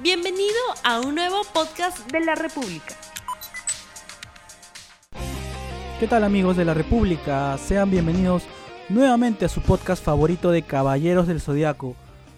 Bienvenido 0.00 0.54
a 0.84 1.00
un 1.00 1.16
nuevo 1.16 1.42
podcast 1.52 2.08
de 2.12 2.20
la 2.20 2.36
República. 2.36 2.94
¿Qué 5.98 6.06
tal 6.06 6.22
amigos 6.22 6.56
de 6.56 6.64
la 6.64 6.72
República? 6.72 7.58
Sean 7.58 7.90
bienvenidos 7.90 8.44
nuevamente 8.88 9.44
a 9.44 9.48
su 9.48 9.60
podcast 9.60 10.04
favorito 10.04 10.52
de 10.52 10.62
Caballeros 10.62 11.26
del 11.26 11.40
Zodiaco. 11.40 11.96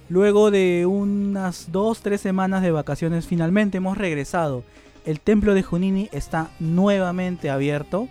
Luego 0.09 0.51
de 0.51 0.87
unas 0.87 1.71
2-3 1.71 2.17
semanas 2.17 2.63
de 2.63 2.71
vacaciones 2.71 3.27
finalmente 3.27 3.77
hemos 3.77 3.99
regresado. 3.99 4.65
El 5.05 5.21
templo 5.21 5.53
de 5.53 5.63
Junini 5.63 6.09
está 6.13 6.49
nuevamente 6.61 7.51
abierto 7.51 8.09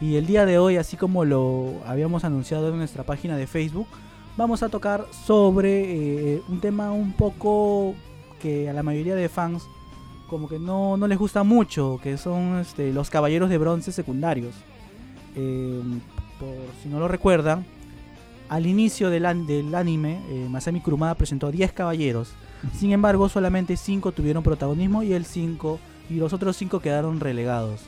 y 0.00 0.16
el 0.16 0.24
día 0.24 0.46
de 0.46 0.56
hoy, 0.56 0.78
así 0.78 0.96
como 0.96 1.26
lo 1.26 1.74
habíamos 1.84 2.24
anunciado 2.24 2.70
en 2.70 2.78
nuestra 2.78 3.02
página 3.02 3.36
de 3.36 3.46
Facebook, 3.46 3.88
vamos 4.38 4.62
a 4.62 4.70
tocar 4.70 5.04
sobre 5.26 6.36
eh, 6.36 6.42
un 6.48 6.62
tema 6.62 6.90
un 6.90 7.12
poco 7.12 7.94
que 8.38 8.68
a 8.68 8.72
la 8.72 8.82
mayoría 8.82 9.14
de 9.14 9.28
fans 9.28 9.68
como 10.28 10.48
que 10.48 10.58
no, 10.58 10.96
no 10.96 11.06
les 11.08 11.18
gusta 11.18 11.42
mucho, 11.42 11.98
que 12.02 12.18
son 12.18 12.58
este, 12.58 12.92
los 12.92 13.10
caballeros 13.10 13.50
de 13.50 13.58
bronce 13.58 13.92
secundarios. 13.92 14.54
Eh, 15.34 15.80
por 16.38 16.54
si 16.82 16.88
no 16.88 17.00
lo 17.00 17.08
recuerdan, 17.08 17.64
al 18.48 18.66
inicio 18.66 19.10
del, 19.10 19.46
del 19.46 19.74
anime, 19.74 20.20
eh, 20.28 20.46
Masami 20.48 20.80
Kurumada 20.80 21.14
presentó 21.14 21.50
10 21.50 21.72
caballeros. 21.72 22.32
Sin 22.74 22.92
embargo, 22.92 23.28
solamente 23.28 23.76
5 23.76 24.12
tuvieron 24.12 24.42
protagonismo 24.42 25.02
y 25.02 25.12
el 25.12 25.24
5 25.24 25.78
y 26.10 26.14
los 26.14 26.32
otros 26.32 26.56
5 26.56 26.80
quedaron 26.80 27.20
relegados. 27.20 27.82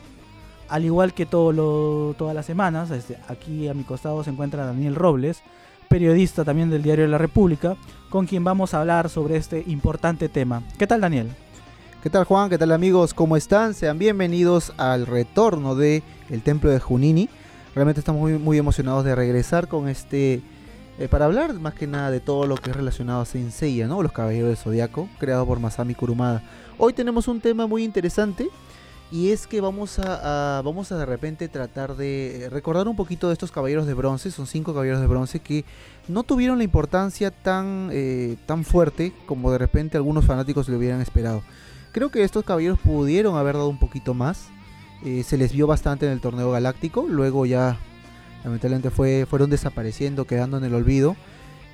Al 0.69 0.85
igual 0.85 1.15
que 1.15 1.27
todo 1.27 1.53
lo, 1.53 2.15
todas 2.17 2.35
las 2.35 2.47
semanas, 2.47 2.91
este, 2.91 3.19
aquí 3.29 3.69
a 3.69 3.75
mi 3.75 3.83
costado 3.83 4.23
se 4.23 4.31
encuentra 4.31 4.67
Daniel 4.67 4.95
Robles, 4.95 5.43
periodista 5.89 6.45
también 6.45 6.71
del 6.71 6.83
Diario 6.83 7.05
de 7.05 7.11
la 7.11 7.19
República, 7.19 7.77
con 8.11 8.27
quien 8.27 8.45
vamos 8.45 8.75
a 8.75 8.81
hablar 8.81 9.09
sobre 9.09 9.37
este 9.37 9.65
importante 9.69 10.29
tema. 10.29 10.63
¿Qué 10.77 10.87
tal 10.87 11.01
Daniel? 11.01 11.29
¿Qué 12.03 12.11
tal 12.11 12.25
Juan? 12.25 12.51
¿Qué 12.51 12.59
tal 12.59 12.73
amigos? 12.73 13.15
¿Cómo 13.15 13.37
están? 13.37 13.73
Sean 13.73 13.99
bienvenidos 13.99 14.73
al 14.77 15.07
retorno 15.07 15.77
de 15.77 16.03
el 16.29 16.43
Templo 16.43 16.71
de 16.71 16.81
Junini. 16.81 17.29
Realmente 17.75 18.01
estamos 18.01 18.21
muy, 18.21 18.33
muy 18.33 18.59
emocionados 18.59 19.05
de 19.05 19.15
regresar 19.15 19.69
con 19.69 19.89
este... 19.89 20.43
Eh, 20.99 21.09
para 21.09 21.25
hablar 21.25 21.55
más 21.55 21.73
que 21.75 21.87
nada 21.87 22.11
de 22.11 22.21
todo 22.21 22.47
lo 22.47 22.57
que 22.57 22.71
es 22.71 22.77
relacionado 22.77 23.23
a 23.23 23.25
Saint 23.25 23.53
Seiya, 23.53 23.87
¿no? 23.87 24.03
Los 24.03 24.13
Caballeros 24.13 24.49
del 24.49 24.57
Zodiaco, 24.59 25.09
creado 25.19 25.47
por 25.47 25.61
Masami 25.61 25.95
Kurumada. 25.95 26.43
Hoy 26.77 26.93
tenemos 26.93 27.29
un 27.29 27.41
tema 27.41 27.67
muy 27.67 27.85
interesante 27.85 28.51
y 29.13 29.33
es 29.33 29.49
que 29.49 29.61
vamos 29.61 29.99
a, 29.99 30.63
vamos 30.65 30.93
a 30.93 30.99
de 30.99 31.05
repente 31.05 31.49
tratar 31.49 31.97
de 31.97 32.49
recordar 32.51 32.87
un 32.87 32.95
poquito 32.95 33.27
de 33.27 33.33
estos 33.33 33.51
caballeros 33.51 33.87
de 33.87 33.95
bronce. 33.95 34.31
Son 34.31 34.47
cinco 34.47 34.73
caballeros 34.73 35.01
de 35.01 35.09
bronce 35.09 35.41
que 35.41 35.65
no 36.07 36.23
tuvieron 36.23 36.59
la 36.59 36.65
importancia 36.65 37.33
tan, 37.33 37.89
eh, 37.93 38.37
tan 38.47 38.65
fuerte 38.65 39.13
como 39.27 39.51
de 39.51 39.59
repente 39.59 39.97
algunos 39.97 40.25
fanáticos 40.25 40.69
le 40.69 40.77
hubieran 40.77 41.01
esperado. 41.01 41.43
Creo 41.91 42.11
que 42.11 42.23
estos 42.23 42.45
caballeros 42.45 42.79
pudieron 42.79 43.37
haber 43.37 43.57
dado 43.57 43.69
un 43.69 43.81
poquito 43.81 44.15
más. 44.15 44.47
Eh, 45.05 45.25
se 45.25 45.37
les 45.37 45.53
vio 45.53 45.67
bastante 45.67 46.07
en 46.07 46.13
el 46.13 46.21
torneo 46.21 46.53
galáctico. 46.53 47.07
Luego 47.09 47.47
ya 47.47 47.79
lamentablemente 48.45 48.91
fue, 48.91 49.27
fueron 49.29 49.51
desapareciendo, 49.51 50.25
quedando 50.25 50.57
en 50.59 50.65
el 50.65 50.75
olvido. 50.75 51.17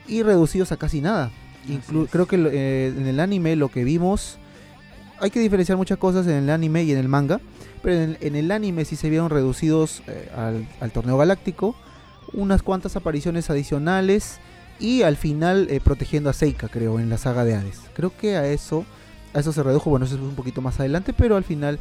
Y 0.09 0.23
reducidos 0.23 0.73
a 0.73 0.79
casi 0.79 1.03
nada. 1.03 1.31
creo 2.11 2.27
que 2.27 2.37
eh, 2.37 2.95
en 2.97 3.07
el 3.07 3.21
anime 3.21 3.57
lo 3.57 3.69
que 3.69 3.85
vimos 3.85 4.39
hay 5.21 5.31
que 5.31 5.41
diferenciar 5.41 5.79
muchas 5.79 5.99
cosas 5.99 6.27
en 6.27 6.35
el 6.35 6.51
anime 6.51 6.85
y 6.85 6.93
en 6.93 6.99
el 6.99 7.09
manga, 7.09 7.41
pero 7.83 8.17
en, 8.21 8.37
el 8.37 8.51
anime 8.51 8.85
sí 8.85 8.97
se 8.97 9.11
vieron 9.11 9.31
reducidos 9.31 10.03
eh, 10.07 10.31
al, 10.81 10.91
torneo 10.91 11.17
galáctico, 11.17 11.75
unas 12.33 12.63
cuantas 12.63 12.97
apariciones 12.97 13.49
adicionales 13.51 14.39
y 14.79 15.03
al 15.03 15.17
final 15.17 15.69
eh, 15.71 15.81
protegiendo 15.83 16.29
a 16.29 16.33
Seika, 16.33 16.69
creo, 16.69 17.01
en 17.01 17.09
la 17.09 17.19
saga 17.19 17.45
de 17.45 17.55
Hades. 17.55 17.81
Creo 17.95 18.13
que 18.17 18.37
a 18.37 18.47
eso, 18.47 18.85
a 19.33 19.41
eso 19.41 19.53
se 19.53 19.63
redujo, 19.63 19.91
bueno, 19.91 20.07
eso 20.07 20.17
es 20.17 20.21
un 20.21 20.35
poquito 20.35 20.61
más 20.61 20.79
adelante, 20.81 21.13
pero 21.13 21.37
al 21.37 21.45
final 21.45 21.79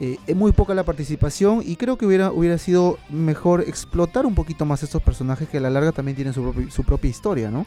eh, 0.00 0.18
es 0.26 0.36
muy 0.36 0.52
poca 0.52 0.74
la 0.74 0.84
participación 0.84 1.62
y 1.64 1.76
creo 1.76 1.98
que 1.98 2.06
hubiera, 2.06 2.30
hubiera 2.30 2.58
sido 2.58 2.98
mejor 3.08 3.62
explotar 3.62 4.26
un 4.26 4.34
poquito 4.34 4.64
más 4.64 4.82
estos 4.82 5.02
personajes 5.02 5.48
que 5.48 5.58
a 5.58 5.60
la 5.60 5.70
larga 5.70 5.92
también 5.92 6.14
tienen 6.14 6.34
su, 6.34 6.68
su 6.70 6.84
propia 6.84 7.10
historia, 7.10 7.50
¿no? 7.50 7.66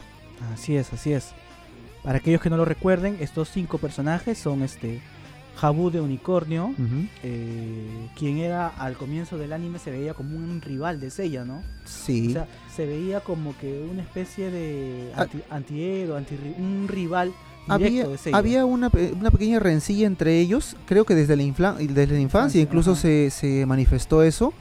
Así 0.54 0.76
es, 0.76 0.92
así 0.94 1.12
es. 1.12 1.34
Para 2.04 2.18
aquellos 2.18 2.42
que 2.42 2.50
no 2.50 2.58
lo 2.58 2.66
recuerden, 2.66 3.18
estos 3.20 3.50
cinco 3.50 3.78
personajes 3.78 4.38
son 4.38 4.64
este 4.64 5.02
Jabu 5.58 5.92
de 5.92 6.02
Unicornio, 6.02 6.74
eh, 7.24 8.08
quien 8.18 8.38
era 8.40 8.68
al 8.68 8.96
comienzo 8.96 9.38
del 9.38 9.54
anime 9.54 9.78
se 9.78 9.92
veía 9.92 10.14
como 10.14 10.36
un 10.36 10.62
rival 10.62 11.00
de 11.00 11.12
Seiya, 11.12 11.46
¿no? 11.46 11.62
Sí. 11.86 12.30
O 12.30 12.32
sea, 12.32 12.48
se 12.76 12.86
veía 12.88 13.20
como 13.20 13.56
que 13.58 13.88
una 13.92 14.02
especie 14.02 14.50
de 14.50 15.12
ah. 15.16 15.28
antihéroe, 15.52 16.18
anti, 16.18 16.36
un 16.58 16.88
rival 16.88 17.34
había, 17.68 18.08
había 18.34 18.66
una, 18.66 18.90
una, 19.20 19.30
pequeña 19.32 19.60
rencilla 19.60 20.08
entre 20.08 20.40
ellos, 20.40 20.76
creo 20.88 21.06
que 21.06 21.14
desde 21.14 21.36
la, 21.36 21.74
desde 21.74 22.14
la 22.14 22.20
infancia 22.20 22.60
incluso 22.60 22.96
se, 22.96 23.30
se, 23.30 23.66
manifestó 23.66 24.24
eso. 24.24 24.54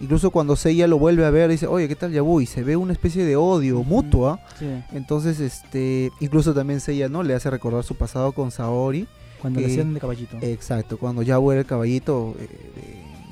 Incluso 0.00 0.30
cuando 0.30 0.56
Seiya 0.56 0.86
lo 0.86 0.98
vuelve 0.98 1.26
a 1.26 1.30
ver, 1.30 1.50
dice, 1.50 1.66
oye, 1.66 1.86
¿qué 1.86 1.94
tal 1.94 2.10
Yabu? 2.10 2.40
Y 2.40 2.46
se 2.46 2.62
ve 2.62 2.76
una 2.76 2.92
especie 2.92 3.24
de 3.24 3.36
odio 3.36 3.82
mutua. 3.82 4.40
Entonces, 4.92 5.40
este, 5.40 6.10
incluso 6.20 6.54
también 6.54 6.80
Seiya, 6.80 7.08
¿no? 7.08 7.22
Le 7.22 7.34
hace 7.34 7.50
recordar 7.50 7.84
su 7.84 7.94
pasado 7.94 8.32
con 8.32 8.50
Saori. 8.50 9.06
Cuando 9.40 9.60
le 9.60 9.66
hacían 9.66 9.92
de 9.94 10.00
caballito. 10.00 10.38
Exacto, 10.40 10.98
cuando 10.98 11.22
Yabu 11.22 11.50
era 11.52 11.60
el 11.60 11.66
caballito 11.66 12.34
eh, 12.38 12.48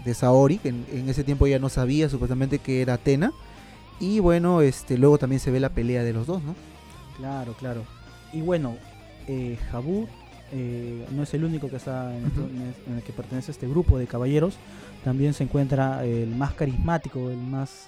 de, 0.04 0.14
Saori, 0.14 0.58
que 0.58 0.70
en, 0.70 1.08
ese 1.08 1.22
tiempo 1.22 1.46
ya 1.46 1.58
no 1.58 1.68
sabía 1.68 2.08
supuestamente 2.08 2.58
que 2.58 2.82
era 2.82 2.94
Atena. 2.94 3.32
Y 4.00 4.20
bueno, 4.20 4.62
este, 4.62 4.96
luego 4.96 5.18
también 5.18 5.40
se 5.40 5.50
ve 5.50 5.60
la 5.60 5.70
pelea 5.70 6.02
de 6.04 6.12
los 6.12 6.26
dos, 6.26 6.42
¿no? 6.42 6.54
Claro, 7.16 7.54
claro. 7.58 7.82
Y 8.32 8.40
bueno, 8.42 8.76
eh, 9.26 9.58
Jabu 9.70 10.06
eh, 10.52 11.06
no 11.10 11.22
es 11.22 11.34
el 11.34 11.44
único 11.44 11.68
que 11.68 11.76
está 11.76 12.14
en, 12.16 12.24
el 12.96 13.02
que 13.02 13.12
pertenece 13.12 13.50
a 13.50 13.52
este 13.52 13.68
grupo 13.68 13.98
de 13.98 14.06
caballeros. 14.06 14.56
También 15.04 15.34
se 15.34 15.44
encuentra 15.44 16.04
el 16.04 16.34
más 16.34 16.54
carismático, 16.54 17.30
el 17.30 17.38
más, 17.38 17.86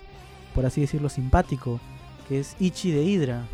por 0.55 0.67
así 0.67 0.81
decirlo, 0.81 1.09
simpático, 1.09 1.81
que 2.29 2.41
es 2.41 2.57
Ichi 2.61 2.91
de 2.93 3.05
Hydra. 3.05 3.47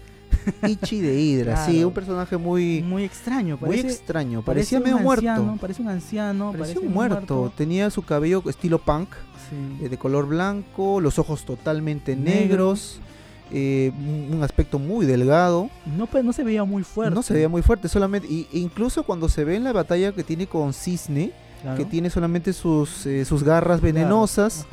Ichi 0.66 1.00
de 1.00 1.20
Hydra, 1.20 1.66
sí, 1.66 1.84
un 1.84 1.92
personaje 1.92 2.36
muy 2.36 2.82
muy 2.82 3.04
extraño, 3.04 3.58
muy 3.60 3.80
extraño, 3.80 4.42
parecía 4.42 4.80
medio 4.80 4.98
muerto, 4.98 5.56
parece 5.60 5.82
un 5.82 5.88
anciano, 5.88 6.52
parecía 6.52 6.80
un 6.80 6.92
muerto. 6.92 7.52
tenía 7.54 7.90
su 7.90 8.02
cabello 8.02 8.42
estilo 8.48 8.78
punk, 8.78 9.10
eh, 9.82 9.88
de 9.88 9.98
color 9.98 10.26
blanco, 10.26 11.00
los 11.00 11.18
ojos 11.18 11.44
totalmente 11.44 12.16
negros 12.16 13.00
eh, 13.52 13.92
un 14.30 14.42
aspecto 14.42 14.78
muy 14.78 15.06
delgado. 15.06 15.70
No, 15.96 16.06
pues, 16.06 16.24
no 16.24 16.32
se 16.32 16.44
veía 16.44 16.64
muy 16.64 16.84
fuerte. 16.84 17.14
No 17.14 17.22
se 17.22 17.34
veía 17.34 17.48
muy 17.48 17.62
fuerte, 17.62 17.88
solamente. 17.88 18.28
Y, 18.28 18.46
incluso 18.52 19.02
cuando 19.02 19.28
se 19.28 19.44
ve 19.44 19.56
en 19.56 19.64
la 19.64 19.72
batalla 19.72 20.12
que 20.12 20.22
tiene 20.22 20.46
con 20.46 20.72
Cisne, 20.72 21.32
que 21.76 21.84
tiene 21.84 22.08
solamente 22.08 22.52
sus, 22.52 23.04
eh, 23.06 23.24
sus 23.24 23.42
garras 23.42 23.80
venenosas. 23.80 24.66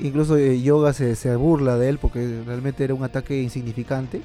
Incluso 0.00 0.36
eh, 0.36 0.60
Yoga 0.60 0.92
se, 0.92 1.14
se, 1.14 1.34
burla 1.36 1.76
de 1.76 1.88
él 1.88 1.98
porque 1.98 2.42
realmente 2.44 2.82
era 2.82 2.94
un 2.94 3.04
ataque 3.04 3.40
insignificante. 3.40 4.20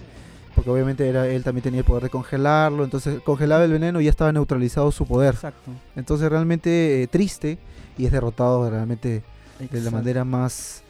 Porque 0.55 0.71
obviamente 0.71 1.07
era, 1.07 1.27
él 1.27 1.43
también 1.43 1.63
tenía 1.63 1.81
el 1.81 1.85
poder 1.85 2.03
de 2.03 2.09
congelarlo. 2.09 2.83
Entonces 2.83 3.19
congelaba 3.21 3.63
el 3.65 3.71
veneno 3.71 4.01
y 4.01 4.05
ya 4.05 4.09
estaba 4.09 4.31
neutralizado 4.31 4.91
su 4.91 5.05
poder. 5.05 5.35
Exacto. 5.35 5.71
Entonces 5.95 6.29
realmente 6.29 7.07
triste 7.11 7.59
y 7.97 8.05
es 8.05 8.11
derrotado 8.11 8.67
realmente 8.69 9.21
de 9.59 9.81
la 9.81 9.91
manera 9.91 10.23
más 10.23 10.83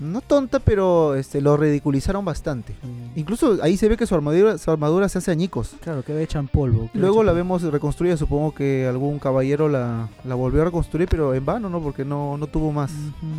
no 0.00 0.20
tonta, 0.20 0.58
pero 0.58 1.14
este, 1.14 1.40
lo 1.40 1.56
ridiculizaron 1.56 2.24
bastante. 2.24 2.74
Mm. 2.82 3.18
Incluso 3.18 3.58
ahí 3.62 3.76
se 3.76 3.88
ve 3.88 3.96
que 3.96 4.06
su 4.06 4.14
armadura, 4.14 4.58
su 4.58 4.70
armadura 4.70 5.08
se 5.08 5.18
hace 5.18 5.30
añicos. 5.30 5.74
Claro, 5.80 6.02
que 6.02 6.22
echan 6.22 6.48
polvo. 6.48 6.90
Luego 6.94 7.22
la 7.22 7.32
vemos 7.32 7.62
reconstruida, 7.62 8.16
supongo 8.16 8.54
que 8.54 8.86
algún 8.86 9.18
caballero 9.18 9.68
la, 9.68 10.08
volvió 10.24 10.62
a 10.62 10.66
reconstruir, 10.66 11.08
pero 11.08 11.34
en 11.34 11.44
vano, 11.44 11.68
¿no? 11.68 11.80
Porque 11.80 12.04
no, 12.04 12.36
no 12.36 12.46
tuvo 12.46 12.72
más. 12.72 12.92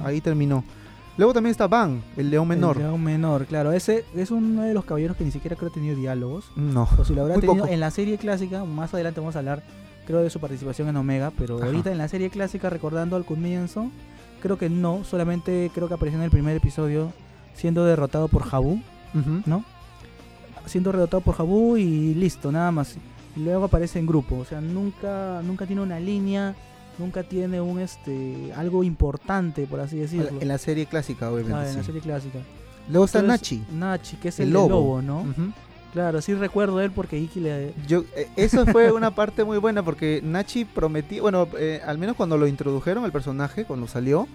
Ahí 0.04 0.22
terminó. 0.22 0.64
Luego 1.18 1.34
también 1.34 1.52
está 1.52 1.68
Van, 1.68 2.04
el 2.16 2.30
león 2.30 2.48
menor. 2.48 2.78
El 2.78 2.84
león 2.84 3.04
menor, 3.04 3.46
claro. 3.46 3.72
Ese 3.72 4.06
es 4.16 4.30
uno 4.30 4.62
de 4.62 4.74
los 4.76 4.86
caballeros 4.86 5.18
que 5.18 5.24
ni 5.24 5.32
siquiera 5.32 5.56
creo 5.56 5.72
ha 5.72 5.74
tenido 5.74 5.96
diálogos. 5.96 6.46
No. 6.56 6.88
O 6.98 7.04
si 7.04 7.16
lo 7.16 7.24
habrá 7.24 7.40
tenido 7.40 7.66
en 7.66 7.80
la 7.80 7.90
serie 7.90 8.20
clásica, 8.20 8.64
más 8.66 8.94
adelante 8.94 9.20
vamos 9.20 9.36
a 9.36 9.40
hablar, 9.40 9.64
creo, 10.06 10.20
de 10.20 10.30
su 10.30 10.40
participación 10.40 10.90
en 10.90 10.96
Omega, 10.96 11.32
pero 11.36 11.62
ahorita 11.64 11.92
en 11.92 11.98
la 11.98 12.08
serie 12.08 12.30
clásica, 12.30 12.70
recordando 12.70 13.16
al 13.16 13.26
comienzo, 13.26 13.90
Creo 14.42 14.58
que 14.58 14.70
no, 14.70 15.04
solamente 15.04 15.72
creo 15.74 15.88
que 15.88 15.94
apareció 15.96 16.20
en 16.20 16.26
el 16.26 16.32
primer 16.32 16.56
episodio 16.56 17.12
siendo 17.56 17.86
derrotado 17.86 18.28
por 18.28 18.44
Jabu, 18.44 18.80
¿no? 19.46 19.64
Siendo 20.66 20.92
derrotado 20.92 21.22
por 21.22 21.36
Jabu 21.36 21.78
y 21.78 22.14
listo, 22.14 22.52
nada 22.52 22.72
más. 22.72 22.98
Y 23.36 23.40
luego 23.42 23.66
aparece 23.66 24.00
en 24.00 24.06
grupo, 24.06 24.38
o 24.38 24.46
sea, 24.46 24.62
nunca 24.62 25.42
nunca 25.44 25.66
tiene 25.66 25.82
una 25.82 26.00
línea, 26.00 26.56
nunca 26.98 27.24
tiene 27.24 27.62
un 27.62 27.80
este 27.80 28.52
algo 28.56 28.84
importante, 28.84 29.66
por 29.66 29.80
así 29.80 29.98
decirlo. 29.98 30.40
En 30.40 30.48
la 30.48 30.58
serie 30.58 30.86
clásica, 30.86 31.32
obviamente. 31.32 31.58
Ah, 31.58 31.70
en 31.70 31.78
la 31.78 31.84
serie 31.84 32.02
clásica. 32.02 32.40
Luego 32.90 33.06
está 33.06 33.22
Nachi. 33.22 33.64
Nachi, 33.72 34.18
que 34.18 34.30
es 34.30 34.40
el, 34.40 34.52
lobo. 34.52 35.02
¿no? 35.02 35.26
Claro, 35.98 36.22
sí 36.22 36.36
recuerdo 36.36 36.80
él 36.80 36.92
porque 36.92 37.18
Iki 37.18 37.40
le... 37.40 37.74
Yo, 37.88 38.04
eh, 38.16 38.28
eso 38.36 38.68
fue 38.68 38.92
una 38.94 39.16
parte 39.16 39.44
muy 39.44 39.58
buena 39.58 39.82
porque 39.82 40.22
Nachi 40.24 40.64
prometía, 40.64 41.24
bueno, 41.24 41.48
eh, 41.58 41.82
al 41.84 41.98
menos 41.98 42.16
cuando 42.16 42.38
lo 42.38 42.46
introdujeron 42.46 43.04
el 43.04 43.12
personaje, 43.12 43.66
cuando 43.66 43.88
salió, 43.88 44.28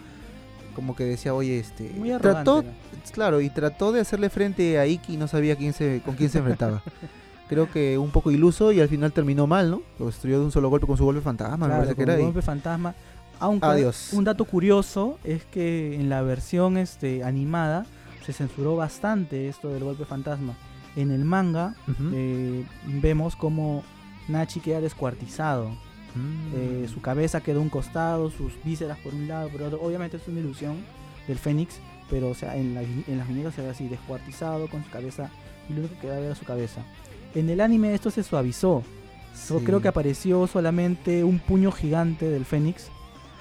como 0.75 0.97
que 0.97 1.05
decía, 1.05 1.35
oye, 1.35 1.61
este... 1.61 1.89
Muy 1.97 2.11
trató, 2.19 2.65
claro, 3.13 3.41
y 3.41 3.49
trató 3.49 3.93
de 3.93 4.01
hacerle 4.01 4.29
frente 4.29 4.77
a 4.81 4.89
Iki 4.89 5.15
y 5.15 5.17
no 5.19 5.29
sabía 5.29 5.55
quién 5.55 5.73
se, 5.73 6.03
con 6.05 6.17
quién 6.17 6.31
se 6.31 6.39
enfrentaba. 6.39 6.83
creo 7.49 7.71
que 7.71 7.97
un 7.97 8.11
poco 8.11 8.33
iluso 8.33 8.73
y 8.73 8.81
al 8.81 8.89
final 8.89 9.13
terminó 9.13 9.47
mal, 9.47 9.71
¿no? 9.71 9.83
Lo 10.01 10.07
destruyó 10.07 10.41
de 10.41 10.47
un 10.47 10.51
solo 10.51 10.69
golpe 10.69 10.89
con 10.89 10.97
su 10.97 11.05
golpe 11.05 11.21
fantasma, 11.21 11.59
me 11.59 11.67
Claro, 11.67 11.83
parece 11.83 11.95
que 11.95 12.03
era. 12.03 12.19
y- 12.19 12.25
golpe 12.25 12.43
fantasma. 12.43 12.93
Aunque 13.39 13.67
Adiós. 13.67 14.13
un 14.15 14.25
dato 14.25 14.45
curioso 14.47 15.17
es 15.23 15.45
que 15.45 15.95
en 15.95 16.09
la 16.09 16.23
versión 16.23 16.77
este, 16.77 17.23
animada 17.23 17.87
se 18.27 18.33
censuró 18.33 18.75
bastante 18.75 19.49
esto 19.49 19.69
del 19.69 19.85
golpe 19.85 20.05
fantasma. 20.05 20.57
En 20.97 21.11
el 21.11 21.25
manga 21.25 21.75
eh, 22.13 22.65
vemos 22.87 23.35
como 23.37 23.83
Nachi 24.29 24.61
queda 24.61 24.81
descuartizado. 24.81 25.71
Mm. 26.15 26.53
Eh, 26.55 26.89
su 26.93 27.01
cabeza 27.01 27.41
quedó 27.41 27.63
un 27.63 27.71
costado, 27.71 28.31
sus 28.31 28.53
vísceras 28.65 28.99
por 28.99 29.15
un 29.15 29.27
lado, 29.29 29.49
por 29.49 29.63
otro. 29.63 29.81
Obviamente 29.83 30.19
es 30.19 30.29
una 30.29 30.41
ilusión 30.41 30.77
del 31.27 31.39
Fénix, 31.39 31.77
pero 32.11 32.29
o 32.29 32.35
sea, 32.35 32.57
en, 32.57 32.75
la- 32.75 32.83
en 32.83 33.17
las 33.19 33.27
muñecas 33.29 33.55
se 33.55 33.63
ve 33.63 33.71
así, 33.71 33.89
descuartizado 33.89 34.69
con 34.69 34.85
su 34.85 34.91
cabeza 34.91 35.31
y 35.69 35.73
lo 35.73 35.81
único 35.81 35.95
que 35.95 36.01
queda 36.03 36.19
era 36.19 36.35
su 36.35 36.45
cabeza. 36.45 36.83
En 37.35 37.49
el 37.49 37.61
anime 37.63 37.95
esto 37.95 38.11
se 38.11 38.23
suavizó. 38.23 38.83
Sí. 39.61 39.65
Creo 39.65 39.81
que 39.81 39.89
apareció 39.89 40.47
solamente 40.47 41.25
un 41.25 41.39
puño 41.39 41.73
gigante 41.73 42.29
del 42.29 42.45
Fénix. 42.45 42.91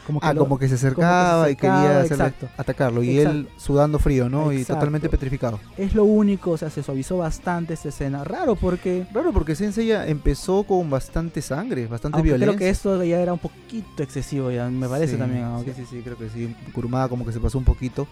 Como 0.08 0.20
que 0.20 0.28
Ah, 0.28 0.34
lo- 0.34 0.42
como 0.42 0.58
que 0.58 0.68
se 0.68 0.76
acercaba 0.76 1.48
y 1.50 1.54
acercaba, 1.54 1.82
quería 1.84 2.00
hacerle- 2.02 2.26
exacto. 2.26 2.50
atacarlo. 2.58 3.04
Y 3.04 3.20
él 3.20 3.48
sudando 3.58 4.00
frío, 4.00 4.30
¿no? 4.30 4.52
Y 4.52 4.58
Exacto. 4.58 4.74
totalmente 4.76 5.10
petrificado. 5.10 5.60
Es 5.78 5.94
lo 5.94 6.04
único, 6.06 6.52
o 6.52 6.58
sea, 6.58 6.70
se 6.70 6.82
suavizó 6.82 7.18
bastante 7.18 7.76
esta 7.76 7.90
escena. 7.90 8.24
Raro 8.24 8.56
porque, 8.56 9.06
Raro 9.14 9.32
porque 9.32 9.56
Sensei 9.56 9.88
ya 9.88 10.08
empezó 10.08 10.64
con 10.64 10.90
bastante 10.90 11.42
sangre, 11.42 11.86
bastante 11.88 12.18
aunque 12.18 12.30
violencia. 12.30 12.48
creo 12.58 12.60
que 12.60 12.70
esto 12.70 13.04
ya 13.04 13.20
era 13.20 13.32
un 13.34 13.40
poquito 13.40 14.02
excesivo, 14.04 14.50
ya 14.52 14.68
me 14.70 14.88
parece 14.90 15.14
Sí, 15.14 15.20
también. 15.20 15.44
Sí, 15.44 15.52
aunque- 15.54 15.74
sí, 15.74 15.86
sí, 15.90 16.02
creo 16.04 16.18
que 16.18 16.30
sí. 16.30 16.56
Kurumada 16.74 17.08
como 17.08 17.26
que 17.26 17.32
se 17.32 17.40
pasó 17.40 17.58
un 17.58 17.64
poquito. 17.66 18.08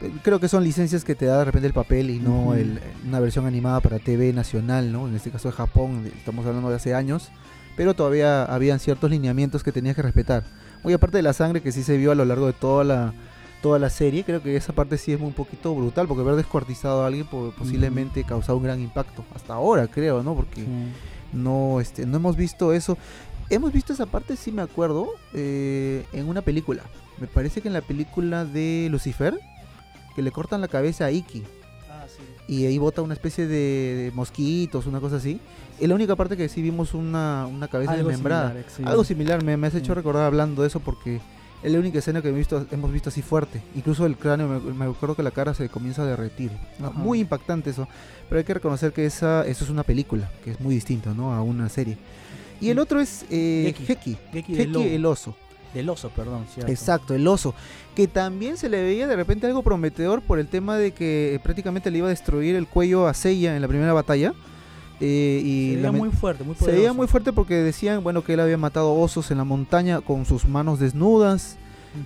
Eh, 0.00 0.12
Creo 0.22 0.38
que 0.40 0.48
son 0.48 0.62
licencias 0.64 1.04
que 1.04 1.14
te 1.14 1.26
da 1.26 1.38
de 1.40 1.44
repente 1.44 1.66
el 1.66 1.72
papel 1.74 2.08
y 2.10 2.20
no 2.20 2.42
Ujú. 2.42 2.54
el- 2.54 2.80
una 3.06 3.20
versión 3.20 3.46
animada 3.46 3.80
para 3.80 3.98
TV 3.98 4.32
nacional, 4.32 4.92
¿no? 4.92 5.08
En 5.08 5.14
este 5.16 5.30
caso 5.30 5.48
de 5.48 5.52
Japón, 5.56 6.10
estamos 6.16 6.46
hablando 6.46 6.70
de 6.70 6.76
hace 6.76 6.94
años, 6.94 7.30
pero 7.76 7.94
todavía 7.94 8.44
habían 8.44 8.78
ciertos 8.78 9.10
lineamientos 9.10 9.62
que 9.64 9.72
tenías 9.72 9.94
que 9.96 10.02
respetar. 10.02 10.44
Muy 10.84 10.92
aparte 10.92 11.16
de 11.18 11.22
la 11.22 11.32
sangre 11.32 11.60
que 11.62 11.72
sí 11.72 11.82
se 11.82 11.96
vio 11.96 12.12
a 12.12 12.14
lo 12.14 12.24
largo 12.24 12.46
de 12.46 12.52
toda 12.52 12.84
la 12.84 13.12
toda 13.60 13.80
la 13.80 13.90
serie, 13.90 14.22
creo 14.22 14.40
que 14.40 14.54
esa 14.54 14.72
parte 14.72 14.96
sí 14.98 15.12
es 15.12 15.20
un 15.20 15.32
poquito 15.32 15.74
brutal, 15.74 16.06
porque 16.06 16.22
ver 16.22 16.36
descuartizado 16.36 17.02
a 17.02 17.08
alguien 17.08 17.26
po- 17.26 17.52
posiblemente 17.58 18.22
causaba 18.22 18.56
un 18.56 18.62
gran 18.62 18.80
impacto. 18.80 19.24
Hasta 19.34 19.54
ahora, 19.54 19.88
creo, 19.88 20.22
¿no? 20.22 20.36
Porque 20.36 20.60
Sí. 20.60 20.66
no, 21.32 21.80
este, 21.80 22.06
no 22.06 22.18
hemos 22.18 22.36
visto 22.36 22.72
eso. 22.72 22.96
Hemos 23.50 23.72
visto 23.72 23.92
esa 23.92 24.06
parte, 24.06 24.36
sí 24.36 24.52
me 24.52 24.62
acuerdo, 24.62 25.08
eh, 25.34 26.04
en 26.12 26.28
una 26.28 26.40
película. 26.42 26.84
Me 27.20 27.26
parece 27.26 27.60
que 27.60 27.66
en 27.66 27.74
la 27.74 27.80
película 27.80 28.44
de 28.44 28.86
Lucifer, 28.92 29.36
que 30.14 30.22
le 30.22 30.30
cortan 30.30 30.60
la 30.60 30.68
cabeza 30.68 31.06
a 31.06 31.10
Iki. 31.10 31.42
Y 32.48 32.64
ahí 32.66 32.78
bota 32.78 33.02
una 33.02 33.14
especie 33.14 33.46
de, 33.46 34.10
mosquitos, 34.14 34.86
una 34.86 34.98
cosa 35.00 35.16
así. 35.16 35.38
Es 35.78 35.88
la 35.88 35.94
única 35.94 36.16
parte 36.16 36.36
que 36.36 36.48
sí 36.48 36.62
vimos 36.62 36.94
una, 36.94 37.46
una 37.46 37.68
cabeza 37.68 37.92
Algo 37.92 38.08
desmembrada. 38.08 38.48
similar, 38.48 38.70
sí. 38.76 38.82
Algo 38.86 39.04
similar, 39.04 39.44
me, 39.44 39.56
me 39.56 39.66
has 39.68 39.74
hecho 39.74 39.92
Sí. 39.92 39.94
recordar 39.94 40.24
hablando 40.24 40.62
de 40.62 40.68
eso 40.68 40.80
porque 40.80 41.20
es 41.62 41.72
la 41.72 41.78
única 41.78 41.98
escena 41.98 42.22
que 42.22 42.28
he 42.28 42.32
visto, 42.32 42.66
hemos 42.70 42.90
visto 42.90 43.10
así 43.10 43.20
fuerte. 43.22 43.62
Incluso 43.76 44.06
el 44.06 44.16
cráneo, 44.16 44.48
me, 44.48 44.72
me 44.72 44.84
acuerdo 44.86 45.14
que 45.14 45.22
la 45.22 45.30
cara 45.30 45.52
se 45.54 45.68
comienza 45.68 46.02
a 46.02 46.06
derretir. 46.06 46.50
No, 46.78 46.90
muy 46.92 47.20
impactante 47.20 47.70
eso. 47.70 47.86
Pero 48.28 48.38
hay 48.38 48.44
que 48.44 48.54
reconocer 48.54 48.92
que 48.92 49.04
esa, 49.06 49.46
eso 49.46 49.64
es 49.64 49.70
una 49.70 49.82
película, 49.82 50.30
que 50.42 50.52
es 50.52 50.60
muy 50.60 50.74
distinto 50.74 51.14
¿no? 51.14 51.34
a 51.34 51.42
una 51.42 51.68
serie. 51.68 51.98
Y 52.60 52.70
el 52.70 52.78
otro 52.78 53.00
es 53.00 53.24
eh, 53.30 53.72
Geki. 53.86 54.16
El 54.32 55.04
oso. 55.06 55.36
Del 55.74 55.88
oso, 55.90 56.08
perdón, 56.10 56.46
cierto. 56.52 56.70
Exacto, 56.72 57.14
el 57.14 57.26
oso. 57.28 57.54
Que 57.94 58.06
también 58.08 58.56
se 58.56 58.68
le 58.68 58.82
veía 58.82 59.06
de 59.06 59.16
repente 59.16 59.46
algo 59.46 59.62
prometedor 59.62 60.22
por 60.22 60.38
el 60.38 60.48
tema 60.48 60.76
de 60.78 60.92
que 60.92 61.34
eh, 61.34 61.38
prácticamente 61.40 61.90
le 61.90 61.98
iba 61.98 62.06
a 62.06 62.10
destruir 62.10 62.54
el 62.56 62.66
cuello 62.66 63.06
a 63.06 63.14
Seiya 63.14 63.54
en 63.54 63.62
la 63.62 63.68
primera 63.68 63.92
batalla. 63.92 64.32
Eh, 65.00 65.40
y 65.44 65.70
Se 65.70 65.76
veía 65.76 65.92
muy 65.92 66.10
fuerte, 66.10 66.42
muy 66.44 66.54
se 66.54 66.60
poderoso. 66.60 66.80
veía 66.80 66.92
muy 66.92 67.06
fuerte 67.06 67.32
porque 67.32 67.54
decían 67.54 68.02
bueno 68.02 68.24
que 68.24 68.32
él 68.34 68.40
había 68.40 68.56
matado 68.58 68.94
osos 68.94 69.30
en 69.30 69.38
la 69.38 69.44
montaña 69.44 70.00
con 70.00 70.24
sus 70.24 70.46
manos 70.48 70.80
desnudas. 70.80 71.56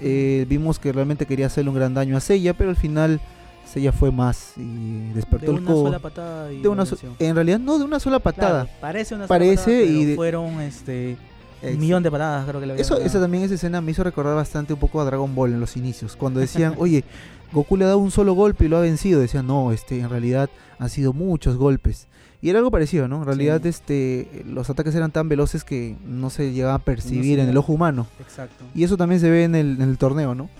Eh, 0.01 0.47
vimos 0.49 0.79
que 0.79 0.93
realmente 0.93 1.27
quería 1.27 1.47
hacerle 1.47 1.71
un 1.71 1.77
gran 1.77 1.95
daño 1.95 2.17
a 2.17 2.21
Seiya, 2.21 2.55
pero 2.55 2.71
al 2.71 2.77
final 2.77 3.21
Seiya 3.65 3.93
fue 3.93 4.11
más 4.11 4.53
y 4.57 5.11
despertó 5.15 5.47
de 5.47 5.53
el 5.53 5.63
una 5.63 5.71
codo. 5.73 5.85
sola 5.87 5.99
patada 6.01 6.53
y 6.53 6.61
de 6.63 6.69
una 6.69 6.85
so- 6.87 6.97
en 7.19 7.35
realidad 7.35 7.59
no 7.59 7.79
de 7.79 7.85
una 7.85 7.99
sola 8.01 8.19
patada. 8.19 8.65
Claro, 8.65 8.79
parece 8.81 9.15
una 9.15 9.27
sola 9.27 9.39
Parece 9.39 9.57
patada, 9.57 9.79
pero 9.79 9.91
y 10.01 10.05
de- 10.05 10.15
fueron 10.17 10.61
este 10.61 11.17
Un 11.63 11.79
millón 11.79 12.03
de 12.03 12.11
patadas 12.11 12.47
creo 12.49 12.61
que 12.61 12.71
había 12.71 12.83
Eso, 12.83 12.99
esa 12.99 13.21
también 13.21 13.45
esa 13.45 13.55
escena 13.55 13.81
me 13.81 13.93
hizo 13.93 14.03
recordar 14.03 14.35
bastante 14.35 14.73
un 14.73 14.81
poco 14.81 15.01
a 15.01 15.05
Dragon 15.05 15.35
Ball 15.35 15.53
en 15.53 15.61
los 15.61 15.77
inicios, 15.77 16.17
cuando 16.17 16.41
decían, 16.41 16.75
oye, 16.79 17.05
Goku 17.53 17.77
le 17.77 17.85
ha 17.85 17.89
dado 17.89 17.99
un 17.99 18.11
solo 18.11 18.33
golpe 18.33 18.65
y 18.65 18.69
lo 18.69 18.79
ha 18.79 18.81
vencido. 18.81 19.21
Decían, 19.21 19.47
no, 19.47 19.73
este, 19.73 20.01
en 20.01 20.09
realidad 20.09 20.49
han 20.79 20.91
sido 20.91 21.13
muchos 21.13 21.57
golpes. 21.57 22.09
Y 22.41 22.51
era 22.51 22.59
algo 22.59 22.71
parecido, 22.73 23.07
¿no? 23.07 23.19
En 23.19 23.27
realidad, 23.27 23.61
Sí. 23.63 23.69
este, 23.69 24.45
los 24.47 24.69
ataques 24.69 24.95
eran 24.95 25.13
tan 25.13 25.29
veloces 25.29 25.63
que 25.63 25.97
no 26.05 26.29
se 26.29 26.53
llegaban 26.53 26.75
a 26.75 26.79
No 26.79 26.85
percibir 26.85 27.39
en 27.39 27.49
el 27.49 27.57
ojo 27.57 27.73
humano. 27.73 28.07
Exacto. 28.19 28.65
Y 28.75 28.83
eso 28.83 28.97
también 28.97 29.21
se 29.21 29.31
ve 29.31 29.45
en 29.45 29.55
el, 29.55 29.77
en 29.81 29.83
el 29.83 29.99
torneo, 29.99 30.35
¿no? 30.35 30.51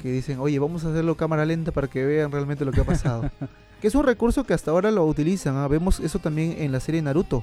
Que 0.00 0.12
dicen, 0.12 0.38
oye, 0.38 0.60
vamos 0.60 0.84
a 0.84 0.90
hacerlo 0.90 1.16
cámara 1.16 1.44
lenta 1.44 1.72
para 1.72 1.88
que 1.88 2.04
vean 2.04 2.30
realmente 2.30 2.64
lo 2.64 2.70
que 2.70 2.82
ha 2.82 2.84
pasado. 2.84 3.28
que 3.80 3.88
es 3.88 3.94
un 3.96 4.04
recurso 4.04 4.44
que 4.44 4.54
hasta 4.54 4.70
ahora 4.70 4.92
lo 4.92 5.04
utilizan. 5.04 5.56
¿ah? 5.56 5.66
Vemos 5.66 5.98
eso 5.98 6.20
también 6.20 6.54
en 6.58 6.70
la 6.70 6.78
serie 6.78 7.02
Naruto. 7.02 7.42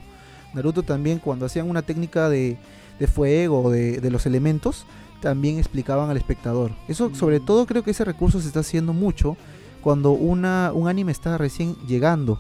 Naruto 0.53 0.83
también 0.83 1.19
cuando 1.19 1.45
hacían 1.45 1.69
una 1.69 1.81
técnica 1.81 2.29
de, 2.29 2.57
de 2.99 3.07
fuego 3.07 3.61
o 3.63 3.69
de, 3.71 3.99
de 4.01 4.11
los 4.11 4.25
elementos, 4.25 4.85
también 5.21 5.57
explicaban 5.57 6.09
al 6.09 6.17
espectador. 6.17 6.71
Eso 6.87 7.13
sobre 7.15 7.39
Mm. 7.39 7.45
todo 7.45 7.65
creo 7.65 7.83
que 7.83 7.91
ese 7.91 8.05
recurso 8.05 8.39
se 8.39 8.47
está 8.47 8.59
haciendo 8.61 8.93
mucho 8.93 9.35
cuando 9.81 10.11
una, 10.11 10.71
un 10.73 10.87
anime 10.87 11.11
está 11.11 11.37
recién 11.37 11.75
llegando. 11.87 12.39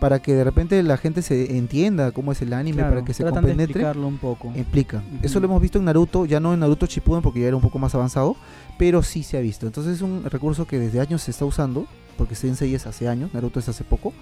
Para 0.00 0.20
que 0.20 0.34
de 0.34 0.44
repente 0.44 0.82
la 0.82 0.96
gente 0.98 1.22
se 1.22 1.56
entienda 1.56 2.10
cómo 2.12 2.32
es 2.32 2.42
el 2.42 2.52
anime, 2.52 2.78
Claro, 2.78 2.90
para 2.96 3.04
que 3.06 3.14
se 3.14 3.22
tratan 3.22 3.44
de 3.44 3.50
compenetre 3.52 3.72
explicarlo 3.80 4.06
un 4.06 4.18
poco. 4.18 4.52
implica. 4.54 5.02
Eso 5.22 5.40
lo 5.40 5.46
hemos 5.46 5.62
visto 5.62 5.78
en 5.78 5.84
Naruto, 5.86 6.26
ya 6.26 6.40
no 6.40 6.52
en 6.52 6.60
Naruto 6.60 6.84
Shippuden 6.86 7.22
porque 7.22 7.40
ya 7.40 7.46
era 7.46 7.56
un 7.56 7.62
poco 7.62 7.78
más 7.78 7.94
avanzado, 7.94 8.36
pero 8.76 9.02
sí 9.02 9.22
se 9.22 9.38
ha 9.38 9.40
visto. 9.40 9.66
Entonces 9.66 9.94
es 9.96 10.02
un 10.02 10.24
recurso 10.24 10.66
que 10.66 10.78
desde 10.78 11.00
años 11.00 11.22
se 11.22 11.30
está 11.30 11.44
usando, 11.46 11.86
porque 12.18 12.34
Sensei 12.34 12.74
es 12.74 12.86
hace 12.86 13.08
años, 13.08 13.32
Naruto 13.32 13.60
es 13.60 13.68
hace 13.68 13.82
poco. 13.84 14.12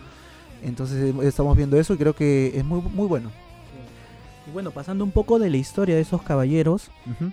Entonces 0.62 0.98
eh, 1.02 1.14
estamos 1.26 1.56
viendo 1.56 1.76
eso 1.78 1.94
y 1.94 1.96
creo 1.96 2.14
que 2.14 2.52
es 2.54 2.64
muy 2.64 2.80
muy 2.80 3.08
bueno. 3.08 3.30
Y 4.46 4.50
bueno, 4.50 4.70
pasando 4.70 5.04
un 5.04 5.12
poco 5.12 5.38
de 5.38 5.50
la 5.50 5.56
historia 5.56 5.94
de 5.94 6.00
esos 6.00 6.22
caballeros, 6.22 6.90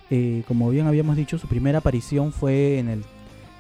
eh, 0.10 0.44
como 0.48 0.70
bien 0.70 0.88
habíamos 0.88 1.16
dicho, 1.16 1.38
su 1.38 1.48
primera 1.48 1.80
aparición 1.80 2.32
fue 2.32 2.78
en 2.80 2.90
el 2.90 3.04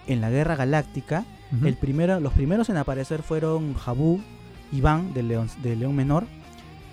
en 0.09 0.21
la 0.21 0.29
Guerra 0.29 0.55
Galáctica. 0.55 1.25
El 1.63 1.77
primero, 1.77 2.19
los 2.19 2.33
primeros 2.33 2.69
en 2.69 2.77
aparecer 2.77 3.23
fueron 3.23 3.73
Jabu 3.73 4.19
y 4.71 4.81
Van 4.81 5.13
de 5.13 5.23
León, 5.23 5.49
de 5.63 5.75
León 5.75 5.95
Menor. 5.95 6.25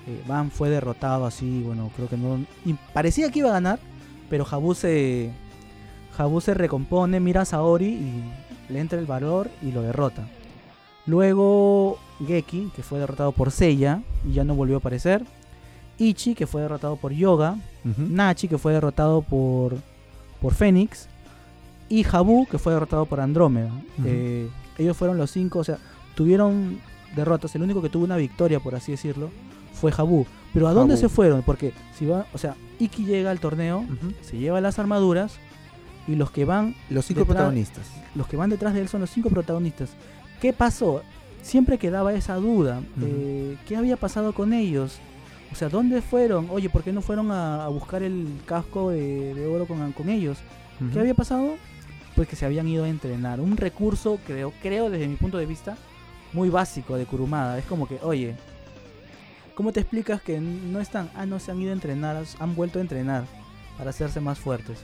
Eh, 0.07 0.23
Van 0.27 0.51
fue 0.51 0.71
derrotado 0.71 1.27
así, 1.27 1.63
bueno, 1.63 1.91
creo 1.95 2.09
que 2.09 2.17
no. 2.17 2.39
y 2.65 2.75
parecía 2.95 3.31
que 3.31 3.41
iba 3.41 3.51
a 3.51 3.55
ganar, 3.55 3.79
pero 4.31 4.45
Jabu 4.45 4.75
se. 4.75 5.31
Jabu 6.17 6.41
se 6.41 6.55
recompone, 6.55 7.21
mira 7.21 7.43
a 7.43 7.45
Saori 7.45 7.87
y 7.87 8.73
le 8.73 8.81
entra 8.81 8.99
el 8.99 9.05
valor 9.05 9.51
y 9.61 9.73
lo 9.73 9.83
derrota. 9.83 10.27
Luego 11.05 11.99
Geki, 12.27 12.71
que 12.75 12.83
fue 12.83 12.99
derrotado 12.99 13.33
por 13.33 13.51
Seiya 13.51 14.03
y 14.27 14.33
ya 14.33 14.45
no 14.45 14.55
volvió 14.55 14.77
a 14.77 14.79
aparecer. 14.79 15.25
Ichi, 15.99 16.35
que 16.35 16.47
fue 16.47 16.63
derrotado 16.63 16.97
por 16.97 17.13
Yoga. 17.13 17.57
Nachi, 17.85 18.49
que 18.49 18.59
fue 18.59 18.73
derrotado 18.73 19.23
por, 19.23 19.77
por 20.41 20.55
Fénix, 20.55 21.09
y 21.89 22.03
Jabu, 22.03 22.47
que 22.47 22.59
fue 22.59 22.73
derrotado 22.73 23.07
por 23.07 23.21
Andrómeda. 23.21 23.71
Eh, 24.05 24.49
ellos 24.77 24.97
fueron 24.97 25.17
los 25.19 25.31
cinco, 25.31 25.61
o 25.61 25.65
sea, 25.65 25.79
tuvieron 26.17 26.81
derrotas. 27.15 27.55
El 27.55 27.63
único 27.63 27.81
que 27.81 27.89
tuvo 27.89 28.05
una 28.05 28.17
victoria, 28.17 28.59
por 28.59 28.75
así 28.75 28.91
decirlo, 28.93 29.31
fue 29.73 29.93
Jabu. 29.93 30.27
Pero 30.53 30.67
¿a 30.67 30.73
dónde 30.73 30.95
Jabu. 30.97 31.09
se 31.09 31.15
fueron? 31.15 31.43
Porque 31.43 31.73
si 31.97 32.07
va, 32.07 32.27
o 32.35 32.39
sea, 32.39 32.57
Iki 32.81 33.05
llega 33.05 33.31
al 33.31 33.39
torneo, 33.41 33.85
se 34.23 34.37
lleva 34.37 34.61
las 34.61 34.79
armaduras, 34.81 35.37
y 36.09 36.17
los 36.17 36.31
que 36.33 36.45
van, 36.45 36.75
Los 36.91 37.05
cinco 37.07 37.21
Detrás- 37.21 37.37
protagonistas. 37.37 37.87
los 38.17 38.27
que 38.27 38.37
van 38.37 38.51
detrás 38.51 38.75
de 38.75 38.81
él 38.81 38.89
son 38.89 39.01
los 39.01 39.11
cinco 39.11 39.29
protagonistas. 39.31 39.91
¿Qué 40.41 40.53
pasó? 40.53 41.03
Siempre 41.43 41.79
quedaba 41.79 42.13
esa 42.15 42.35
duda. 42.35 42.81
Eh, 43.01 43.57
¿Qué 43.69 43.77
había 43.77 43.97
pasado 43.97 44.33
con 44.35 44.53
ellos? 44.53 44.99
O 45.53 45.55
sea, 45.55 45.69
¿dónde 45.69 46.03
fueron? 46.03 46.49
Oye, 46.51 46.69
¿por 46.69 46.83
qué 46.83 46.93
no 46.93 47.01
fueron 47.01 47.31
a, 47.31 47.65
a 47.65 47.69
buscar 47.69 48.03
el 48.03 48.27
casco 48.45 48.91
de, 48.91 49.35
de 49.35 49.47
oro 49.47 49.67
con, 49.67 49.93
con 49.93 50.09
ellos? 50.09 50.39
¿Qué 50.93 50.99
había 51.01 51.15
pasado? 51.15 51.57
Pues 52.15 52.29
que 52.29 52.37
se 52.37 52.45
habían 52.45 52.69
ido 52.69 52.85
a 52.85 52.89
entrenar. 52.89 53.41
Un 53.41 53.57
recurso, 53.57 54.19
creo, 54.27 54.53
creo 54.61 54.91
desde 54.91 55.09
mi 55.09 55.17
punto 55.17 55.39
de 55.39 55.47
vista, 55.47 55.77
muy 56.33 56.51
básico 56.51 56.97
de 56.97 57.07
Kurumada. 57.07 57.59
Es 57.59 57.65
como 57.65 57.87
que, 57.89 57.99
oye, 58.03 58.35
¿cómo 59.55 59.73
te 59.73 59.81
explicas 59.81 60.21
que 60.21 60.41
no 60.41 60.81
están? 60.81 61.11
Ah, 61.15 61.25
no, 61.27 61.39
se 61.39 61.51
han 61.51 61.61
ido 61.61 61.71
a 61.71 61.75
entrenar, 61.75 62.23
han 62.39 62.55
vuelto 62.55 62.79
a 62.79 62.83
entrenar 62.83 63.25
para 63.79 63.91
hacerse 63.91 64.21
más 64.21 64.39
fuertes. 64.39 64.79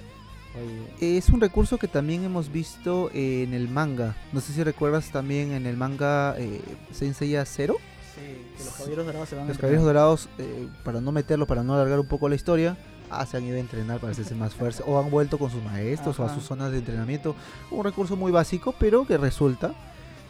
Oye, 0.98 1.16
Es 1.18 1.28
un 1.30 1.40
recurso 1.40 1.78
que 1.78 1.88
también 1.88 2.24
hemos 2.24 2.50
visto 2.52 3.10
eh, 3.14 3.42
en 3.42 3.54
el 3.54 3.68
manga. 3.68 4.14
No 4.32 4.40
sé 4.40 4.52
si 4.52 4.62
recuerdas 4.62 5.10
también 5.10 5.52
en 5.52 5.66
el 5.66 5.76
manga 5.76 6.34
eh, 6.38 6.60
Senseiya 6.92 7.44
Zero. 7.44 7.76
Sí, 8.14 8.20
que 8.56 8.64
los 8.64 8.74
caballeros 8.74 9.06
dorados 9.06 9.28
se 9.28 9.34
van 9.36 9.44
a 9.44 9.48
Los 9.48 9.56
entrenar. 9.56 9.60
caballeros 9.60 9.84
dorados, 9.84 10.28
eh, 10.38 10.68
para 10.84 11.00
no 11.00 11.12
meterlo, 11.12 11.46
para 11.46 11.62
no 11.62 11.74
alargar 11.74 12.00
un 12.00 12.06
poco 12.06 12.28
la 12.28 12.34
historia, 12.34 12.76
ah, 13.10 13.24
se 13.26 13.36
han 13.36 13.44
ido 13.44 13.56
a 13.56 13.60
entrenar 13.60 14.00
para 14.00 14.12
hacerse 14.12 14.34
más 14.34 14.54
fuertes 14.54 14.82
o 14.86 14.98
han 14.98 15.10
vuelto 15.10 15.38
con 15.38 15.50
sus 15.50 15.62
maestros 15.62 16.18
o 16.20 16.24
a 16.24 16.34
sus 16.34 16.44
zonas 16.44 16.72
de 16.72 16.78
entrenamiento. 16.78 17.34
Un 17.70 17.84
recurso 17.84 18.16
muy 18.16 18.32
básico, 18.32 18.74
pero 18.78 19.06
que 19.06 19.18
resulta 19.18 19.74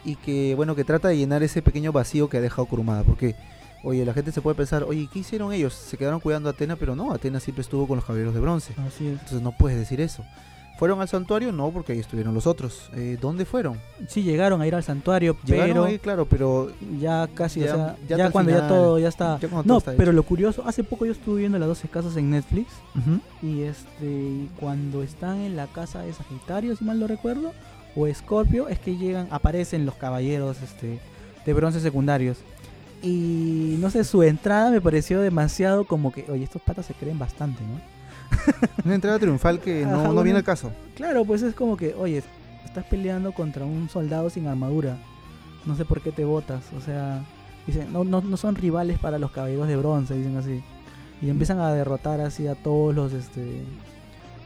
y 0.04 0.16
que, 0.16 0.54
bueno, 0.56 0.74
que 0.74 0.84
trata 0.84 1.08
de 1.08 1.16
llenar 1.16 1.42
ese 1.42 1.62
pequeño 1.62 1.92
vacío 1.92 2.28
que 2.28 2.38
ha 2.38 2.40
dejado 2.40 2.66
Kurumada. 2.66 3.04
Porque 3.04 3.36
Oye, 3.84 4.04
la 4.04 4.14
gente 4.14 4.30
se 4.30 4.40
puede 4.40 4.54
pensar, 4.54 4.84
oye, 4.84 5.08
¿qué 5.12 5.18
hicieron 5.20 5.52
ellos? 5.52 5.74
Se 5.74 5.96
quedaron 5.96 6.20
cuidando 6.20 6.48
a 6.48 6.52
Atena, 6.52 6.76
pero 6.76 6.94
no, 6.94 7.12
Atena 7.12 7.40
siempre 7.40 7.62
estuvo 7.62 7.88
con 7.88 7.96
los 7.96 8.04
caballeros 8.04 8.32
de 8.32 8.38
bronce. 8.40 8.74
Así 8.78 9.08
es. 9.08 9.14
Entonces 9.14 9.42
no 9.42 9.50
puedes 9.52 9.76
decir 9.76 10.00
eso. 10.00 10.24
¿Fueron 10.78 11.00
al 11.00 11.08
santuario? 11.08 11.52
No, 11.52 11.70
porque 11.70 11.92
ahí 11.92 12.00
estuvieron 12.00 12.34
los 12.34 12.46
otros. 12.46 12.90
Eh, 12.94 13.16
¿Dónde 13.20 13.44
fueron? 13.44 13.78
Sí, 14.08 14.22
llegaron 14.22 14.60
a 14.60 14.66
ir 14.66 14.74
al 14.74 14.82
santuario, 14.82 15.36
Llegaron 15.44 15.68
pero 15.68 15.84
ahí, 15.84 15.98
claro, 15.98 16.26
pero 16.26 16.72
ya 16.98 17.28
casi, 17.32 17.60
Ya- 17.60 17.72
o 17.72 17.76
sea, 17.76 17.96
ya 18.08 18.30
cuando 18.32 18.50
ya 18.50 18.66
todo 18.66 18.98
ya 18.98 19.08
está. 19.08 19.38
ya 19.40 19.48
todo 19.48 19.62
No, 19.64 19.78
está 19.78 19.92
pero 19.96 20.10
lo 20.12 20.22
curioso, 20.24 20.64
hace 20.66 20.82
poco 20.82 21.06
yo 21.06 21.12
estuve 21.12 21.40
viendo 21.40 21.58
las 21.58 21.68
12 21.68 21.88
casas 21.88 22.16
en 22.16 22.30
Netflix 22.30 22.68
y 23.42 23.62
este 23.62 24.46
cuando 24.58 25.02
están 25.04 25.38
en 25.42 25.54
la 25.56 25.66
casa 25.68 26.00
de 26.02 26.12
Sagitario, 26.12 26.74
si 26.74 26.84
mal 26.84 26.98
no 26.98 27.06
recuerdo, 27.06 27.52
o 27.94 28.06
Escorpio, 28.08 28.68
es 28.68 28.78
que 28.80 28.96
llegan, 28.96 29.28
aparecen 29.30 29.86
los 29.86 29.94
caballeros 29.94 30.62
este 30.62 30.98
de 31.46 31.52
bronce 31.52 31.78
secundarios. 31.80 32.38
Y 33.02 33.76
no 33.80 33.90
sé, 33.90 34.04
su 34.04 34.22
entrada 34.22 34.70
me 34.70 34.80
pareció 34.80 35.20
demasiado 35.20 35.84
como 35.84 36.12
que, 36.12 36.24
oye, 36.30 36.44
estos 36.44 36.62
patas 36.62 36.86
se 36.86 36.94
creen 36.94 37.18
bastante, 37.18 37.60
¿no? 37.64 37.80
Una 38.84 38.94
entrada 38.94 39.18
triunfal 39.18 39.60
que 39.60 39.84
no, 39.84 40.00
Ajá, 40.00 40.08
no 40.08 40.22
viene 40.22 40.38
al 40.38 40.44
caso. 40.44 40.72
Claro, 40.94 41.24
pues 41.24 41.42
es 41.42 41.54
como 41.54 41.76
que, 41.76 41.94
oye, 41.94 42.22
estás 42.64 42.84
peleando 42.86 43.32
contra 43.32 43.64
un 43.64 43.88
soldado 43.88 44.30
sin 44.30 44.46
armadura. 44.46 44.96
No 45.64 45.76
sé 45.76 45.84
por 45.84 46.00
qué 46.00 46.10
te 46.12 46.24
botas. 46.24 46.64
O 46.76 46.80
sea, 46.80 47.24
dicen, 47.66 47.92
no, 47.92 48.04
no, 48.04 48.20
no 48.20 48.36
son 48.36 48.56
rivales 48.56 48.98
para 48.98 49.18
los 49.18 49.30
caballeros 49.30 49.68
de 49.68 49.76
bronce, 49.76 50.14
dicen 50.14 50.36
así. 50.36 50.62
Y 51.20 51.30
empiezan 51.30 51.60
a 51.60 51.72
derrotar 51.72 52.20
así 52.20 52.48
a 52.48 52.54
todos 52.54 52.94
los, 52.94 53.12
este, 53.12 53.62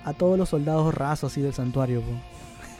a 0.04 0.12
todos 0.12 0.38
los 0.38 0.50
soldados 0.50 0.94
rasos 0.94 1.32
así 1.32 1.40
del 1.40 1.54
santuario. 1.54 2.02
po. 2.02 2.12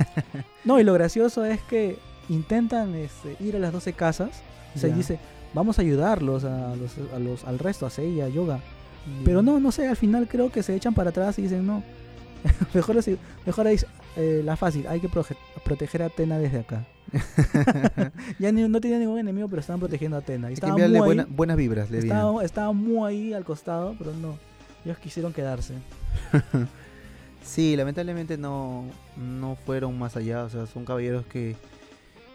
no, 0.64 0.78
y 0.78 0.84
lo 0.84 0.92
gracioso 0.92 1.44
es 1.44 1.60
que 1.62 1.98
intentan 2.28 2.94
este, 2.94 3.36
ir 3.40 3.56
a 3.56 3.58
las 3.58 3.72
12 3.72 3.92
casas. 3.94 4.30
O 4.74 4.78
sea, 4.78 4.94
dice, 4.94 5.18
vamos 5.54 5.78
a 5.78 5.82
ayudarlos 5.82 6.44
a 6.44 6.76
los, 6.76 6.92
a 7.14 7.18
los, 7.18 7.44
al 7.44 7.58
resto, 7.58 7.86
a 7.86 7.90
Seiya, 7.90 8.26
a 8.26 8.28
Yoga. 8.28 8.60
Pero 9.24 9.42
no, 9.42 9.60
no 9.60 9.70
sé, 9.72 9.86
al 9.88 9.96
final 9.96 10.26
creo 10.28 10.50
que 10.50 10.62
se 10.62 10.74
echan 10.74 10.94
para 10.94 11.10
atrás 11.10 11.38
y 11.38 11.42
dicen, 11.42 11.66
no, 11.66 11.82
mejor, 12.74 12.98
así- 12.98 13.18
mejor 13.44 13.66
ahí, 13.66 13.76
eh, 14.16 14.42
la 14.44 14.56
fácil, 14.56 14.86
hay 14.88 15.00
que 15.00 15.08
proteger 15.64 16.02
a 16.02 16.06
Atena 16.06 16.38
desde 16.38 16.60
acá. 16.60 16.84
ya 18.38 18.50
ni- 18.52 18.66
no 18.68 18.80
tenía 18.80 18.98
ningún 18.98 19.18
enemigo, 19.18 19.48
pero 19.48 19.60
estaban 19.60 19.80
protegiendo 19.80 20.16
a 20.16 20.20
Atena. 20.20 20.48
Y 20.48 20.50
que 20.50 20.54
estaba 20.54 20.72
enviarle 20.72 20.98
muy, 20.98 21.06
buena- 21.06 21.22
ahí, 21.24 21.28
buenas 21.34 21.56
vibras, 21.56 21.90
le 21.90 21.98
estaba, 21.98 22.44
estaba 22.44 22.72
muy 22.72 23.08
ahí 23.08 23.32
al 23.32 23.44
costado, 23.44 23.94
pero 23.98 24.12
no, 24.14 24.36
ellos 24.84 24.98
quisieron 24.98 25.32
quedarse. 25.32 25.74
Sí, 27.44 27.76
lamentablemente 27.76 28.36
no, 28.36 28.84
no 29.16 29.56
fueron 29.64 29.96
más 29.96 30.16
allá. 30.16 30.42
O 30.42 30.50
sea, 30.50 30.66
son 30.66 30.84
caballeros 30.84 31.24
que, 31.26 31.54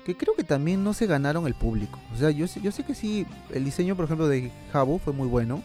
que 0.05 0.15
creo 0.15 0.35
que 0.35 0.43
también 0.45 0.85
no 0.85 0.93
se 0.93 1.05
ganaron 1.05 1.47
el 1.47 1.53
público. 1.53 1.99
O 2.13 2.17
sea, 2.17 2.31
yo, 2.31 2.47
sé- 2.47 2.61
yo 2.61 2.71
sé 2.71 2.83
que 2.85 2.95
sí, 2.95 3.25
el 3.53 3.65
diseño, 3.65 3.97
por 3.97 4.05
ejemplo, 4.05 4.29
de 4.29 4.49
Jabu 4.71 4.99
fue 4.99 5.11
muy 5.11 5.27
bueno. 5.27 5.61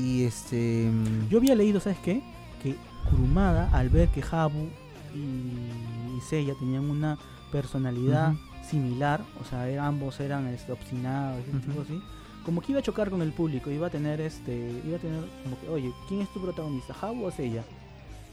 Y 0.00 0.24
este. 0.24 0.90
Yo 1.28 1.38
había 1.38 1.54
leído, 1.54 1.78
¿sabes 1.80 1.98
qué? 1.98 2.22
Que 2.62 2.74
Kurumada, 3.10 3.68
al 3.72 3.88
ver 3.88 4.08
que 4.08 4.22
Habu 4.30 4.68
y, 5.14 6.20
Seiya 6.28 6.54
tenían 6.58 6.88
una 6.88 7.18
personalidad 7.50 8.34
similar, 8.68 9.22
o 9.40 9.44
sea, 9.48 9.68
era- 9.68 9.86
ambos 9.86 10.20
eran 10.20 10.46
este, 10.48 10.70
obstinados, 10.72 11.42
tipo 11.44 11.72
Ujú. 11.72 11.82
así, 11.82 12.02
como 12.44 12.60
que 12.60 12.72
iba 12.72 12.78
a 12.80 12.82
chocar 12.82 13.10
con 13.10 13.20
el 13.22 13.32
público, 13.32 13.70
iba 13.70 13.86
a 13.88 13.90
tener 13.90 14.20
este, 14.20 14.80
iba 14.86 14.96
a 14.96 15.00
tener 15.00 15.24
como 15.42 15.58
que, 15.60 15.68
oye, 15.68 15.92
¿quién 16.08 16.20
es 16.20 16.32
tu 16.32 16.40
protagonista, 16.40 16.94
Habu 17.00 17.24
o 17.24 17.30
Seiya? 17.30 17.64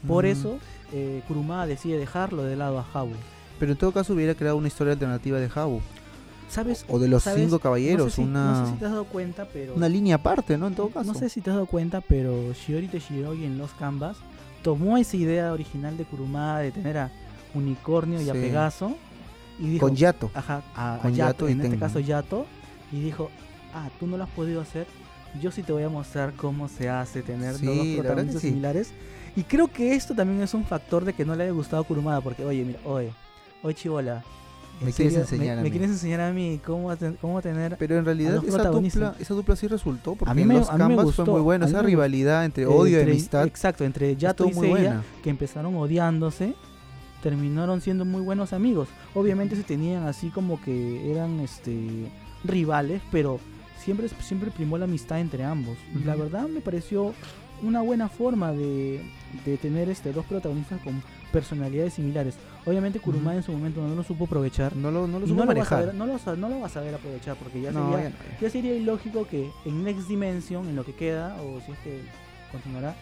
Por 0.06 0.26
eso 0.26 0.58
eh, 0.92 1.22
Kurumada 1.26 1.66
decide 1.66 1.98
dejarlo 1.98 2.44
de 2.44 2.54
lado 2.56 2.78
a 2.78 2.86
Habu. 2.94 3.14
Pero 3.58 3.72
en 3.72 3.78
todo 3.78 3.90
caso 3.90 4.12
hubiera 4.14 4.34
creado 4.34 4.56
una 4.56 4.68
historia 4.68 4.92
alternativa 4.92 5.40
de 5.40 5.48
Jabu. 5.48 5.80
¿Sabes? 6.48 6.84
O 6.88 6.98
de 6.98 7.08
los 7.08 7.22
¿Sabes? 7.24 7.40
cinco 7.40 7.56
No 7.56 7.60
caballeros. 7.60 8.12
sé, 8.12 8.22
si, 8.22 8.28
una, 8.28 8.52
no 8.60 8.66
sé 8.66 8.72
si 8.72 8.78
te 8.78 8.84
has 8.86 8.90
dado 8.92 9.04
cuenta, 9.04 9.46
pero 9.52 9.74
una 9.74 9.88
línea 9.88 10.16
aparte, 10.16 10.56
¿no? 10.58 10.66
En 10.66 10.74
todo 10.74 10.88
caso. 10.88 11.12
No 11.12 11.18
sé 11.18 11.28
si 11.28 11.40
te 11.40 11.50
has 11.50 11.56
dado 11.56 11.66
cuenta, 11.66 12.00
pero 12.00 12.52
Shiori 12.52 12.88
Teshirogi 12.88 13.44
en 13.44 13.58
Los 13.58 13.72
Canvas 13.72 14.16
tomó 14.62 14.96
esa 14.96 15.16
idea 15.16 15.52
original 15.52 15.96
de 15.96 16.04
Kurumada 16.04 16.60
de 16.60 16.72
tener 16.72 16.98
a 16.98 17.10
Unicornio 17.54 18.20
y 18.20 18.28
a 18.30 18.32
Sí. 18.32 18.40
Pegaso 18.40 18.96
y 19.58 19.68
dijo, 19.68 19.86
Con 19.86 19.96
Yato. 19.96 20.30
ajá, 20.34 20.62
a, 20.74 20.98
con 21.02 21.12
a 21.12 21.14
Yato 21.14 21.32
Yato, 21.32 21.48
y 21.48 21.52
en 21.52 21.60
este 21.62 21.78
caso 21.78 22.00
Yato, 22.00 22.46
y 22.92 23.00
dijo, 23.00 23.30
ah, 23.74 23.88
tú 24.00 24.06
no 24.06 24.16
lo 24.16 24.24
has 24.24 24.30
podido 24.30 24.60
hacer, 24.60 24.86
yo 25.42 25.50
sí 25.50 25.62
te 25.62 25.72
voy 25.72 25.82
a 25.82 25.88
mostrar 25.88 26.32
cómo 26.34 26.68
se 26.68 26.88
hace 26.88 27.22
tener 27.22 27.54
Sí, 27.56 27.66
dos 27.66 27.86
protagonistas 27.98 28.40
sí. 28.42 28.48
similares. 28.48 28.92
Y 29.36 29.42
creo 29.44 29.68
que 29.68 29.94
esto 29.94 30.14
también 30.14 30.40
es 30.42 30.54
un 30.54 30.64
factor 30.64 31.04
de 31.04 31.12
que 31.12 31.24
no 31.24 31.34
le 31.36 31.44
haya 31.44 31.52
gustado 31.52 31.82
a 31.82 31.86
Kurumada, 31.86 32.20
porque 32.20 32.44
oye, 32.44 32.64
mira, 32.64 32.78
oye, 32.84 33.12
oye 33.62 33.74
chivola, 33.74 34.24
¿en 34.80 34.86
Me 34.86 34.92
quieres 34.92 35.14
enseñar 35.16 35.46
me, 35.46 35.52
a 35.52 35.56
me 35.56 35.62
mí?" 35.64 35.70
quieres 35.70 35.90
enseñar 35.90 36.20
a 36.20 36.32
mí 36.32 36.60
cómo, 36.64 36.96
ten- 36.96 37.16
cómo 37.20 37.40
tener 37.42 37.76
Pero 37.78 37.98
en 37.98 38.04
realidad 38.04 38.42
esa 38.46 38.68
dupla, 38.70 39.14
esa 39.18 39.34
dupla 39.34 39.56
sí 39.56 39.66
resultó. 39.68 40.14
Porque 40.14 40.34
mí 40.34 40.42
en 40.42 40.48
me- 40.48 40.54
los 40.54 40.68
a 40.70 40.78
mí 40.78 40.96
me 40.96 41.02
gustó, 41.02 41.24
fue 41.24 41.34
muy 41.34 41.42
bueno. 41.42 41.64
a 41.64 41.68
mí 41.68 41.72
Esa 41.72 41.82
me 41.82 41.86
rivalidad 41.88 42.44
entre 42.44 42.64
Eh, 42.64 42.66
odio 42.66 42.98
y 43.00 43.02
amistad. 43.02 43.46
Exacto, 43.46 43.84
entre 43.84 44.14
Yato 44.16 44.46
y 44.48 44.52
Seiya, 44.52 44.68
buena. 44.68 45.02
que 45.22 45.30
empezaron 45.30 45.74
odiándose, 45.76 46.54
terminaron 47.22 47.80
siendo 47.80 48.04
muy 48.04 48.22
buenos 48.22 48.52
amigos. 48.52 48.88
Obviamente 49.14 49.56
se 49.56 49.62
tenían 49.64 50.06
así 50.06 50.28
como 50.30 50.60
que 50.60 51.10
eran 51.10 51.40
este 51.40 52.08
rivales, 52.44 53.02
pero 53.10 53.40
siempre 53.82 54.08
siempre 54.20 54.50
primó 54.50 54.78
la 54.78 54.84
amistad 54.84 55.20
entre 55.20 55.44
ambos. 55.44 55.76
La 56.04 56.14
verdad 56.14 56.46
me 56.48 56.60
pareció 56.60 57.14
una 57.62 57.80
buena 57.82 58.08
forma 58.08 58.52
de, 58.52 59.00
de 59.44 59.56
tener 59.56 59.88
este 59.88 60.12
dos 60.12 60.24
protagonistas 60.26 60.80
con 60.82 61.02
personalidades 61.32 61.94
similares. 61.94 62.34
Obviamente 62.66 63.00
Kurumada 63.00 63.36
en 63.36 63.42
su 63.42 63.52
momento 63.52 63.80
no 63.86 63.94
lo 63.94 64.02
supo 64.02 64.24
aprovechar. 64.24 64.74
No 64.76 64.90
lo, 64.90 65.06
no 65.06 65.18
lo 65.20 65.26
supo 65.26 65.44
no 65.44 65.52
lo, 65.52 65.58
vas 65.58 65.72
a 65.72 65.80
ver- 65.80 65.94
no, 65.94 66.06
lo, 66.06 66.12
no 66.36 66.48
lo 66.48 66.60
vas 66.60 66.70
a 66.72 66.74
saber 66.74 66.94
aprovechar 66.94 67.36
porque 67.36 67.60
ya 67.60 67.70
No, 67.72 67.92
sería 67.92 68.12
ya 68.40 68.50
sería 68.50 68.74
ilógico 68.74 69.26
que 69.26 69.50
en 69.64 69.84
Next 69.84 70.08
Dimension, 70.08 70.68
en 70.68 70.76
lo 70.76 70.84
que 70.84 70.94
queda, 70.94 71.36
o 71.42 71.60
si 71.64 71.72
es 71.72 71.78
que 71.78 72.00
continuará, 72.52 72.94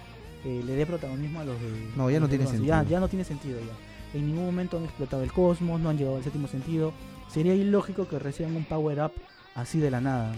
eh, 0.45 0.62
le 0.64 0.75
dé 0.75 0.87
protagonismo 0.87 1.40
a 1.40 1.45
los 1.45 1.61
de. 1.61 1.68
No, 1.97 2.11
ya 2.11 2.21
no 2.21 2.28
tiene 2.28 2.45
bronce. 2.45 2.64
Ya, 2.64 2.76
sentido. 2.78 2.90
ya 2.90 3.00
no 3.00 3.09
tiene 3.09 3.25
sentido 3.25 3.59
ya. 3.61 4.18
En 4.18 4.26
ningún 4.26 4.47
momento 4.47 4.78
han 4.78 4.85
explotado 4.85 5.23
el 5.23 5.33
cosmos, 5.33 5.80
no 5.80 5.88
han 5.90 5.99
llegado 5.99 6.16
al 6.16 6.23
séptimo 6.25 6.47
sentido. 6.49 6.92
Sería 7.28 7.54
ilógico 7.54 8.06
que 8.09 8.18
reciban 8.18 8.54
un 8.56 8.64
power 8.64 9.00
up 9.02 9.12
así 9.54 9.78
de 9.80 9.90
la 9.90 10.00
nada. 10.00 10.30
¿no? 10.33 10.37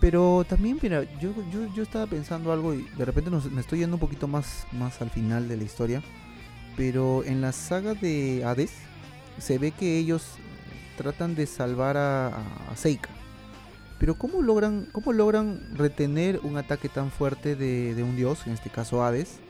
Pero 0.00 0.44
también, 0.48 0.78
mira, 0.82 1.02
yo, 1.20 1.30
yo, 1.52 1.72
yo 1.74 1.82
estaba 1.82 2.06
pensando 2.06 2.52
algo 2.52 2.74
y 2.74 2.82
de 2.96 3.04
repente 3.04 3.30
nos- 3.30 3.50
me 3.50 3.60
estoy 3.60 3.80
yendo 3.80 3.96
un 3.96 4.00
poquito 4.00 4.28
más, 4.28 4.66
más 4.72 5.00
al 5.00 5.10
final 5.10 5.48
de 5.48 5.56
la 5.56 5.64
historia. 5.64 6.02
Pero 6.78 7.24
en 7.24 7.40
la 7.40 7.50
saga 7.50 7.94
de 7.94 8.44
Hades 8.46 8.70
se 9.38 9.58
ve 9.58 9.72
que 9.72 9.98
ellos 9.98 10.22
tratan 10.96 11.34
de 11.34 11.46
salvar 11.46 11.96
a, 11.96 12.32
Seika. 12.76 13.10
Pero 13.98 14.14
¿cómo 14.14 14.42
logran, 14.42 14.86
¿cómo 14.92 15.12
logran 15.12 15.60
retener 15.74 16.38
un 16.44 16.56
ataque 16.56 16.88
tan 16.88 17.10
fuerte 17.10 17.56
de, 17.56 17.96
de 17.96 18.02
un 18.04 18.14
dios, 18.14 18.46
en 18.46 18.52
este 18.52 18.70
caso 18.70 19.02
Hades, 19.02 19.40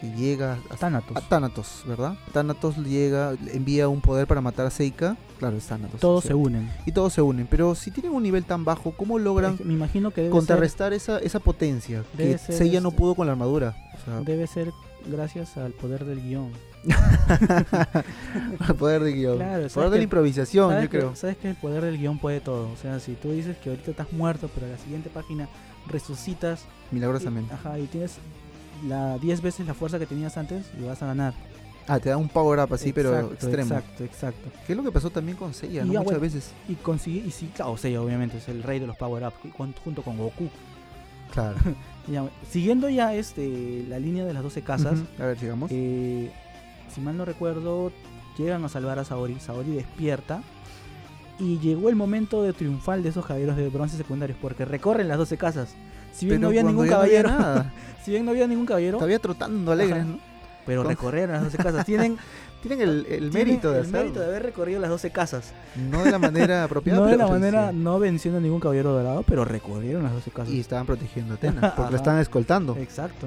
que 0.00 0.12
llega 0.12 0.58
a, 0.70 0.76
Thanatos. 0.76 1.16
a 1.16 1.28
Thanatos, 1.28 1.82
¿verdad? 1.86 2.16
Thanatos 2.32 2.76
llega, 2.78 3.34
envía 3.52 3.88
un 3.88 4.00
poder 4.00 4.28
para 4.28 4.40
matar 4.40 4.66
a 4.66 4.70
Seika. 4.70 5.16
Claro, 5.40 5.56
es 5.56 5.66
Thanatos. 5.66 6.00
Todos 6.00 6.22
sí. 6.22 6.28
se 6.28 6.34
unen. 6.34 6.70
Y 6.86 6.92
todos 6.92 7.12
se 7.12 7.20
unen. 7.20 7.48
Pero 7.50 7.74
si 7.74 7.90
tienen 7.90 8.12
un 8.12 8.22
nivel 8.22 8.44
tan 8.44 8.64
bajo, 8.64 8.92
¿cómo 8.92 9.18
logran 9.18 9.58
Me 9.64 9.74
imagino 9.74 10.12
que 10.12 10.28
contrarrestar 10.30 10.92
esa, 10.92 11.18
esa 11.18 11.40
potencia 11.40 12.04
Debe 12.16 12.32
que 12.32 12.38
Seiya 12.38 12.80
no 12.80 12.90
este- 12.90 12.98
pudo 12.98 13.16
con 13.16 13.26
la 13.26 13.32
armadura. 13.32 13.74
O 13.94 14.04
sea, 14.04 14.18
ser, 14.18 14.24
debe 14.24 14.46
ser 14.46 14.72
gracias 15.06 15.56
al 15.56 15.72
poder 15.72 16.04
del 16.04 16.22
guion. 16.22 16.50
el 18.68 18.74
poder 18.74 19.02
de 19.02 19.12
guion. 19.12 19.36
Claro, 19.36 19.68
poder 19.68 19.90
de 19.90 19.96
la 19.98 20.02
improvisación, 20.04 20.70
¿Sabes 20.70 20.84
yo 20.84 20.90
que- 20.90 20.98
creo. 20.98 21.16
Sabes 21.16 21.36
que 21.36 21.50
el 21.50 21.56
poder 21.56 21.84
del 21.84 21.98
guion 21.98 22.18
puede 22.18 22.40
todo. 22.40 22.70
O 22.70 22.76
sea, 22.76 23.00
si 23.00 23.14
tú 23.14 23.32
dices 23.32 23.56
que 23.58 23.70
ahorita 23.70 23.90
estás 23.90 24.12
muerto, 24.12 24.50
pero 24.54 24.66
a 24.66 24.70
la 24.70 24.78
siguiente 24.78 25.10
página 25.10 25.48
resucitas 25.86 26.64
Milagrosamente. 26.90 27.52
Y, 27.52 27.56
ajá, 27.56 27.78
y 27.78 27.86
tienes 27.86 28.16
la 28.86 29.18
10 29.18 29.42
veces 29.42 29.66
la 29.66 29.74
fuerza 29.74 29.98
que 29.98 30.06
tenías 30.06 30.36
antes 30.36 30.66
y 30.78 30.84
vas 30.84 31.02
a 31.02 31.06
ganar. 31.06 31.34
Ah, 31.86 31.98
te 31.98 32.08
da 32.08 32.16
un 32.16 32.28
power 32.28 32.60
up 32.60 32.72
así, 32.72 32.92
pero 32.92 33.32
extremo. 33.32 33.74
Exacto, 33.74 34.04
exacto. 34.04 34.50
¿Qué 34.66 34.72
es 34.72 34.76
lo 34.76 34.82
que 34.82 34.90
pasó 34.90 35.10
también 35.10 35.36
con 35.36 35.52
Seiya? 35.52 35.84
Muchas 35.84 36.04
bueno. 36.04 36.20
veces. 36.20 36.52
Y 36.68 36.74
consigue, 36.76 37.26
y 37.26 37.30
sí, 37.30 37.50
claro, 37.54 37.76
Seiya 37.76 38.00
obviamente 38.00 38.38
es 38.38 38.48
el 38.48 38.62
rey 38.62 38.78
de 38.78 38.86
los 38.86 38.96
power 38.96 39.24
up, 39.24 39.34
junto 39.84 40.02
con 40.02 40.16
Goku. 40.16 40.48
Claro. 41.32 41.56
Ya, 42.06 42.28
siguiendo 42.50 42.88
ya 42.88 43.14
este 43.14 43.84
la 43.88 43.98
línea 43.98 44.24
de 44.24 44.32
las 44.34 44.42
12 44.42 44.62
casas. 44.62 44.98
A 45.18 45.24
ver, 45.24 45.38
sigamos. 45.38 45.70
eh, 45.72 46.30
si 46.94 47.00
mal 47.00 47.16
no 47.16 47.24
recuerdo, 47.24 47.92
llegan 48.36 48.64
a 48.64 48.68
salvar 48.68 48.98
a 48.98 49.04
Saori. 49.04 49.38
Saori 49.40 49.72
despierta. 49.72 50.42
Y 51.38 51.58
llegó 51.58 51.88
el 51.88 51.96
momento 51.96 52.42
de 52.44 52.52
triunfal 52.52 53.02
de 53.02 53.08
esos 53.08 53.26
caballeros 53.26 53.56
de 53.56 53.68
bronce 53.68 53.96
secundarios, 53.96 54.38
porque 54.40 54.64
recorren 54.64 55.08
las 55.08 55.18
12 55.18 55.36
casas. 55.36 55.74
Si 56.12 56.26
bien 56.26 56.38
pero 56.38 56.42
no 56.42 56.46
había 56.48 56.62
ningún 56.62 56.86
ya 56.86 56.92
no 56.96 57.00
había 57.02 57.22
caballero, 57.22 57.28
nada. 57.44 57.72
si 58.04 58.10
bien 58.12 58.24
no 58.24 58.30
había 58.30 58.46
ningún 58.46 58.66
caballero, 58.66 58.98
Todavía 58.98 59.18
trotando 59.18 59.72
alegres, 59.72 60.04
pero 60.64 60.82
Entonces- 60.82 60.96
recorrieron 60.98 61.32
las 61.32 61.44
12 61.44 61.56
casas. 61.56 61.84
Tienen, 61.86 62.18
Tienen 62.66 62.80
el, 62.80 63.06
el 63.06 63.30
tiene 63.30 63.30
mérito 63.30 63.70
de 63.70 63.80
el 63.80 63.82
hacerlo. 63.82 64.00
mérito 64.00 64.20
de 64.20 64.26
haber 64.26 64.42
recorrido 64.42 64.80
las 64.80 64.88
12 64.90 65.10
casas. 65.10 65.52
No 65.90 66.02
de 66.02 66.10
la 66.10 66.18
manera 66.18 66.64
apropiada. 66.64 66.98
no 67.00 67.06
de 67.06 67.16
la 67.18 67.26
sí, 67.26 67.30
manera, 67.32 67.70
sí. 67.70 67.76
no 67.76 67.98
venciendo 67.98 68.38
a 68.38 68.40
ningún 68.40 68.58
caballero 68.60 68.92
dorado, 68.92 69.22
pero 69.22 69.44
recorrieron 69.44 70.02
las 70.02 70.12
12 70.14 70.30
casas. 70.30 70.54
Y 70.54 70.60
estaban 70.60 70.86
protegiendo 70.86 71.34
a 71.34 71.36
Atenas, 71.36 71.72
porque 71.74 71.90
la 71.92 71.96
estaban 71.98 72.20
escoltando. 72.20 72.76
Exacto. 72.78 73.26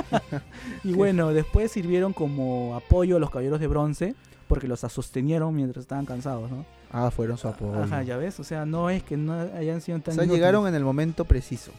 y 0.84 0.92
bueno, 0.94 1.32
después 1.32 1.70
sirvieron 1.70 2.12
como 2.12 2.74
apoyo 2.74 3.16
a 3.16 3.20
los 3.20 3.30
caballeros 3.30 3.60
de 3.60 3.66
bronce, 3.66 4.14
porque 4.48 4.66
los 4.68 4.80
sostenieron 4.80 5.54
mientras 5.54 5.82
estaban 5.82 6.06
cansados, 6.06 6.50
¿no? 6.50 6.64
Ah, 6.90 7.10
fueron 7.10 7.38
su 7.38 7.48
apoyo. 7.48 7.82
Ajá, 7.82 8.02
ya 8.02 8.16
ves, 8.16 8.38
o 8.40 8.44
sea, 8.44 8.66
no 8.66 8.90
es 8.90 9.02
que 9.02 9.16
no 9.16 9.34
hayan 9.34 9.80
sido 9.80 9.98
o 9.98 10.00
tan 10.00 10.14
sea, 10.14 10.24
inútiles. 10.24 10.38
llegaron 10.40 10.66
en 10.66 10.74
el 10.74 10.84
momento 10.84 11.24
preciso. 11.24 11.72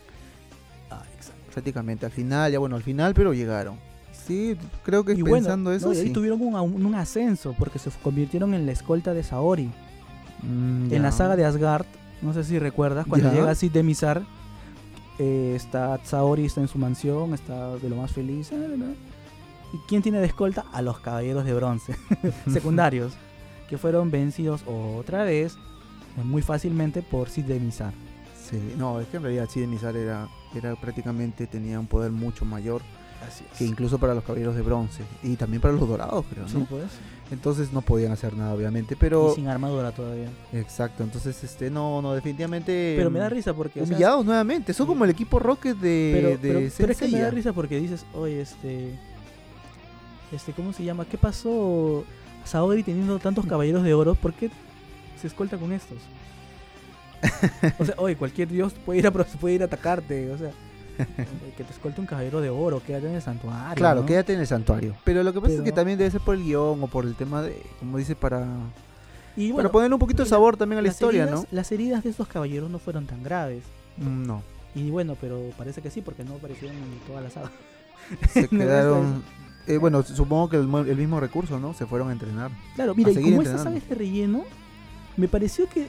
Ah, 0.89 1.03
exacto. 1.15 1.41
Prácticamente 1.53 2.05
al 2.05 2.11
final, 2.11 2.51
ya 2.51 2.59
bueno, 2.59 2.75
al 2.75 2.83
final, 2.83 3.13
pero 3.13 3.33
llegaron. 3.33 3.77
Sí, 4.25 4.55
creo 4.83 5.03
que 5.03 5.13
Y 5.13 5.21
bueno, 5.21 5.35
pensando 5.37 5.71
eso, 5.73 5.87
no, 5.87 5.93
y 5.93 5.97
ahí 5.97 6.07
sí. 6.07 6.13
tuvieron 6.13 6.41
un, 6.41 6.85
un 6.85 6.95
ascenso, 6.95 7.53
porque 7.57 7.79
se 7.79 7.89
convirtieron 8.01 8.53
en 8.53 8.65
la 8.65 8.71
escolta 8.71 9.13
de 9.13 9.23
Saori. 9.23 9.69
Mm, 10.41 10.93
En 10.93 11.01
la 11.01 11.11
saga 11.11 11.35
de 11.35 11.45
Asgard, 11.45 11.85
no 12.21 12.33
sé 12.33 12.43
si 12.43 12.59
recuerdas, 12.59 13.05
cuando 13.07 13.31
llega 13.33 13.53
Sid 13.55 13.71
de 13.71 13.83
Mizar, 13.83 14.23
eh, 15.19 15.53
está 15.55 15.99
Saori, 16.03 16.45
está 16.45 16.61
en 16.61 16.67
su 16.67 16.77
mansión, 16.77 17.33
está 17.33 17.75
de 17.77 17.89
lo 17.89 17.95
más 17.97 18.11
feliz. 18.11 18.49
eh, 18.51 18.95
¿Y 19.73 19.77
quién 19.87 20.01
tiene 20.01 20.19
de 20.19 20.27
escolta? 20.27 20.65
A 20.71 20.81
los 20.81 20.99
caballeros 20.99 21.45
de 21.45 21.53
bronce, 21.53 21.95
secundarios, 22.51 23.13
que 23.69 23.77
fueron 23.77 24.11
vencidos 24.11 24.63
otra 24.67 25.23
vez 25.23 25.55
eh, 26.17 26.23
muy 26.23 26.41
fácilmente 26.41 27.01
por 27.01 27.29
Sid 27.29 27.45
de 27.45 27.59
Mizar. 27.59 27.93
Sí, 28.49 28.59
no, 28.77 28.99
es 28.99 29.07
que 29.07 29.17
en 29.17 29.23
realidad 29.23 29.49
Sid 29.49 29.65
Mizar 29.67 29.95
era, 29.95 30.27
era 30.55 30.75
prácticamente, 30.75 31.47
tenía 31.47 31.79
un 31.79 31.87
poder 31.87 32.11
mucho 32.11 32.45
mayor 32.45 32.81
Así 33.27 33.45
que 33.57 33.65
incluso 33.65 33.97
para 33.97 34.13
los 34.13 34.23
caballeros 34.23 34.55
de 34.55 34.61
bronce. 34.61 35.03
Y 35.23 35.35
también 35.35 35.61
para 35.61 35.73
los 35.73 35.87
dorados, 35.87 36.25
creo, 36.29 36.47
Sí, 36.47 36.57
¿no? 36.57 36.65
pues. 36.65 36.85
Entonces 37.31 37.73
no 37.73 37.81
podían 37.81 38.11
hacer 38.11 38.35
nada, 38.35 38.53
obviamente, 38.53 38.95
pero... 38.95 39.31
Y 39.31 39.35
sin 39.35 39.47
armadura 39.47 39.91
todavía. 39.91 40.29
Exacto, 40.51 41.03
entonces, 41.03 41.43
este, 41.43 41.71
no, 41.71 42.01
no, 42.01 42.13
definitivamente... 42.13 42.93
Pero 42.97 43.09
me 43.09 43.19
da 43.19 43.29
risa 43.29 43.53
porque... 43.53 43.81
o 43.81 43.85
sea, 43.85 43.95
Humillados 43.95 44.25
nuevamente, 44.25 44.73
son 44.73 44.85
como 44.85 45.03
el 45.03 45.09
equipo 45.09 45.39
Rocket 45.39 45.77
de, 45.77 46.11
pero, 46.13 46.29
de 46.29 46.37
pero, 46.37 46.71
pero 46.77 46.91
es 46.91 46.97
que 46.99 47.07
me 47.07 47.19
da 47.19 47.31
risa 47.31 47.53
porque 47.53 47.79
dices, 47.79 48.05
oye, 48.13 48.41
este, 48.41 48.99
este, 50.31 50.51
¿cómo 50.51 50.73
se 50.73 50.83
llama? 50.83 51.05
¿Qué 51.05 51.17
pasó 51.17 52.03
Saori 52.43 52.83
teniendo 52.83 53.17
tantos 53.19 53.45
caballeros 53.45 53.83
de 53.83 53.93
oro? 53.93 54.15
¿Por 54.15 54.33
qué 54.33 54.51
se 55.19 55.27
escolta 55.27 55.57
con 55.57 55.71
estos? 55.71 55.97
O 57.79 57.85
sea, 57.85 57.95
oye, 57.97 58.15
cualquier 58.15 58.49
dios 58.49 58.73
puede 58.85 58.99
ir 58.99 59.07
a, 59.07 59.11
puede 59.11 59.55
ir 59.55 59.61
a 59.61 59.65
atacarte, 59.65 60.29
o 60.31 60.37
sea, 60.37 60.51
que 61.57 61.63
te 61.63 61.71
escolte 61.71 61.99
un 62.01 62.07
caballero 62.07 62.41
de 62.41 62.49
oro, 62.49 62.81
quédate 62.85 63.07
en 63.07 63.15
el 63.15 63.21
santuario. 63.21 63.75
Claro, 63.75 64.01
¿no? 64.01 64.05
quédate 64.05 64.33
en 64.33 64.39
el 64.41 64.47
santuario. 64.47 64.95
Pero 65.03 65.23
lo 65.23 65.33
que 65.33 65.41
pasa 65.41 65.53
es 65.55 65.61
que 65.61 65.71
también 65.71 65.97
debe 65.97 66.11
ser 66.11 66.21
por 66.21 66.35
el 66.35 66.43
guion 66.43 66.83
o 66.83 66.87
por 66.87 67.05
el 67.05 67.15
tema 67.15 67.41
de, 67.41 67.61
como 67.79 67.97
dice, 67.97 68.15
para, 68.15 68.45
Y 69.35 69.47
para 69.49 69.53
bueno, 69.53 69.71
ponerle 69.71 69.95
un 69.95 69.99
poquito 69.99 70.23
de 70.23 70.29
sabor 70.29 70.57
también 70.57 70.79
a 70.79 70.81
la 70.81 70.87
historia, 70.89 71.23
heridas- 71.25 71.47
Las 71.51 71.71
heridas 71.71 72.03
de 72.03 72.09
estos 72.11 72.27
caballeros 72.27 72.69
no 72.69 72.79
fueron 72.79 73.05
tan 73.07 73.23
graves. 73.23 73.63
¿no? 73.97 74.09
Mm, 74.09 74.27
No. 74.27 74.43
Y 74.75 74.89
bueno, 74.89 75.15
pero 75.21 75.39
parece 75.57 75.81
que 75.81 75.91
sí, 75.91 76.01
porque 76.01 76.23
no 76.23 76.33
aparecieron 76.35 76.75
en 76.75 76.99
toda 77.07 77.21
la 77.21 77.29
saga. 77.29 77.51
Se 78.33 78.41
No, 78.51 78.59
quedaron... 78.59 79.23
eh, 79.67 79.77
bueno, 79.77 80.01
supongo 80.03 80.49
que 80.49 80.57
el, 80.57 80.63
el 80.89 80.97
mismo 80.97 81.19
recurso, 81.19 81.59
¿no? 81.59 81.73
Se 81.75 81.85
fueron 81.85 82.09
a 82.09 82.11
entrenar. 82.11 82.49
Claro, 82.75 82.95
mira, 82.95 83.11
y 83.11 83.15
como 83.15 83.27
entrenando. 83.37 83.63
saga 83.63 83.77
es 83.77 83.87
de 83.87 83.95
relleno, 83.95 84.43
me 85.15 85.27
pareció 85.27 85.69
que 85.69 85.87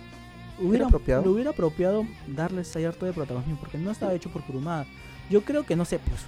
hubiera, 0.61 0.87
apropiado? 0.87 1.23
le 1.23 1.29
hubiera 1.29 1.51
apropiado 1.51 2.07
darle 2.27 2.65
cierto 2.65 3.07
de 3.07 3.13
protagonismo, 3.13 3.57
porque 3.59 3.79
no 3.79 3.91
estaba 3.91 4.15
hecho 4.15 4.31
por 4.31 4.43
Kurumada. 4.43 4.87
Yo 5.31 5.43
creo 5.43 5.65
que, 5.65 5.77
no 5.77 5.85
sé, 5.85 5.99
pues, 5.99 6.21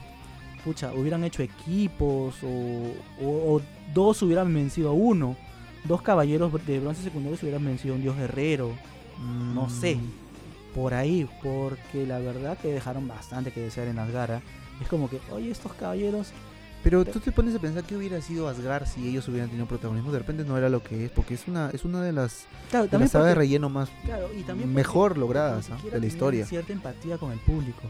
pucha, 0.64 0.92
hubieran 0.94 1.22
hecho 1.24 1.42
equipos 1.42 2.36
o, 2.42 2.92
o- 3.24 3.56
o 3.56 3.60
dos 3.94 4.22
hubieran 4.22 4.52
vencido 4.52 4.88
a 4.90 4.92
uno. 4.92 5.36
Dos 5.84 6.02
caballeros 6.02 6.52
de 6.66 6.80
bronce 6.80 7.02
secundarios 7.02 7.42
hubieran 7.42 7.64
vencido 7.64 7.94
a 7.94 7.96
un 7.96 8.02
dios 8.02 8.16
guerrero. 8.16 8.72
No 9.54 9.68
sé. 9.70 9.96
Mm, 9.96 10.10
Por 10.74 10.92
ahí, 10.92 11.26
porque 11.42 12.06
la 12.06 12.18
verdad 12.18 12.58
que 12.58 12.68
dejaron 12.68 13.08
bastante 13.08 13.50
que 13.52 13.60
desear 13.60 13.86
en 13.88 13.98
Asgara. 13.98 14.42
Es 14.82 14.88
como 14.88 15.08
que, 15.08 15.20
oye, 15.32 15.50
estos 15.50 15.72
caballeros 15.72 16.32
Pero 16.86 17.04
tú 17.04 17.18
te 17.18 17.32
pones 17.32 17.52
a 17.52 17.58
pensar 17.58 17.82
que 17.82 17.96
hubiera 17.96 18.20
sido 18.20 18.46
Asgard 18.48 18.86
si 18.86 19.08
ellos 19.08 19.26
hubieran 19.26 19.48
tenido 19.48 19.66
protagonismo. 19.66 20.12
De 20.12 20.20
repente 20.20 20.44
no 20.44 20.56
era 20.56 20.68
lo 20.68 20.84
que 20.84 21.06
es, 21.06 21.10
porque 21.10 21.34
es 21.34 21.48
una, 21.48 21.68
es 21.72 21.84
una 21.84 22.00
de 22.00 22.12
las, 22.12 22.46
Claro, 22.70 22.86
de 22.86 22.96
las 22.96 23.10
sagas 23.10 23.26
de 23.26 23.32
porque- 23.34 23.38
relleno 23.40 23.68
más 23.68 23.88
Claro, 24.04 24.30
y 24.38 24.42
también 24.44 24.72
mejor 24.72 25.08
porque 25.10 25.20
logradas 25.20 25.68
¿ah? 25.72 25.78
de 25.90 25.98
la 25.98 26.06
historia. 26.06 26.46
cierta 26.46 26.72
empatía 26.72 27.18
con 27.18 27.32
el 27.32 27.40
público. 27.40 27.82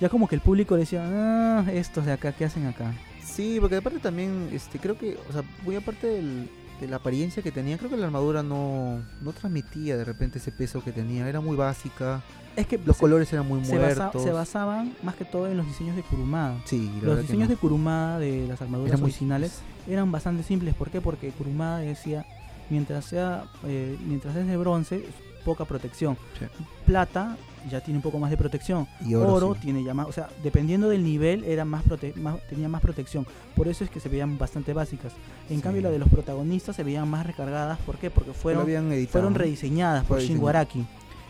Ya 0.00 0.08
como 0.08 0.28
que 0.28 0.36
el 0.36 0.40
público 0.40 0.76
decía, 0.76 1.02
ah, 1.04 1.64
estos 1.72 2.06
de 2.06 2.12
acá, 2.12 2.30
¿qué 2.30 2.44
hacen 2.44 2.66
acá? 2.66 2.94
Sí, 3.24 3.56
porque 3.60 3.74
aparte 3.74 3.98
también, 3.98 4.50
este, 4.52 4.78
creo 4.78 4.96
que, 4.96 5.18
o 5.28 5.32
sea, 5.32 5.42
muy 5.64 5.74
aparte 5.74 6.06
del- 6.06 6.48
de 6.80 6.88
la 6.88 6.96
apariencia 6.96 7.42
que 7.42 7.52
tenía, 7.52 7.78
creo 7.78 7.90
que 7.90 7.96
la 7.96 8.06
armadura 8.06 8.42
no, 8.42 9.00
no 9.22 9.32
transmitía 9.32 9.96
de 9.96 10.04
repente 10.04 10.38
ese 10.38 10.52
peso 10.52 10.82
que 10.82 10.92
tenía. 10.92 11.28
Era 11.28 11.40
muy 11.40 11.56
básica, 11.56 12.22
Es 12.56 12.66
que 12.66 12.78
los 12.78 12.96
se, 12.96 13.00
colores 13.00 13.32
eran 13.32 13.46
muy 13.48 13.64
se, 13.64 13.78
basa- 13.78 13.96
muertos. 14.02 14.22
se 14.22 14.32
basaban 14.32 14.94
más 15.02 15.14
que 15.14 15.24
todo 15.24 15.46
en 15.50 15.56
los 15.56 15.66
diseños 15.66 15.96
de 15.96 16.02
Kurumada. 16.02 16.56
Sí, 16.64 16.90
Los 17.02 17.20
diseños 17.22 17.48
no. 17.48 17.54
de 17.54 17.60
Kurumada 17.60 18.18
de 18.18 18.46
las 18.48 18.60
armaduras 18.62 18.90
Eran 18.90 19.00
muy 19.00 19.10
originales 19.10 19.60
eran 19.88 20.10
bastante 20.10 20.42
simples. 20.42 20.74
¿Por 20.74 20.90
qué? 20.90 21.00
Porque 21.00 21.30
Kurumada 21.30 21.78
decía, 21.78 22.26
mientras 22.70 23.04
sea 23.04 23.44
eh, 23.64 23.96
mientras 24.06 24.34
es 24.36 24.46
de 24.46 24.56
bronce, 24.56 25.04
poca 25.44 25.64
protección. 25.64 26.16
Sí. 26.38 26.46
Plata 26.84 27.36
ya 27.70 27.80
tiene 27.80 27.98
un 27.98 28.02
poco 28.02 28.18
más 28.18 28.30
de 28.30 28.36
protección. 28.36 28.86
Y 29.04 29.14
oro, 29.14 29.32
oro, 29.34 29.54
sí. 29.54 29.60
tiene 29.62 29.82
ya 29.84 29.94
más, 29.94 30.06
o 30.06 30.12
sea, 30.12 30.28
dependiendo 30.42 30.88
del 30.88 31.02
nivel 31.04 31.44
era 31.44 31.64
más, 31.64 31.84
prote- 31.84 32.14
más- 32.16 32.40
tenía 32.48 32.68
más 32.68 32.80
protección. 32.80 33.26
Por 33.54 33.68
eso 33.68 33.84
es 33.84 33.90
que 33.90 34.00
se 34.00 34.08
veían 34.08 34.38
bastante 34.38 34.72
básicas. 34.72 35.12
En 35.50 35.56
Sí. 35.56 35.62
cambio 35.62 35.82
la 35.82 35.90
de 35.90 35.98
los 35.98 36.08
protagonistas 36.08 36.76
se 36.76 36.84
veían 36.84 37.08
más 37.08 37.26
recargadas, 37.26 37.78
¿por 37.80 37.96
qué? 37.96 38.10
Porque 38.10 38.32
fueron 38.32 38.62
habían 38.62 38.90
editado. 38.92 39.12
fueron 39.12 39.34
rediseñadas 39.34 40.04
por 40.04 40.16
Fue 40.18 40.20
Shin 40.20 40.34
diseñado. 40.34 40.48
Araki. 40.48 40.84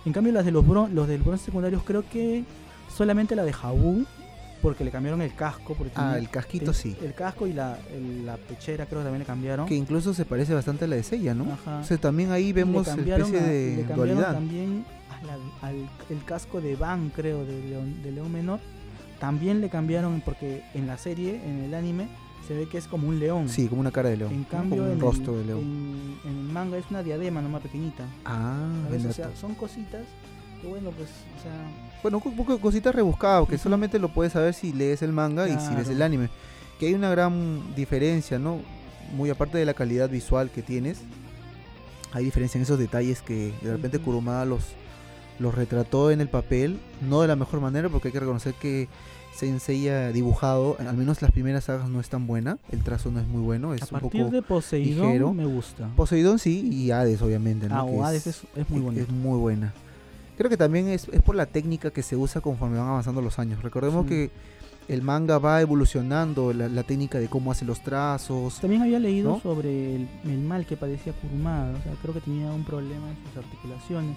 En 0.04 0.12
cambio 0.12 0.32
las 0.32 0.44
de 0.44 0.52
los 0.52 0.64
bron- 0.64 0.90
los 0.90 1.08
del 1.08 1.22
bronce 1.22 1.44
secundarios 1.46 1.82
creo 1.84 2.04
que 2.08 2.44
solamente 2.94 3.34
la 3.36 3.44
de 3.44 3.52
Jabu 3.52 4.04
porque 4.62 4.84
le 4.84 4.90
cambiaron 4.90 5.20
el 5.22 5.34
casco, 5.34 5.74
porque 5.74 5.92
Ah, 5.96 6.12
tenía- 6.12 6.18
el 6.18 6.30
casquito 6.30 6.72
sí. 6.72 6.96
el 7.02 7.14
casco 7.14 7.46
y 7.46 7.52
la, 7.52 7.78
el- 7.92 8.24
la 8.26 8.36
pechera 8.36 8.86
creo 8.86 9.00
que 9.00 9.04
también 9.04 9.20
le 9.20 9.26
cambiaron. 9.26 9.66
Que 9.66 9.74
incluso 9.74 10.12
se 10.14 10.24
parece 10.24 10.54
bastante 10.54 10.84
a 10.84 10.88
la 10.88 10.96
de 10.96 11.02
Seiya, 11.02 11.34
¿no? 11.34 11.52
Ajá. 11.52 11.80
O 11.80 11.84
sea, 11.84 11.98
también 11.98 12.30
ahí 12.32 12.52
vemos 12.52 12.86
especie 12.88 13.12
a- 13.14 13.18
de 13.18 13.76
le 13.86 13.94
dualidad. 13.94 14.32
también 14.34 14.84
a 15.10 15.24
la- 15.26 15.68
al 15.68 15.76
el 16.10 16.24
casco 16.24 16.60
de 16.60 16.74
Van, 16.76 17.10
creo, 17.10 17.44
de 17.44 17.60
León, 17.62 18.02
de 18.02 18.12
León 18.12 18.32
Menor. 18.32 18.60
También 19.20 19.60
le 19.60 19.68
cambiaron 19.70 20.20
porque 20.24 20.62
en 20.74 20.86
la 20.86 20.98
serie, 20.98 21.40
en 21.44 21.64
el 21.64 21.74
anime, 21.74 22.08
se 22.46 22.54
ve 22.54 22.68
que 22.68 22.78
es 22.78 22.86
como 22.86 23.08
un 23.08 23.18
león. 23.18 23.48
Sí, 23.48 23.66
como 23.66 23.80
una 23.80 23.90
cara 23.90 24.08
de 24.10 24.18
león. 24.18 24.32
En 24.32 24.44
cambio, 24.44 24.76
como 24.78 24.86
un 24.88 24.92
en, 24.92 25.00
rostro 25.00 25.32
el, 25.34 25.38
de 25.40 25.44
león. 25.46 25.60
en- 25.60 26.30
en 26.30 26.36
el 26.38 26.44
manga 26.52 26.76
es 26.76 26.84
una 26.90 27.02
diadema 27.02 27.40
nomás 27.40 27.62
pequeñita. 27.62 28.04
Ah, 28.24 28.68
O 29.08 29.12
sea, 29.12 29.30
son 29.34 29.54
cositas 29.54 30.02
bueno, 30.66 30.90
pues, 30.90 31.08
o 31.38 31.42
sea, 31.42 31.52
Bueno, 32.02 32.20
un 32.24 32.36
poco 32.36 32.54
de 32.54 32.60
cositas 32.60 32.94
rebuscadas, 32.94 33.48
que 33.48 33.54
Ujú. 33.56 33.62
solamente 33.64 33.98
lo 33.98 34.08
puedes 34.08 34.32
saber 34.32 34.54
si 34.54 34.72
lees 34.72 35.02
el 35.02 35.12
manga 35.12 35.48
y 35.48 35.52
si 35.52 35.56
ves 35.74 35.84
Claro. 35.84 35.90
el 35.90 36.02
anime. 36.02 36.28
Que 36.78 36.86
hay 36.86 36.94
una 36.94 37.10
gran 37.10 37.74
diferencia, 37.74 38.38
¿no? 38.38 38.58
Muy 39.16 39.30
aparte 39.30 39.56
de 39.58 39.64
la 39.64 39.74
calidad 39.74 40.08
visual 40.10 40.50
que 40.50 40.62
tienes, 40.62 40.98
hay 42.12 42.24
diferencia 42.24 42.58
en 42.58 42.62
esos 42.62 42.78
detalles 42.78 43.22
que 43.22 43.52
de 43.62 43.72
repente 43.72 43.96
Ujú. 43.96 44.06
Kurumada 44.06 44.44
los, 44.44 44.62
los 45.38 45.54
retrató 45.54 46.10
en 46.10 46.20
el 46.20 46.28
papel, 46.28 46.78
no 47.08 47.22
de 47.22 47.28
la 47.28 47.36
mejor 47.36 47.60
manera, 47.60 47.88
porque 47.88 48.08
hay 48.08 48.12
que 48.12 48.20
reconocer 48.20 48.54
que 48.54 48.88
Senseiya 49.34 50.12
dibujado, 50.12 50.76
al 50.78 50.96
menos 50.96 51.20
las 51.20 51.30
primeras 51.30 51.64
sagas 51.64 51.88
no 51.90 52.00
es 52.00 52.08
tan 52.08 52.26
buena, 52.26 52.58
el 52.70 52.82
trazo 52.82 53.10
no 53.10 53.20
es 53.20 53.26
muy 53.26 53.42
bueno, 53.42 53.74
es 53.74 53.82
a 53.82 53.86
un 53.86 53.90
partir 54.00 54.22
poco... 54.22 54.34
de 54.34 54.42
Poseidón 54.42 55.06
ligero. 55.08 55.34
me 55.34 55.44
gusta. 55.44 55.88
Poseidón 55.94 56.38
sí, 56.38 56.68
y 56.72 56.90
Hades 56.90 57.20
obviamente, 57.20 57.68
¿no? 57.68 57.74
ah, 57.80 57.84
Que 57.86 57.92
o 57.98 58.04
Hades 58.04 58.26
es, 58.28 58.42
es 58.56 58.70
muy 58.70 58.80
bonito. 58.80 59.02
Es 59.02 59.10
muy 59.10 59.38
buena. 59.38 59.74
Creo 60.36 60.50
que 60.50 60.56
también 60.56 60.88
es, 60.88 61.08
es 61.08 61.22
por 61.22 61.34
la 61.34 61.46
técnica 61.46 61.90
que 61.90 62.02
se 62.02 62.16
usa 62.16 62.40
conforme 62.40 62.78
van 62.78 62.88
avanzando 62.88 63.22
los 63.22 63.38
años. 63.38 63.62
Recordemos 63.62 64.04
Sí. 64.04 64.08
que 64.10 64.30
el 64.88 65.02
manga 65.02 65.38
va 65.38 65.60
evolucionando, 65.62 66.52
la, 66.52 66.68
la 66.68 66.82
técnica 66.84 67.18
de 67.18 67.28
cómo 67.28 67.50
hace 67.50 67.64
los 67.64 67.80
trazos. 67.82 68.60
También 68.60 68.82
había 68.82 68.98
leído 69.00 69.30
¿no? 69.32 69.40
sobre 69.40 69.96
el, 69.96 70.08
el 70.24 70.38
mal 70.40 70.64
que 70.66 70.76
padecía 70.76 71.12
Kurumada. 71.14 71.72
O 71.76 71.82
sea, 71.82 71.92
creo 72.02 72.14
que 72.14 72.20
tenía 72.20 72.52
un 72.52 72.64
problema 72.64 73.08
en 73.10 73.16
sus 73.26 73.44
articulaciones 73.44 74.16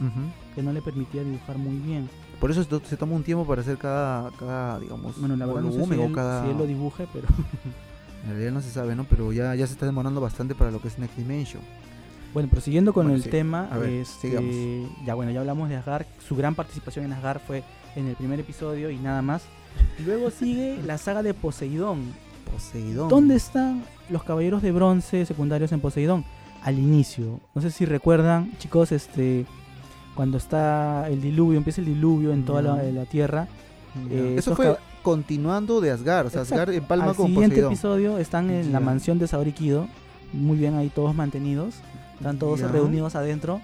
que 0.54 0.62
no 0.62 0.72
le 0.74 0.82
permitía 0.82 1.24
dibujar 1.24 1.58
muy 1.58 1.78
bien. 1.78 2.08
Por 2.40 2.52
eso 2.52 2.62
se, 2.64 2.70
to- 2.70 2.82
se 2.86 2.98
toma 2.98 3.16
un 3.16 3.24
tiempo 3.24 3.46
para 3.48 3.62
hacer 3.62 3.78
cada, 3.78 4.30
cada 4.32 4.78
digamos, 4.80 5.20
Bueno, 5.20 5.36
la 5.36 5.46
verdad 5.46 5.62
no 5.62 5.68
sé 5.72 5.74
si 5.76 5.80
volumen 5.80 6.00
o 6.00 6.06
él, 6.06 6.14
cada... 6.14 6.44
si 6.44 6.52
él 6.52 6.58
lo 6.58 6.66
dibuje, 6.68 7.08
pero 7.12 7.28
En 8.26 8.32
realidad 8.32 8.52
no 8.52 8.62
se 8.62 8.70
sabe, 8.70 8.96
¿no? 8.96 9.06
Pero 9.06 9.32
ya, 9.32 9.56
ya 9.56 9.66
se 9.66 9.74
está 9.74 9.86
demorando 9.86 10.20
bastante 10.22 10.54
para 10.54 10.72
lo 10.72 10.82
que 10.82 10.90
es 10.90 11.00
Next 11.00 11.18
Dimension. 11.18 11.62
Bueno, 12.34 12.50
prosiguiendo 12.50 12.94
con 12.94 13.06
Bueno, 13.06 13.16
el 13.18 13.24
sí. 13.24 13.30
tema, 13.30 13.68
A 13.72 13.78
ver, 13.78 13.90
este, 13.90 14.88
ya 15.06 15.16
bueno, 15.16 15.32
ya 15.32 15.40
hablamos 15.40 15.70
de 15.70 15.76
Asgard. 15.76 16.06
Su 16.28 16.36
gran 16.36 16.56
participación 16.56 17.06
en 17.06 17.14
Asgard 17.14 17.42
fue 17.46 17.64
en 17.96 18.08
el 18.08 18.16
primer 18.16 18.40
episodio 18.40 18.90
y 18.90 18.98
nada 18.98 19.22
más. 19.22 19.44
Luego 20.06 20.30
sigue 20.40 20.80
la 20.86 20.98
saga 20.98 21.24
de 21.24 21.34
Poseidón. 21.34 22.14
Poseidón. 22.52 23.10
¿Dónde 23.10 23.36
están 23.36 23.84
los 24.10 24.24
caballeros 24.24 24.62
de 24.62 24.72
bronce 24.72 25.26
secundarios 25.26 25.72
en 25.72 25.80
Poseidón? 25.80 26.26
Al 26.64 26.78
inicio. 26.78 27.40
No 27.56 27.62
sé 27.62 27.72
si 27.72 27.86
recuerdan, 27.86 28.52
chicos, 28.60 28.92
este 28.92 29.46
cuando 30.16 30.38
está 30.38 31.08
el 31.08 31.22
diluvio, 31.22 31.58
empieza 31.58 31.80
el 31.80 31.88
diluvio 31.88 32.34
en 32.34 32.44
toda 32.44 32.62
la, 32.62 33.06
tierra. 33.06 33.48
Eh, 34.10 34.36
Eso 34.38 34.54
fue 34.56 34.76
continuando 35.02 35.80
de 35.80 35.92
Asgard. 35.92 36.28
O 36.28 36.30
sea. 36.30 36.42
Asgard 36.42 36.72
empalma 36.74 37.12
Al 37.12 37.16
con 37.16 37.28
siguiente 37.28 37.56
Poseidón. 37.56 37.72
episodio 37.72 38.18
están 38.18 38.50
en 38.50 38.74
la 38.74 38.82
mansión 38.82 39.18
de 39.18 39.28
Saori 39.28 39.54
Kido, 39.54 39.88
muy 40.34 40.58
bien 40.58 40.76
ahí 40.76 40.90
todos 40.90 41.16
mantenidos. 41.16 41.76
Están 42.20 42.38
todos 42.38 42.60
Ya. 42.60 42.68
reunidos 42.68 43.16
adentro. 43.16 43.62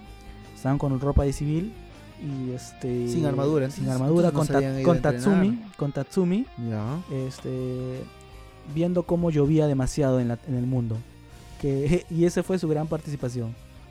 Están 0.56 0.78
con 0.78 1.00
ropa 1.00 1.24
de 1.24 1.34
civil. 1.34 1.74
Y 2.22 2.52
este. 2.52 3.08
Sin 3.10 3.26
armadura, 3.26 3.70
Sin 3.70 3.90
armadura, 3.90 4.32
con, 4.32 4.48
no 4.48 4.54
Ta- 4.54 4.84
con. 4.84 5.02
Tatsumi. 5.02 5.62
Con 5.78 5.92
Tatsumi. 5.92 6.46
Ya. 6.70 6.98
Este. 7.14 8.02
Viendo 8.74 9.04
cómo 9.04 9.30
llovía 9.30 9.68
demasiado 9.68 10.20
en, 10.20 10.30
la- 10.30 10.40
en 10.48 10.56
el 10.56 10.66
mundo. 10.66 10.98
Que, 11.62 12.06
y 12.10 12.26
esa 12.26 12.42
fue 12.44 12.58
su 12.58 12.68
gran 12.68 12.88
participación. 12.88 13.50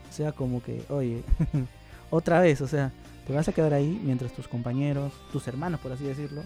O 0.09 0.13
sea, 0.13 0.31
como 0.31 0.61
que, 0.63 0.83
oye, 0.89 1.21
otra 2.09 2.39
vez, 2.39 2.61
o 2.61 2.67
sea, 2.67 2.91
te 3.27 3.33
vas 3.33 3.47
a 3.47 3.51
quedar 3.53 3.73
ahí 3.73 3.99
mientras 4.03 4.31
tus 4.33 4.47
compañeros, 4.47 5.11
tus 5.31 5.47
hermanos, 5.47 5.79
por 5.81 5.91
así 5.91 6.03
decirlo, 6.05 6.41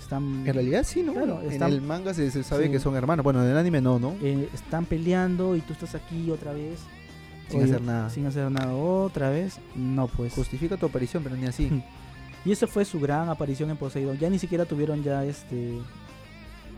están, 0.00 0.46
En 0.46 0.54
realidad 0.54 0.84
sí, 0.84 1.02
¿no? 1.02 1.12
Claro, 1.12 1.40
en 1.42 1.62
el 1.62 1.80
manga 1.80 2.12
se, 2.14 2.30
se 2.30 2.42
sabe 2.44 2.66
Sí. 2.66 2.72
que 2.72 2.78
son 2.80 2.94
hermanos. 2.94 3.24
Bueno, 3.24 3.42
en 3.42 3.50
el 3.50 3.56
anime 3.56 3.80
no, 3.80 3.98
¿no? 3.98 4.14
eh, 4.22 4.48
están 4.54 4.84
peleando 4.86 5.56
y 5.56 5.60
tú 5.60 5.72
estás 5.72 5.94
aquí 5.94 6.30
otra 6.30 6.52
vez. 6.52 6.80
Sin 7.48 7.60
Oye, 7.62 7.70
hacer 7.70 7.82
nada. 7.82 8.10
Sin 8.10 8.26
hacer 8.26 8.50
nada 8.50 8.72
otra 8.74 9.30
vez. 9.30 9.58
No, 9.74 10.06
pues. 10.08 10.32
Justifica 10.34 10.76
tu 10.76 10.86
aparición, 10.86 11.22
pero 11.22 11.36
ni 11.36 11.46
así. 11.46 11.70
Y 12.46 12.52
esa 12.52 12.66
fue 12.66 12.84
su 12.84 13.00
gran 13.00 13.30
aparición 13.30 13.70
en 13.70 13.78
Poseidon. 13.78 14.18
Ya 14.18 14.28
ni 14.28 14.38
siquiera 14.38 14.66
tuvieron 14.66 15.02
ya 15.02 15.24
este. 15.24 15.78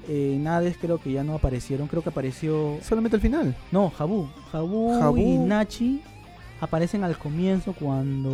Eh, 0.08 0.34
en 0.36 0.46
Hades 0.46 0.76
creo 0.80 0.98
que 0.98 1.10
ya 1.10 1.24
no 1.24 1.34
aparecieron. 1.34 1.88
Creo 1.88 2.02
que 2.02 2.10
apareció. 2.10 2.78
Solamente 2.82 3.16
al 3.16 3.20
final. 3.20 3.56
No, 3.72 3.90
Jabu. 3.90 4.28
Jabu, 4.52 5.00
Jabu. 5.00 5.16
y 5.16 5.36
Nachi 5.38 6.02
aparecen 6.60 7.02
al 7.02 7.18
comienzo 7.18 7.72
cuando. 7.72 8.32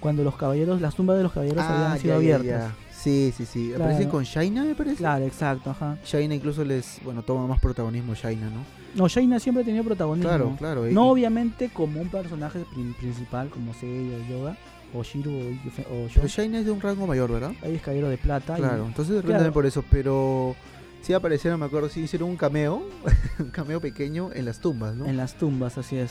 Cuando 0.00 0.24
los 0.24 0.34
caballeros, 0.34 0.80
las 0.80 0.96
tumbas 0.96 1.16
de 1.16 1.22
los 1.22 1.32
caballeros 1.32 1.62
habían 1.64 1.98
sido 2.00 2.14
Ah, 2.14 2.20
ya, 2.22 2.34
abiertas. 2.36 2.72
ya. 2.72 2.85
Sí, 3.06 3.32
sí, 3.36 3.46
sí. 3.46 3.68
Claro. 3.68 3.84
Aparecen 3.84 4.10
con 4.10 4.24
Shaina, 4.24 4.64
me 4.64 4.74
parece. 4.74 4.96
Claro, 4.96 5.24
exacto, 5.24 5.70
ajá. 5.70 5.96
Shaina 6.04 6.34
incluso 6.34 6.64
les, 6.64 6.98
bueno, 7.04 7.22
toma 7.22 7.46
más 7.46 7.60
protagonismo 7.60 8.14
Shaina, 8.14 8.50
¿no? 8.50 8.64
No, 8.96 9.06
Shaina 9.06 9.38
siempre 9.38 9.62
ha 9.62 9.64
tenido 9.64 9.84
protagonismo. 9.84 10.28
Claro, 10.28 10.56
claro. 10.58 10.90
y- 10.90 10.92
No 10.92 11.08
obviamente 11.10 11.68
como 11.72 12.00
un 12.00 12.08
personaje 12.08 12.64
prin- 12.74 12.94
principal 12.94 13.48
como 13.48 13.72
Seiya 13.74 14.16
o 14.16 14.28
Yoga, 14.28 14.56
o 14.92 15.04
Shiro 15.04 15.30
o, 15.30 16.04
o 16.04 16.08
Pero. 16.12 16.26
Shaina 16.26 16.58
es 16.58 16.64
de 16.64 16.72
un 16.72 16.80
rango 16.80 17.06
mayor, 17.06 17.30
¿verdad? 17.30 17.52
Ahí 17.62 17.76
es 17.76 17.82
caballero 17.82 18.08
de 18.08 18.18
plata. 18.18 18.54
y- 18.58 18.60
Claro, 18.60 18.86
entonces 18.86 19.14
de 19.14 19.20
repente 19.22 19.38
claro. 19.38 19.52
por 19.52 19.66
eso, 19.66 19.84
pero 19.88 20.56
sí 21.02 21.12
aparecieron, 21.12 21.60
me 21.60 21.66
acuerdo, 21.66 21.88
sí 21.88 22.00
hicieron 22.00 22.28
un 22.30 22.36
cameo, 22.36 22.82
un 23.38 23.50
cameo 23.50 23.80
pequeño 23.80 24.30
en 24.34 24.44
las 24.46 24.58
tumbas, 24.58 24.96
¿no? 24.96 25.06
En 25.06 25.16
las 25.16 25.34
tumbas, 25.34 25.78
así 25.78 25.96
es. 25.96 26.10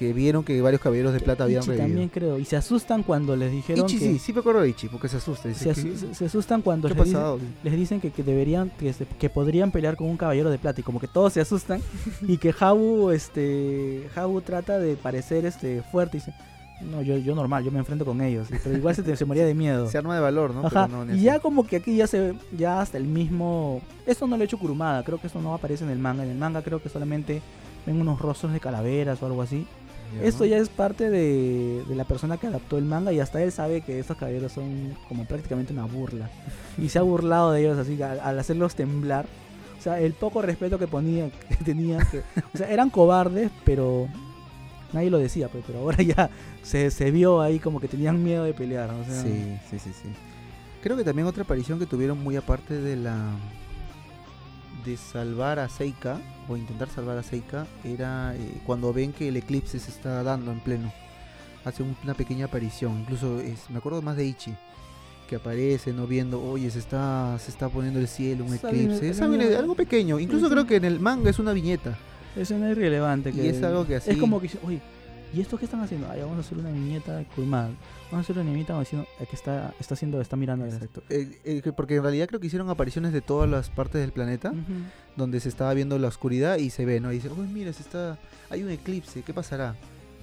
Que 0.00 0.12
vieron 0.14 0.42
que 0.42 0.58
varios 0.62 0.80
caballeros 0.80 1.12
de 1.12 1.20
plata 1.20 1.44
habían 1.44 1.60
Ichi 1.60 1.68
revivido. 1.72 1.88
también 1.88 2.08
creo. 2.08 2.38
Y 2.38 2.44
se 2.46 2.56
asustan 2.56 3.02
cuando 3.02 3.36
les 3.36 3.52
dijeron 3.52 3.84
Ichi 3.84 3.98
que... 3.98 4.04
sí, 4.06 4.18
sí 4.18 4.32
me 4.32 4.40
acuerdo 4.40 4.62
de 4.62 4.70
Ichi, 4.70 4.88
porque 4.88 5.08
se 5.08 5.18
asusta. 5.18 5.52
Se, 5.52 5.64
¿qué, 5.64 5.70
asu- 5.72 5.94
se- 5.94 6.14
se 6.14 6.24
asustan 6.24 6.62
cuando 6.62 6.88
¿qué 6.88 6.94
ha 6.94 6.96
les, 6.96 7.04
dicen, 7.04 7.20
pasado? 7.20 7.38
les 7.62 7.72
dicen 7.76 8.00
que, 8.00 8.10
que 8.10 8.22
deberían, 8.22 8.70
que, 8.78 8.92
se- 8.94 9.04
que 9.06 9.28
podrían 9.28 9.70
pelear 9.70 9.96
con 9.96 10.08
un 10.08 10.16
caballero 10.16 10.48
de 10.50 10.56
plata 10.58 10.80
y 10.80 10.84
como 10.84 10.98
que 11.00 11.06
todos 11.06 11.34
se 11.34 11.40
asustan 11.42 11.82
y 12.22 12.38
que 12.38 12.54
Habu, 12.58 13.10
este, 13.10 14.08
Habu 14.16 14.40
trata 14.40 14.78
de 14.78 14.96
parecer 14.96 15.44
este 15.44 15.82
fuerte 15.92 16.16
y 16.16 16.20
dice, 16.20 16.34
no, 16.80 17.02
yo, 17.02 17.18
yo 17.18 17.34
normal, 17.34 17.62
yo 17.62 17.70
me 17.70 17.78
enfrento 17.78 18.06
con 18.06 18.22
ellos, 18.22 18.48
pero 18.64 18.74
igual 18.74 18.94
se, 18.94 19.02
te- 19.02 19.14
se 19.14 19.26
moría 19.26 19.44
de 19.44 19.52
miedo. 19.54 19.86
Se 19.90 19.98
arma 19.98 20.14
de 20.14 20.22
valor, 20.22 20.54
¿no? 20.54 20.66
Ajá, 20.66 20.86
Pero 20.86 20.98
no, 21.00 21.04
ni 21.04 21.12
y 21.12 21.14
así. 21.16 21.24
ya 21.24 21.38
como 21.40 21.66
que 21.66 21.76
aquí 21.76 21.94
ya 21.94 22.06
se 22.06 22.32
ya 22.56 22.80
hasta 22.80 22.96
el 22.96 23.04
mismo 23.04 23.82
esto 24.06 24.26
no 24.26 24.38
lo 24.38 24.42
he 24.42 24.46
hecho 24.46 24.58
Kurumada, 24.58 25.04
creo 25.04 25.18
que 25.20 25.26
esto 25.26 25.42
no 25.42 25.52
aparece 25.52 25.84
en 25.84 25.90
el 25.90 25.98
manga, 25.98 26.24
en 26.24 26.30
el 26.30 26.38
manga 26.38 26.62
creo 26.62 26.82
que 26.82 26.88
solamente 26.88 27.42
ven 27.86 28.00
unos 28.00 28.18
rostros 28.20 28.52
de 28.52 28.60
calaveras 28.60 29.22
o 29.22 29.26
algo 29.26 29.40
así. 29.42 29.66
Esto 30.22 30.44
ya 30.44 30.58
es 30.58 30.68
parte 30.68 31.08
de, 31.10 31.82
de 31.88 31.94
la 31.94 32.04
persona 32.04 32.36
que 32.36 32.46
adaptó 32.46 32.78
el 32.78 32.84
manga 32.84 33.12
y 33.12 33.20
hasta 33.20 33.42
él 33.42 33.52
sabe 33.52 33.80
que 33.82 33.98
estos 33.98 34.16
caballeros 34.16 34.52
son 34.52 34.94
como 35.08 35.24
prácticamente 35.24 35.72
una 35.72 35.84
burla. 35.84 36.28
Y 36.78 36.88
se 36.88 36.98
ha 36.98 37.02
burlado 37.02 37.52
de 37.52 37.60
ellos 37.62 37.78
así 37.78 38.00
al, 38.02 38.20
al 38.20 38.38
hacerlos 38.38 38.74
temblar. 38.74 39.26
O 39.78 39.82
sea, 39.82 39.98
el 40.00 40.12
poco 40.12 40.42
respeto 40.42 40.78
que 40.78 40.86
ponía, 40.86 41.30
que 41.48 41.56
tenían, 41.64 42.06
que- 42.10 42.22
o 42.52 42.56
sea, 42.56 42.68
eran 42.70 42.90
cobardes, 42.90 43.50
pero 43.64 44.08
nadie 44.92 45.08
lo 45.10 45.18
decía, 45.18 45.48
pues, 45.48 45.64
pero 45.66 45.78
ahora 45.80 45.98
ya 46.02 46.28
se, 46.62 46.90
se 46.90 47.10
vio 47.10 47.40
ahí 47.40 47.58
como 47.58 47.80
que 47.80 47.88
tenían 47.88 48.22
miedo 48.22 48.44
de 48.44 48.52
pelear. 48.52 48.90
O 48.90 49.04
sea, 49.04 49.22
Sí, 49.22 49.56
sí, 49.70 49.78
sí, 49.78 49.90
sí. 50.02 50.08
Creo 50.82 50.96
que 50.96 51.04
también 51.04 51.26
otra 51.28 51.42
aparición 51.44 51.78
que 51.78 51.86
tuvieron 51.86 52.22
muy 52.22 52.36
aparte 52.36 52.74
de 52.74 52.96
la 52.96 53.30
de 54.84 54.96
salvar 54.96 55.58
a 55.58 55.68
Seika 55.68 56.18
o 56.48 56.56
intentar 56.56 56.88
salvar 56.88 57.18
a 57.18 57.22
Seika 57.22 57.66
era 57.84 58.34
eh, 58.36 58.60
cuando 58.66 58.92
ven 58.92 59.12
que 59.12 59.28
el 59.28 59.36
eclipse 59.36 59.78
se 59.78 59.90
está 59.90 60.22
dando 60.22 60.50
en 60.52 60.60
pleno. 60.60 60.92
Hace 61.64 61.82
un- 61.82 61.96
una 62.04 62.14
pequeña 62.14 62.46
aparición, 62.46 63.00
incluso 63.00 63.40
es, 63.40 63.68
me 63.70 63.78
acuerdo 63.78 64.00
más 64.02 64.16
de 64.16 64.24
Ichi 64.26 64.54
que 65.28 65.36
aparece 65.36 65.92
no 65.92 66.06
viendo, 66.08 66.42
oye, 66.42 66.70
se 66.70 66.80
está 66.80 67.38
se 67.38 67.50
está 67.52 67.68
poniendo 67.68 68.00
el 68.00 68.08
cielo, 68.08 68.44
un 68.44 68.54
eclipse. 68.54 69.08
está 69.10 69.26
Es 69.26 69.30
bien. 69.30 69.54
algo, 69.54 69.74
pequeño, 69.76 70.18
incluso 70.18 70.48
creo 70.50 70.66
que 70.66 70.76
en 70.76 70.84
el 70.84 70.98
manga 70.98 71.30
es 71.30 71.38
una 71.38 71.52
viñeta. 71.52 71.96
Eso 72.36 72.56
no 72.58 72.66
es 72.66 72.72
irrelevante. 72.76 73.30
Y 73.30 73.34
Que, 73.34 73.50
es 73.50 73.62
algo 73.62 73.86
que 73.86 73.96
así- 73.96 74.10
Es 74.10 74.16
como 74.16 74.40
que, 74.40 74.50
oye, 74.66 74.80
¿y 75.34 75.40
esto 75.40 75.56
qué 75.58 75.64
están 75.66 75.80
haciendo? 75.80 76.08
Ay, 76.10 76.20
vamos 76.20 76.36
a 76.38 76.40
hacer 76.40 76.58
una 76.58 76.70
viñeta 76.70 77.22
Kurumada. 77.34 77.68
Vamos 78.10 78.18
a 78.28 78.32
hacer 78.32 78.38
una 78.38 78.50
viñeta 78.52 78.78
diciendo 78.78 79.06
eh, 79.20 79.26
que 79.28 79.36
está, 79.36 79.72
está 79.78 79.94
haciendo, 79.94 80.20
está 80.20 80.36
mirando. 80.36 80.66
Exacto. 80.66 81.02
Eh, 81.08 81.40
eh, 81.44 81.60
que- 81.62 81.72
porque 81.72 81.96
en 81.96 82.02
realidad 82.02 82.26
creo 82.28 82.40
que 82.40 82.46
hicieron 82.48 82.68
apariciones 82.70 83.12
de 83.12 83.20
todas 83.20 83.48
las 83.48 83.70
partes 83.70 84.00
del 84.00 84.12
planeta. 84.12 84.52
Donde 85.16 85.40
se 85.40 85.48
estaba 85.48 85.74
viendo 85.74 85.98
la 85.98 86.08
oscuridad 86.08 86.56
y 86.58 86.70
se 86.70 86.84
ve, 86.84 87.00
¿no? 87.00 87.12
Y 87.12 87.16
dice, 87.16 87.28
uy, 87.30 87.46
mira, 87.48 87.72
se 87.72 87.82
está, 87.82 88.18
hay 88.48 88.62
un 88.62 88.70
eclipse, 88.70 89.22
¿qué 89.22 89.34
pasará? 89.34 89.74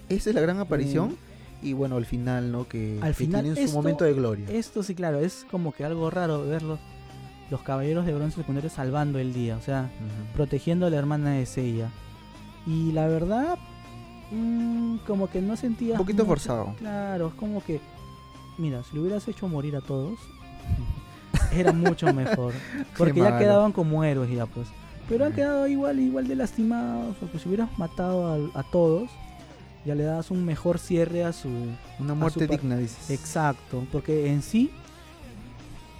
Esa 0.10 0.30
es 0.30 0.36
la 0.36 0.42
gran 0.42 0.60
aparición 0.60 1.18
y 1.62 1.74
bueno, 1.74 1.98
al 1.98 2.06
final, 2.06 2.52
¿no? 2.52 2.68
Que, 2.68 2.98
Al 3.02 3.10
que 3.10 3.14
final, 3.26 3.42
tienen 3.44 3.58
su 3.58 3.64
esto- 3.66 3.78
momento 3.78 4.06
de 4.06 4.14
gloria. 4.14 4.46
Esto 4.50 4.84
sí, 4.84 4.96
claro, 4.96 5.20
es 5.20 5.46
como 5.52 5.74
que 5.74 5.84
algo 5.84 6.10
raro 6.10 6.46
verlos, 6.48 6.80
los 7.52 7.62
caballeros 7.62 8.06
de 8.06 8.14
bronce 8.14 8.38
secundarios 8.38 8.74
salvando 8.74 9.20
el 9.20 9.34
día, 9.34 9.58
o 9.58 9.62
sea, 9.62 9.90
protegiendo 10.36 10.86
a 10.86 10.90
la 10.90 10.98
hermana 10.98 11.32
de 11.32 11.46
Seiya. 11.46 11.90
Y 12.66 12.92
la 12.92 13.08
verdad, 13.08 13.58
mm, 14.32 14.98
como 15.08 15.30
que 15.30 15.42
no 15.42 15.56
sentía. 15.56 15.94
Un 15.94 16.00
poquito 16.00 16.26
forzado. 16.26 16.76
Claro, 16.80 17.28
es 17.28 17.34
como 17.36 17.64
que, 17.64 17.80
mira, 18.58 18.84
si 18.84 18.96
lo 18.96 19.02
hubieras 19.04 19.28
hecho 19.28 19.48
morir 19.48 19.76
a 19.76 19.82
todos, 19.82 20.20
era 21.52 21.72
mucho 21.72 22.14
mejor. 22.14 22.54
Porque 22.98 23.20
ya 23.20 23.26
malo. 23.26 23.40
quedaban 23.40 23.72
como 23.72 24.04
héroes 24.04 24.32
ya, 24.32 24.46
pues. 24.46 24.68
Pero 25.10 25.26
han 25.26 25.34
quedado 25.34 25.68
igual, 25.68 26.00
igual 26.00 26.28
de 26.28 26.36
lastimados, 26.36 27.16
porque 27.18 27.40
si 27.40 27.48
hubieras 27.48 27.70
matado 27.78 28.28
a, 28.54 28.60
a 28.60 28.64
todos, 28.64 29.10
ya 29.86 29.96
le 29.96 30.04
das 30.04 30.32
un 30.32 30.44
mejor 30.44 30.80
cierre 30.80 31.24
a 31.24 31.32
su, 31.32 31.48
Una 31.98 32.14
muerte 32.14 32.46
digna, 32.46 32.76
dices. 32.76 33.10
Exacto, 33.10 33.88
porque 33.90 34.30
en 34.30 34.42
sí, 34.42 34.70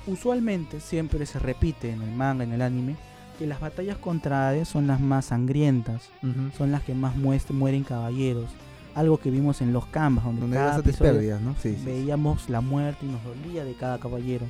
usualmente 0.08 0.82
siempre 0.82 1.26
se 1.26 1.40
repite 1.40 1.92
en 1.92 2.02
el 2.02 2.12
manga, 2.12 2.44
en 2.44 2.52
el 2.52 2.62
anime, 2.62 2.98
que 3.38 3.48
las 3.48 3.60
batallas 3.60 3.98
contra 3.98 4.50
Hades 4.50 4.68
son 4.68 4.88
las 4.88 5.00
más 5.00 5.26
sangrientas, 5.26 6.10
son 6.58 6.72
las 6.72 6.82
que 6.84 6.94
más 6.94 7.16
muest- 7.16 7.52
mueren 7.52 7.84
caballeros. 7.84 8.46
Algo 8.96 9.18
que 9.18 9.30
vimos 9.30 9.62
en 9.62 9.74
los 9.74 9.86
canvas, 9.86 10.26
donde, 10.26 10.42
Donde 10.42 10.58
cada 10.58 10.82
pérdidas, 10.82 11.40
¿no? 11.42 11.54
Sí, 11.62 11.74
sí, 11.74 11.76
sí. 11.78 11.86
veíamos 11.86 12.50
la 12.50 12.62
muerte 12.62 13.06
y 13.06 13.10
nos 13.10 13.24
dolía 13.24 13.64
de 13.64 13.74
cada 13.74 14.00
caballero. 14.00 14.46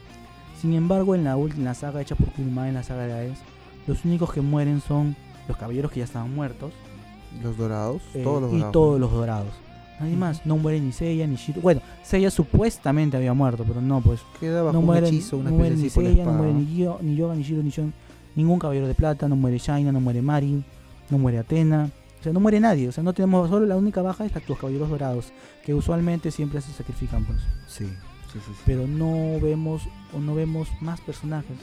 Sin 0.62 0.74
embargo, 0.74 1.16
en 1.16 1.24
la 1.26 1.36
última 1.36 1.66
la 1.66 1.74
saga 1.74 2.02
hecha 2.02 2.16
por 2.16 2.30
Kurumada, 2.32 2.70
en 2.70 2.76
la 2.76 2.84
saga 2.84 3.06
de 3.08 3.14
Hades, 3.14 3.40
los 3.88 4.06
únicos 4.06 4.32
que 4.32 4.40
mueren 4.42 4.80
son 4.82 5.16
los 5.50 5.58
caballeros 5.58 5.92
que 5.92 6.00
ya 6.00 6.06
estaban 6.06 6.34
muertos 6.34 6.72
Los 7.44 7.58
dorados, 7.58 8.02
eh, 8.14 8.24
todos 8.24 8.42
los 8.42 8.52
y 8.52 8.56
dorados. 8.56 8.72
todos 8.72 9.00
los 9.00 9.12
dorados. 9.12 9.54
Nadie 10.00 10.16
más, 10.16 10.46
no 10.46 10.58
muere 10.58 10.80
ni 10.80 10.92
Seiya 10.92 11.26
ni 11.28 11.36
Shiro. 11.36 11.60
Bueno, 11.62 11.82
Seiya 12.04 12.30
supuestamente 12.32 13.18
había 13.18 13.34
muerto, 13.34 13.66
pero 13.68 13.82
no, 13.82 14.00
pues 14.02 14.22
Queda 14.40 14.62
bajo 14.62 14.74
no 14.74 14.80
un 14.80 14.86
hechizo, 14.98 15.38
una 15.38 15.50
no 15.50 15.58
muere 15.58 15.76
ni 15.76 15.90
Seiya, 15.90 16.24
no 16.24 16.34
muere 16.34 16.54
ni 16.54 16.76
Yoga, 17.16 17.36
ni 17.36 17.42
Shiro, 17.44 17.64
ni 17.64 17.70
Shon, 17.72 17.94
ningún 18.38 18.60
caballero 18.60 18.88
de 18.88 18.94
plata, 18.94 19.28
no 19.28 19.36
muere 19.36 19.58
Shaina, 19.58 19.92
no 19.92 20.00
muere 20.00 20.22
Marin, 20.22 20.64
no 21.10 21.18
muere 21.18 21.40
Atena. 21.40 21.90
O 22.20 22.24
sea, 22.24 22.34
no 22.34 22.40
muere 22.40 22.60
nadie, 22.60 22.88
o 22.88 22.92
sea, 22.92 23.04
no 23.04 23.14
tenemos, 23.14 23.50
solo 23.50 23.66
la 23.66 23.76
única 23.76 24.02
baja 24.02 24.26
es 24.26 24.34
la, 24.34 24.42
los 24.48 24.58
caballeros 24.58 24.90
dorados, 24.90 25.32
que 25.64 25.74
usualmente 25.74 26.32
siempre 26.32 26.62
se 26.62 26.72
sacrifican, 26.72 27.26
pues. 27.26 27.40
Sí, 27.68 27.86
sí, 27.86 28.40
sí. 28.40 28.40
sí. 28.46 28.62
Pero 28.66 28.88
no 28.88 29.40
vemos, 29.40 29.84
o 30.14 30.20
no 30.20 30.34
vemos 30.34 30.68
más 30.82 31.00
personajes. 31.02 31.58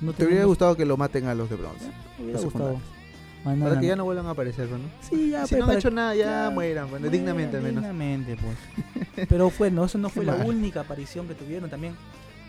No 0.00 0.12
¿Te 0.12 0.26
hubiera 0.26 0.44
gustado 0.44 0.76
que 0.76 0.84
lo 0.84 0.96
maten 0.96 1.26
a 1.26 1.34
los 1.34 1.48
de 1.48 1.56
bronce? 1.56 1.86
Me 2.18 2.24
hubiera 2.24 2.40
gustado. 2.40 2.80
nada, 3.44 3.68
Para 3.68 3.80
que 3.80 3.86
ya 3.86 3.96
¿no? 3.96 4.04
vuelvan 4.04 4.26
a 4.26 4.30
aparecer, 4.30 4.68
¿no? 4.68 4.78
Sí, 5.00 5.30
ya, 5.30 5.46
si 5.46 5.54
pues, 5.54 5.64
no 5.64 5.72
han 5.72 5.78
hecho 5.78 5.90
nada, 5.90 6.14
ya 6.14 6.24
Claro, 6.24 6.50
mueran, 6.52 6.90
bueno, 6.90 7.06
mueran 7.06 7.12
dignamente 7.12 7.56
al 7.56 7.62
menos. 7.62 7.82
Dignamente, 7.82 8.36
pues. 8.36 9.28
Pero 9.28 9.48
fue, 9.48 9.70
no, 9.70 9.86
eso 9.86 9.96
no 9.96 10.10
fue 10.10 10.24
la 10.26 10.34
única 10.34 10.80
aparición 10.82 11.26
que 11.26 11.34
tuvieron. 11.34 11.70
También 11.70 11.94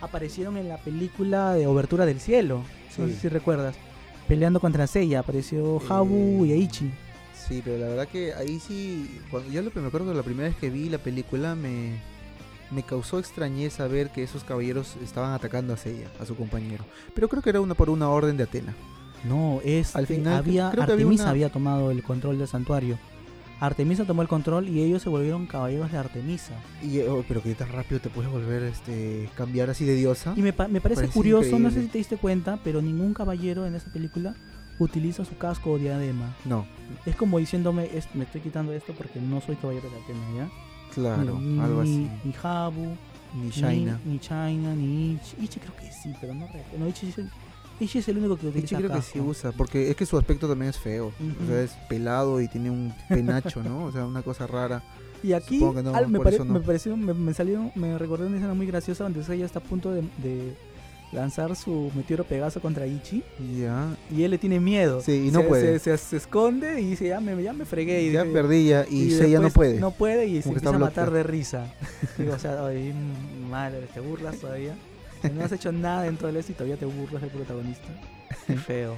aparecieron 0.02 0.58
en 0.58 0.70
la 0.70 0.78
película 0.78 1.54
de 1.54 1.68
Obertura 1.68 2.06
del 2.06 2.20
Cielo. 2.20 2.64
No 2.98 3.06
Sí. 3.08 3.14
sé 3.14 3.20
si 3.22 3.30
recuerdas. 3.30 3.76
Peleando 4.28 4.60
contra 4.60 4.88
Seiya. 4.88 5.20
Apareció 5.20 5.82
Habu 5.90 6.46
y 6.46 6.52
Eh, 6.52 6.56
Aichi. 6.56 6.90
Sí, 7.48 7.62
pero 7.64 7.78
la 7.78 7.88
verdad 7.88 8.08
que 8.08 8.34
ahí 8.34 8.60
sí, 8.60 9.20
cuando 9.32 9.50
yo 9.52 9.62
lo 9.62 9.72
que 9.72 9.80
me 9.80 9.88
acuerdo 9.88 10.14
la 10.14 10.24
primera 10.24 10.50
vez 10.50 10.58
que 10.58 10.70
vi 10.70 10.90
la 10.90 10.98
película 10.98 11.56
me, 11.56 11.92
me 12.72 12.84
causó 12.84 13.20
extrañeza 13.20 13.88
ver 13.88 14.10
que 14.10 14.24
esos 14.24 14.44
caballeros 14.44 14.96
estaban 15.04 15.32
atacando 15.34 15.74
a 15.74 15.78
Seiya, 15.78 16.08
a 16.20 16.26
su 16.26 16.36
compañero. 16.36 16.84
Pero 17.16 17.30
creo 17.30 17.42
que 17.42 17.50
era 17.52 17.62
una 17.62 17.74
por 17.76 17.90
una 17.90 18.10
orden 18.10 18.36
de 18.36 18.44
Atena. 18.44 18.74
No, 19.24 19.62
es 19.64 19.96
Al 19.96 20.08
final, 20.08 20.34
había 20.36 20.70
creo 20.72 20.86
que 20.86 20.92
había 20.92 21.04
Artemisa 21.06 21.24
una- 21.24 21.32
había 21.32 21.50
tomado 21.50 21.90
el 21.92 22.04
control 22.04 22.38
del 22.38 22.48
santuario. 22.48 23.00
Artemisa 23.60 24.06
tomó 24.06 24.22
el 24.22 24.28
control 24.28 24.70
y 24.70 24.82
ellos 24.82 25.02
se 25.02 25.10
volvieron 25.10 25.48
caballeros 25.48 25.91
de 25.91 25.98
Artemisa. 25.98 26.54
Y, 26.84 27.00
oh, 27.02 27.24
pero 27.28 27.41
que 27.41 27.56
tan 27.56 27.72
rápido 27.72 28.00
te 28.00 28.10
puedes 28.10 28.32
volver 28.32 28.63
este 28.63 29.30
cambiar 29.36 29.70
así 29.70 29.84
de 29.86 29.96
diosa. 29.96 30.34
Y 30.36 30.41
me, 30.41 30.54
pa- 30.54 30.67
me 30.67 30.80
parece 30.82 31.02
Parece 31.02 31.13
curioso, 31.13 31.58
no 31.60 31.72
sé 31.72 31.82
si 31.82 31.88
te 31.88 31.98
diste 31.98 32.17
cuenta, 32.17 32.60
pero 32.63 32.82
ningún 32.82 33.13
caballero 33.13 33.65
en 33.65 33.74
esa 33.76 33.91
película 33.91 34.36
utiliza 34.80 35.26
su 35.26 35.38
casco 35.38 35.72
o 35.72 35.78
diadema. 35.80 36.36
No, 36.46 36.67
Es 37.08 37.15
como 37.15 37.39
diciéndome, 37.39 37.89
es- 37.98 38.13
me 38.13 38.26
estoy 38.26 38.41
quitando 38.41 38.74
esto 38.74 38.93
porque 38.93 39.20
no 39.20 39.41
soy 39.41 39.56
caballero 39.56 39.89
de 39.89 39.96
Atena, 39.98 40.20
¿ya? 40.38 40.50
claro, 40.93 41.39
ni, 41.39 41.60
algo 41.60 41.82
así. 41.82 42.10
Ni, 42.24 42.34
Habu, 42.43 42.96
Ni 43.34 43.50
Shaina. 43.50 44.00
Ni, 44.06 44.13
ni 44.13 44.20
China, 44.20 44.76
ni 44.76 45.13
Ichi. 45.13 45.36
Ichi 45.43 45.60
creo 45.60 45.76
que 45.76 45.91
sí, 45.91 46.13
pero 46.22 46.34
no 46.36 46.46
recuerdo. 46.46 46.78
No, 46.78 46.88
Ichi, 46.88 47.10
es 47.10 47.17
el- 47.17 47.30
Ichi 47.80 48.00
es 48.00 48.08
el 48.08 48.18
único 48.18 48.38
que 48.38 48.48
Ichi 48.48 48.58
utiliza 48.60 48.78
creo 48.78 48.92
que 48.92 49.02
sí 49.02 49.20
usa, 49.20 49.52
porque 49.52 49.90
es 49.90 49.96
que 49.96 50.06
su 50.06 50.18
aspecto 50.18 50.48
también 50.48 50.70
es 50.70 50.78
feo. 50.80 51.08
O 51.44 51.48
sea, 51.48 51.62
es 51.62 51.72
pelado 51.90 52.42
y 52.42 52.48
tiene 52.48 52.72
un 52.72 52.94
penacho, 53.08 53.62
¿no? 53.63 53.86
O 53.86 53.92
sea, 53.92 54.06
una 54.06 54.22
cosa 54.24 54.48
rara. 54.48 54.82
Y 55.24 55.34
aquí 55.34 55.60
no, 55.60 55.74
al- 55.96 56.08
me, 56.10 56.20
pare- 56.20 56.40
no. 56.40 56.46
me 56.46 56.60
pareció, 56.60 56.96
me, 56.96 57.13
me 57.13 57.34
salió, 57.34 57.72
me 57.76 57.98
recordé 57.98 58.28
una 58.28 58.38
escena 58.38 58.54
muy 58.54 58.68
graciosa 58.68 59.04
donde 59.04 59.22
ella 59.34 59.46
está 59.46 59.60
a 59.60 59.63
punto 59.63 59.92
de, 59.92 60.02
de 60.24 60.54
lanzar 61.12 61.56
su 61.56 61.92
meteoro 61.96 62.24
Pegaso 62.24 62.60
contra 62.62 62.86
Ichi 62.86 63.24
Ya. 63.60 63.96
y 64.16 64.24
él 64.24 64.32
le 64.32 64.38
tiene 64.38 64.60
miedo. 64.60 65.02
Sí, 65.02 65.28
y 65.28 65.32
no 65.32 65.42
Se- 65.42 65.46
puede. 65.48 65.80
Se, 65.80 65.98
se- 65.98 66.04
se 66.06 66.18
esconde 66.18 66.80
y 66.82 66.86
dice, 66.92 67.08
ya 67.08 67.20
me, 67.20 67.42
ya 67.42 67.54
me 67.54 67.66
fregué. 67.66 68.04
Y 68.04 68.12
ya 68.12 68.24
dice- 68.24 68.34
perdí 68.34 68.68
ya 68.68 68.86
y, 68.90 69.12
y 69.13 69.34
no 69.40 69.50
puede. 69.50 69.80
No 69.80 69.92
puede 69.92 70.28
y 70.28 70.38
se 70.38 70.44
Como 70.44 70.56
empieza 70.58 70.76
a 70.76 70.80
matar 70.80 71.12
de 71.12 71.24
risa. 71.24 71.74
Digo, 72.18 72.34
o 72.34 72.40
sea, 72.40 72.62
mm, 72.72 73.50
madre, 73.50 73.88
te 73.94 74.00
burlas 74.00 74.38
todavía. 74.38 74.76
No 75.34 75.44
has 75.46 75.52
hecho 75.52 75.72
nada 75.72 76.08
en 76.08 76.18
todo 76.18 76.30
el 76.30 76.38
esto 76.38 76.52
y 76.52 76.56
todavía 76.56 76.78
te 76.78 76.86
burlas 76.86 77.22
del 77.22 77.32
protagonista. 77.32 77.88
Qué 78.46 78.56
feo. 78.56 78.96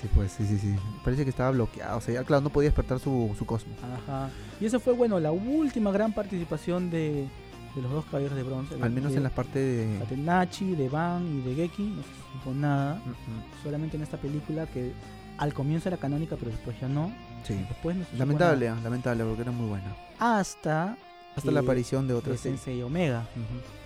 Sí, 0.00 0.08
pues 0.14 0.32
sí, 0.32 0.46
sí, 0.46 0.58
sí. 0.58 0.74
Parece 1.04 1.24
que 1.24 1.30
estaba 1.30 1.50
bloqueado. 1.50 1.98
O 1.98 2.00
sea, 2.00 2.14
ya, 2.14 2.24
claro, 2.24 2.40
no 2.42 2.50
podía 2.50 2.68
despertar 2.70 2.98
su, 3.00 3.34
su 3.38 3.44
cosmo. 3.44 3.74
Ajá. 4.06 4.30
Y 4.60 4.64
esa 4.64 4.78
fue, 4.80 4.94
bueno, 4.94 5.20
la 5.20 5.30
última 5.30 5.90
gran 5.92 6.12
participación 6.14 6.90
de, 6.90 7.26
de 7.74 7.82
los 7.82 7.90
dos 7.90 8.04
caballeros 8.06 8.36
de 8.36 8.42
bronce. 8.42 8.74
Al 8.80 8.90
menos 8.90 9.12
de, 9.12 9.18
en 9.18 9.24
la 9.24 9.30
parte 9.30 9.58
de. 9.58 9.98
de 9.98 10.16
Nachi, 10.16 10.74
de 10.74 10.88
Van 10.88 11.26
y 11.26 11.42
de 11.42 11.54
Geki. 11.54 11.82
No 11.82 12.02
se 12.02 12.38
supo 12.38 12.54
nada. 12.54 12.94
Mm, 12.96 13.62
Solamente 13.62 13.96
en 13.98 14.02
esta 14.02 14.16
película 14.16 14.66
que 14.66 14.92
al 15.36 15.52
comienzo 15.52 15.88
era 15.90 15.98
canónica, 15.98 16.36
pero 16.36 16.50
después 16.50 16.80
ya 16.80 16.88
no. 16.88 17.08
mm, 17.08 17.14
Sí. 17.44 17.54
Después 17.68 17.96
no 17.96 18.04
Lamentable, 18.16 18.70
lamentable, 18.82 19.24
porque 19.24 19.42
era 19.42 19.50
muy 19.52 19.68
buena. 19.68 19.94
Hasta 20.18 20.96
Hasta 21.36 21.50
la 21.50 21.60
aparición 21.60 22.06
de 22.06 22.14
de 22.14 22.18
otra 22.20 22.36
serie. 22.38 22.56
Sensei 22.58 22.82
Omega. 22.82 23.26
Ujú. 23.36 23.79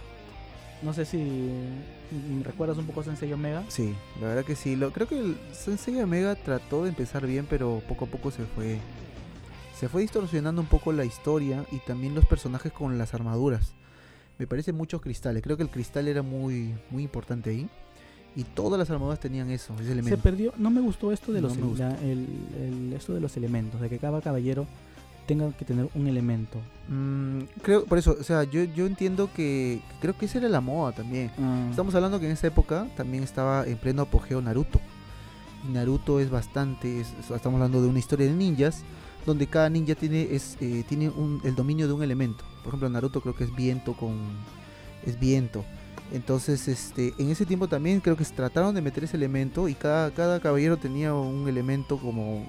No 0.84 0.92
sé 0.92 1.04
si 1.06 1.16
mm, 1.18 2.42
recuerdas 2.42 2.76
un 2.78 2.86
poco 2.86 3.02
Sensei 3.02 3.32
Omega. 3.32 3.64
Sí, 3.68 3.94
la 4.20 4.28
verdad 4.28 4.44
que 4.44 4.54
sí. 4.54 4.76
Lo, 4.76 4.92
creo 4.92 5.08
que 5.08 5.18
el 5.18 5.36
Sensei 5.52 6.00
Omega 6.00 6.34
trató 6.34 6.82
de 6.84 6.90
empezar 6.90 7.26
bien, 7.26 7.46
pero 7.48 7.82
poco 7.88 8.04
a 8.04 8.08
poco 8.08 8.30
se 8.30 8.44
fue. 8.44 8.78
Se 9.78 9.88
fue 9.88 10.02
distorsionando 10.02 10.60
un 10.60 10.68
poco 10.68 10.92
la 10.92 11.04
historia 11.04 11.64
y 11.72 11.78
también 11.78 12.14
los 12.14 12.26
personajes 12.26 12.72
con 12.72 12.96
las 12.98 13.12
armaduras. 13.14 13.72
Me 14.38 14.46
parece 14.46 14.72
muchos 14.72 15.00
cristales. 15.00 15.42
Creo 15.42 15.56
que 15.56 15.62
el 15.62 15.68
cristal 15.70 16.06
era 16.08 16.22
muy, 16.22 16.74
muy 16.90 17.02
importante 17.02 17.50
ahí. 17.50 17.68
Y 18.36 18.42
todas 18.42 18.78
las 18.78 18.90
armaduras 18.90 19.20
tenían 19.20 19.48
eso, 19.50 19.74
ese 19.74 19.84
Se 19.84 19.92
elemento. 19.92 20.18
perdió, 20.20 20.52
no 20.58 20.68
me 20.70 20.80
gustó 20.80 21.12
esto 21.12 21.32
de 21.32 21.40
No 21.40 21.48
los 21.48 21.56
el, 21.56 22.26
el- 22.60 22.92
esto 22.92 23.14
de 23.14 23.20
los 23.20 23.36
elementos, 23.36 23.80
de 23.80 23.88
que 23.88 23.98
cada 23.98 24.20
caballero 24.20 24.66
tenga 25.26 25.50
que 25.52 25.64
tener 25.64 25.88
un 25.94 26.06
elemento. 26.06 26.58
Mm, 26.88 27.40
creo, 27.62 27.84
por 27.86 27.98
eso, 27.98 28.16
o 28.18 28.22
sea, 28.22 28.44
yo, 28.44 28.62
yo 28.64 28.86
entiendo 28.86 29.30
que, 29.34 29.80
creo 30.00 30.16
que 30.16 30.26
esa 30.26 30.38
era 30.38 30.48
la 30.48 30.60
moda 30.60 30.92
también. 30.92 31.30
Ah, 31.38 31.66
Estamos 31.70 31.94
hablando 31.94 32.20
que 32.20 32.26
en 32.26 32.32
esa 32.32 32.46
época 32.46 32.86
también 32.96 33.22
estaba 33.22 33.66
en 33.66 33.76
pleno 33.78 34.02
apogeo 34.02 34.40
Naruto. 34.42 34.80
Y 35.68 35.72
Naruto 35.72 36.20
es 36.20 36.28
bastante, 36.30 37.00
es- 37.00 37.08
es- 37.20 37.30
estamos 37.30 37.54
hablando 37.58 37.80
de 37.80 37.88
una 37.88 37.98
historia 37.98 38.26
de 38.26 38.32
ninjas, 38.34 38.82
donde 39.24 39.46
cada 39.46 39.70
ninja 39.70 39.94
tiene, 39.94 40.28
es, 40.30 40.58
eh, 40.60 40.84
tiene 40.88 41.08
un- 41.08 41.40
el 41.44 41.54
dominio 41.54 41.86
de 41.86 41.94
un 41.94 42.02
elemento. 42.02 42.44
Por 42.62 42.68
ejemplo, 42.68 42.88
Naruto 42.90 43.20
creo 43.22 43.34
que 43.34 43.44
es 43.44 43.54
viento 43.54 43.94
con... 43.94 44.12
es 45.06 45.18
viento. 45.18 45.64
Entonces, 46.12 46.68
este, 46.68 47.14
en 47.18 47.30
ese 47.30 47.46
tiempo 47.46 47.66
también 47.66 48.00
creo 48.00 48.16
que 48.16 48.24
se 48.24 48.34
trataron 48.34 48.74
de 48.74 48.82
meter 48.82 49.04
ese 49.04 49.16
elemento 49.16 49.68
y 49.68 49.74
cada, 49.74 50.10
cada 50.12 50.38
caballero 50.40 50.76
tenía 50.76 51.14
un 51.14 51.48
elemento 51.48 51.96
como, 51.98 52.44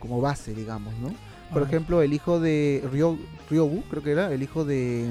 como 0.00 0.20
base, 0.22 0.54
digamos, 0.54 0.94
¿no? 0.98 1.10
Por 1.52 1.62
ah, 1.62 1.66
ejemplo, 1.66 2.02
el 2.02 2.12
hijo 2.12 2.40
de 2.40 2.82
Ryo, 2.92 3.16
Ryobu, 3.50 3.82
creo 3.90 4.02
que 4.02 4.10
era, 4.10 4.32
el 4.32 4.42
hijo 4.42 4.64
de 4.64 5.10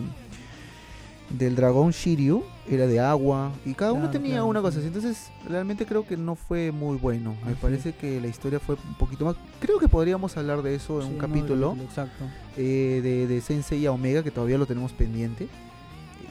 del 1.30 1.56
dragón 1.56 1.89
Shiryu, 1.91 2.43
era 2.69 2.86
de 2.86 3.00
agua, 3.00 3.52
y 3.65 3.74
cada 3.74 3.93
uno 3.93 4.12
tenía 4.12 4.34
claro, 4.34 4.45
una 4.45 4.62
cosa 4.62 4.78
así. 4.78 4.88
Entonces, 4.88 5.32
realmente 5.50 5.86
creo 5.86 6.06
que 6.06 6.17
no 6.17 6.36
fue 6.36 6.71
muy 6.71 6.98
bueno. 6.98 7.36
Me 7.43 7.54
Así 7.54 7.60
parece 7.62 7.93
que 7.93 8.21
la 8.21 8.28
historia 8.28 8.60
fue 8.60 8.76
un 8.76 8.93
poquito 8.95 9.26
más. 9.26 9.36
Creo 9.60 9.80
que 9.80 9.88
podríamos 9.88 10.38
hablar 10.38 10.62
de 10.62 10.76
eso 10.76 11.02
en 11.02 11.08
sí, 11.08 11.13
un 11.13 11.17
no, 11.17 11.21
capítulo 11.28 11.78
Exacto. 11.82 12.26
eh, 12.58 13.00
de, 13.04 13.28
de 13.28 13.41
Sensei 13.41 13.80
y 13.80 13.88
Omega, 13.88 14.21
que 14.24 14.30
todavía 14.32 14.58
lo 14.58 14.67
tenemos 14.67 14.91
pendiente. 14.93 15.48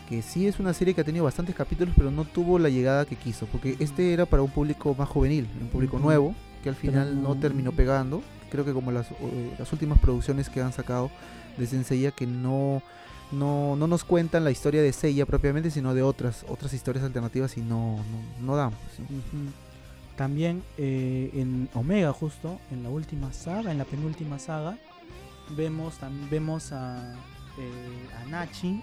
Que 0.09 0.23
sí 0.23 0.47
es 0.47 0.61
una 0.61 0.73
serie 0.75 0.95
que 0.95 1.01
ha 1.01 1.05
tenido 1.05 1.25
bastantes 1.25 1.57
capítulos, 1.57 1.95
pero 1.97 2.11
no 2.13 2.25
tuvo 2.25 2.59
la 2.61 2.69
llegada 2.69 3.05
que 3.05 3.17
quiso. 3.17 3.47
Porque 3.47 3.77
este 3.81 4.13
era 4.13 4.27
para 4.27 4.43
un 4.43 4.51
público 4.51 4.95
más 4.97 5.09
juvenil, 5.09 5.49
un 5.61 5.69
público 5.69 5.99
nuevo, 5.99 6.35
que 6.63 6.69
al 6.69 6.77
final 6.77 7.21
no- 7.21 7.35
terminó 7.37 7.73
pegando. 7.73 8.23
Creo 8.55 8.65
que 8.65 8.73
como 8.73 8.93
las, 8.93 9.11
eh, 9.11 9.57
las 9.59 9.73
últimas 9.73 9.99
producciones 9.99 10.49
que 10.49 10.63
han 10.63 10.73
sacado 10.73 11.11
de 11.59 11.67
Senseiya, 11.67 12.13
que 12.13 12.25
no, 12.25 12.83
no, 13.33 13.75
no 13.75 13.89
nos 13.89 14.05
cuentan 14.05 14.45
la 14.45 14.53
historia 14.53 14.81
de 14.81 14.93
Seiya 14.93 15.27
propiamente, 15.27 15.73
sino 15.73 15.93
de 15.93 16.05
otras, 16.05 16.47
otras 16.49 16.73
historias 16.73 17.05
alternativas 17.05 17.57
y 17.57 17.63
no, 17.63 17.97
no, 17.97 18.47
no 18.47 18.55
dan. 18.55 18.71
pues. 18.71 19.09
También 20.15 20.63
eh, 20.79 21.33
en 21.35 21.69
Omega, 21.75 22.13
justo, 22.13 22.61
en 22.71 22.85
la 22.85 22.91
última 22.91 23.33
saga, 23.33 23.73
en 23.73 23.79
la 23.79 23.85
penúltima 23.85 24.39
saga, 24.39 24.79
vemos, 25.57 25.95
vemos 26.31 26.71
a, 26.71 27.13
eh, 27.59 28.23
a 28.23 28.29
Nachi 28.29 28.81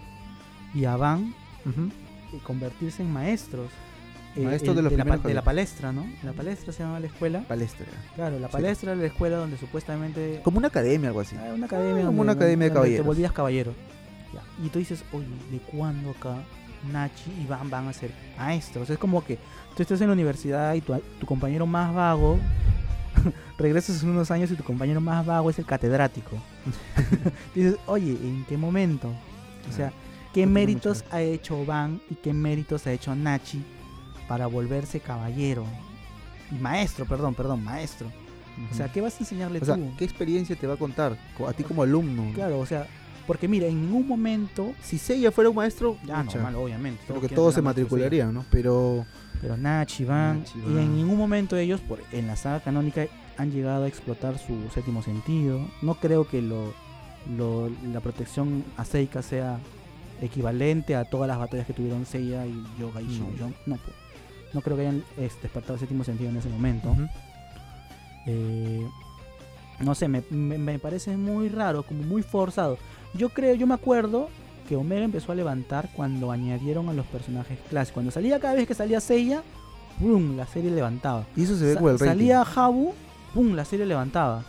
y 0.74 0.84
a 0.84 0.96
Van 0.96 1.34
convertirse 2.44 3.02
en 3.02 3.10
maestros. 3.10 3.70
Eh, 4.36 4.40
Maestros 4.44 4.70
el- 4.70 4.76
de 4.76 4.82
los 4.82 4.92
la, 4.92 4.98
pa- 4.98 5.02
primeros 5.04 5.22
de 5.24 5.34
la 5.34 5.42
palestra, 5.42 5.92
¿no? 5.92 6.06
La 6.22 6.32
palestra 6.32 6.72
se 6.72 6.82
llama 6.82 6.98
la 7.00 7.06
escuela. 7.06 7.40
Palestra. 7.46 7.86
Claro, 8.14 8.38
la 8.38 8.48
Sí. 8.48 8.52
palestra 8.52 8.92
es 8.92 8.98
la 8.98 9.06
escuela 9.06 9.36
donde 9.36 9.58
supuestamente... 9.58 10.40
Como 10.42 10.58
una 10.58 10.68
academia, 10.68 11.08
algo 11.08 11.20
así. 11.20 11.36
Ah, 11.38 11.52
una 11.54 11.66
academia. 11.66 11.92
como 11.96 12.06
donde- 12.06 12.20
una 12.22 12.32
academia 12.32 12.68
de 12.68 12.72
caballeros. 12.72 13.02
Te 13.04 13.06
volvías 13.06 13.32
caballero. 13.32 13.74
Ya. 14.32 14.40
Y 14.64 14.68
tú 14.70 14.78
dices, 14.78 15.04
oye, 15.12 15.26
¿de 15.50 15.58
cuándo 15.58 16.10
acá 16.12 16.36
Nachi 16.90 17.30
y 17.42 17.46
Van 17.46 17.68
van 17.68 17.88
a 17.88 17.92
ser 17.92 18.10
maestros? 18.38 18.88
Es 18.88 18.96
como 18.98 19.22
que 19.22 19.38
tú 19.76 19.82
estás 19.82 20.00
en 20.00 20.06
la 20.06 20.14
universidad 20.14 20.72
y 20.74 20.80
tu, 20.80 20.94
tu 21.20 21.26
compañero 21.26 21.66
más 21.66 21.94
vago, 21.94 22.38
regresas 23.58 24.02
en 24.02 24.08
unos 24.08 24.30
años 24.30 24.50
y 24.50 24.54
tu 24.56 24.64
compañero 24.64 25.00
más 25.02 25.24
vago 25.26 25.50
es 25.50 25.58
el 25.58 25.66
catedrático. 25.66 26.36
dices, 27.54 27.76
oye, 27.86 28.12
¿en 28.12 28.44
qué 28.48 28.56
momento? 28.56 29.08
O 29.68 29.72
sea, 29.72 29.90
¿qué 29.90 29.94
No 29.94 30.32
tiene 30.32 30.52
méritos 30.52 31.04
ha 31.10 31.20
hecho 31.20 31.64
Van 31.66 32.00
y 32.10 32.14
qué 32.14 32.32
méritos 32.32 32.86
ha 32.86 32.92
hecho 32.92 33.14
Nachi 33.14 33.62
para 34.32 34.46
volverse 34.46 34.98
caballero? 34.98 35.66
Y 36.50 36.54
maestro, 36.54 37.04
perdón, 37.04 37.34
perdón, 37.34 37.62
maestro. 37.62 38.06
O 38.70 38.74
sea, 38.74 38.90
¿qué 38.90 39.02
vas 39.02 39.14
a 39.16 39.18
enseñarle 39.18 39.58
O 39.60 39.64
sea, 39.66 39.74
tú? 39.74 39.92
¿qué 39.98 40.06
experiencia 40.06 40.56
te 40.56 40.66
va 40.66 40.72
a 40.72 40.76
contar 40.78 41.18
co- 41.36 41.46
a 41.46 41.52
ti 41.52 41.62
como 41.64 41.82
alumno? 41.82 42.32
Claro, 42.34 42.58
o 42.58 42.64
sea, 42.64 42.86
porque 43.26 43.46
mira, 43.46 43.66
en 43.66 43.78
ningún 43.82 44.08
momento, 44.08 44.72
Si 44.82 44.96
Seiya 44.96 45.30
fuera 45.32 45.50
un 45.50 45.56
maestro, 45.56 45.98
ya 46.06 46.22
pucha, 46.22 46.36
normal, 46.38 46.54
obviamente, 46.54 47.02
creo 47.06 47.20
todos 47.28 47.52
que 47.52 47.56
se 47.56 47.62
matricularían, 47.62 48.32
¿no? 48.32 48.46
Pero 48.50 49.04
Pero 49.42 49.58
Nachi, 49.58 50.06
Van, 50.06 50.38
Nachi, 50.38 50.58
y 50.60 50.78
en 50.78 50.96
ningún 50.96 51.18
momento 51.18 51.58
ellos, 51.58 51.82
por, 51.82 52.00
en 52.10 52.26
la 52.26 52.36
saga 52.36 52.60
canónica, 52.60 53.04
han 53.36 53.50
llegado 53.52 53.84
a 53.84 53.88
explotar 53.88 54.38
su 54.38 54.54
séptimo 54.72 55.02
sentido. 55.02 55.60
No 55.82 55.96
creo 55.96 56.26
que 56.26 56.40
lo, 56.40 56.72
lo- 57.36 57.70
la 57.92 58.00
protección 58.00 58.64
a 58.78 58.86
Seika 58.86 59.20
sea 59.20 59.58
equivalente 60.22 60.94
a 60.96 61.04
todas 61.04 61.28
las 61.28 61.38
batallas 61.38 61.66
que 61.66 61.72
tuvieron 61.74 62.06
Seiya 62.06 62.46
y 62.46 62.54
Yoga 62.80 63.02
y 63.02 63.04
No. 63.06 63.10
Shinjon. 63.12 63.54
No, 63.66 63.76
pues, 63.76 63.96
no 64.54 64.60
creo 64.60 64.76
que 64.76 64.82
hayan 64.82 65.04
este, 65.18 65.42
despertado 65.42 65.74
el 65.74 65.80
séptimo 65.80 66.04
sentido 66.04 66.30
en 66.30 66.36
ese 66.36 66.48
momento. 66.48 66.94
Eh, 68.26 68.86
no 69.80 69.94
sé, 69.94 70.08
me, 70.08 70.22
me- 70.30 70.58
me 70.58 70.78
parece 70.78 71.16
muy 71.16 71.48
raro, 71.48 71.82
como 71.82 72.02
muy 72.02 72.22
forzado. 72.22 72.78
Yo 73.14 73.28
creo, 73.30 73.54
yo 73.54 73.66
me 73.66 73.74
acuerdo 73.74 74.28
que 74.68 74.76
Omega 74.76 75.04
empezó 75.04 75.32
a 75.32 75.34
levantar 75.34 75.88
cuando 75.94 76.30
añadieron 76.30 76.88
a 76.88 76.92
los 76.92 77.04
personajes 77.06 77.58
clásicos. 77.68 77.94
Cuando 77.94 78.10
salía 78.12 78.38
cada 78.38 78.54
vez 78.54 78.66
que 78.68 78.74
salía 78.74 79.00
Seiya, 79.00 79.42
¡pum! 80.00 80.36
la 80.36 80.46
serie 80.46 80.70
levantaba. 80.70 81.24
y 81.36 81.42
eso 81.42 81.56
se 81.56 81.64
ve 81.64 81.74
Sa- 81.74 81.80
con 81.80 81.90
el 81.92 81.98
salía 81.98 82.42
Habu, 82.42 82.94
¡pum! 83.34 83.54
la 83.54 83.64
serie 83.64 83.86
levantaba. 83.86 84.44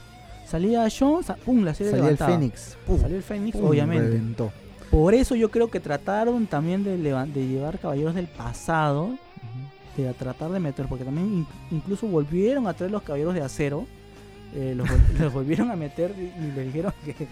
Salía 0.48 0.88
sa- 0.90 1.36
¡pum! 1.44 1.64
la 1.64 1.74
serie 1.74 1.92
Salía 1.92 2.10
el 2.10 2.14
levantaba. 2.16 2.32
Fénix. 2.32 2.78
¡pum! 2.86 3.00
Salió 3.02 3.18
el 3.18 3.24
Fénix, 3.24 3.58
¡pum! 3.58 3.70
obviamente. 3.70 4.06
Reventó. 4.08 4.52
Por 4.92 5.16
eso 5.16 5.34
yo 5.34 5.50
creo 5.50 5.72
que 5.72 5.80
trataron 5.80 6.46
también 6.46 6.84
de, 6.84 6.96
de 6.98 7.48
llevar 7.48 7.80
caballeros 7.80 8.14
del 8.14 8.28
pasado 8.28 9.18
De 9.96 10.08
a 10.10 10.14
tratar 10.14 10.52
de 10.52 10.60
meter, 10.60 10.88
porque 10.88 11.04
también 11.06 11.28
in- 11.28 11.48
incluso 11.72 12.08
volvieron 12.08 12.68
a 12.68 12.74
traer 12.74 12.92
los 12.92 13.04
caballeros 13.04 13.34
de 13.36 13.42
acero, 13.42 13.86
eh, 14.56 14.74
los, 14.76 14.88
vol- 14.88 15.00
los 15.20 15.34
volvieron 15.34 15.70
a 15.72 15.76
meter 15.76 16.14
y, 16.18 16.44
y 16.44 16.52
le 16.56 16.64
dijeron 16.66 16.94
que, 17.06 17.28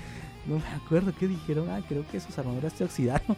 no 0.47 0.55
me 0.57 0.67
acuerdo 0.83 1.11
qué 1.19 1.27
dijeron, 1.27 1.69
ah, 1.69 1.81
creo 1.87 2.03
que 2.11 2.19
sus 2.19 2.37
armaduras 2.37 2.73
se 2.73 2.83
oxidaron, 2.83 3.35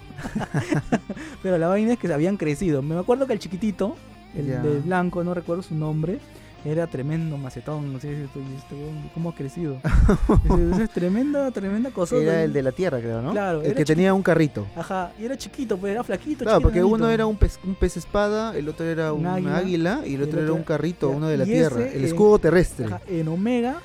pero 1.44 1.58
la 1.58 1.68
vaina 1.68 1.94
es 1.94 2.00
que 2.00 2.08
se 2.08 2.14
habían 2.14 2.38
crecido, 2.38 2.82
me 2.82 2.98
acuerdo 2.98 3.28
que 3.28 3.34
el 3.34 3.40
chiquitito, 3.40 3.96
el 4.36 4.48
de 4.64 4.80
blanco, 4.82 5.24
no 5.24 5.34
recuerdo 5.34 5.64
su 5.64 5.76
nombre, 5.76 6.20
era 6.66 6.88
tremendo 6.88 7.38
macetón, 7.38 7.92
no 7.92 8.00
sé 8.00 8.16
si 8.16 8.22
este 8.24 8.76
cómo 9.14 9.30
ha 9.30 9.36
crecido. 9.36 9.78
Es 10.82 10.90
tremenda, 10.92 11.52
tremenda 11.52 11.92
cosa. 11.92 12.16
Era 12.16 12.44
el 12.44 12.54
de 12.54 12.62
la 12.64 12.72
tierra, 12.72 13.00
creo, 13.00 13.22
¿no? 13.22 13.32
Claro, 13.32 13.62
El 13.62 13.76
que 13.76 13.84
tenía 13.86 14.14
un 14.14 14.24
carrito. 14.24 14.66
Ajá, 14.76 15.12
y 15.20 15.26
era 15.26 15.38
chiquito, 15.38 15.78
pues 15.78 15.92
era 15.92 16.04
flaquito. 16.04 16.46
Claro, 16.46 16.62
porque 16.62 16.84
uno 16.84 17.10
era 17.10 17.26
un 17.26 17.36
pez, 17.36 17.60
un 17.66 17.76
pez 17.76 17.98
espada, 17.98 18.56
el 18.56 18.70
otro 18.70 18.86
era 18.86 19.12
Un 19.14 19.26
águila, 19.26 19.58
águila, 19.58 20.02
y 20.06 20.16
el 20.16 20.24
otro 20.24 20.40
el 20.40 20.46
era 20.46 20.54
un 20.54 20.64
carrito, 20.64 21.10
uno 21.10 21.28
de 21.28 21.38
la 21.38 21.46
tierra. 21.46 21.82
ese, 21.86 21.98
el 21.98 22.04
eh, 22.04 22.08
escudo 22.08 22.40
terrestre. 22.40 22.86
Ajá, 22.86 23.02
en 23.08 23.28
Omega, 23.28 23.76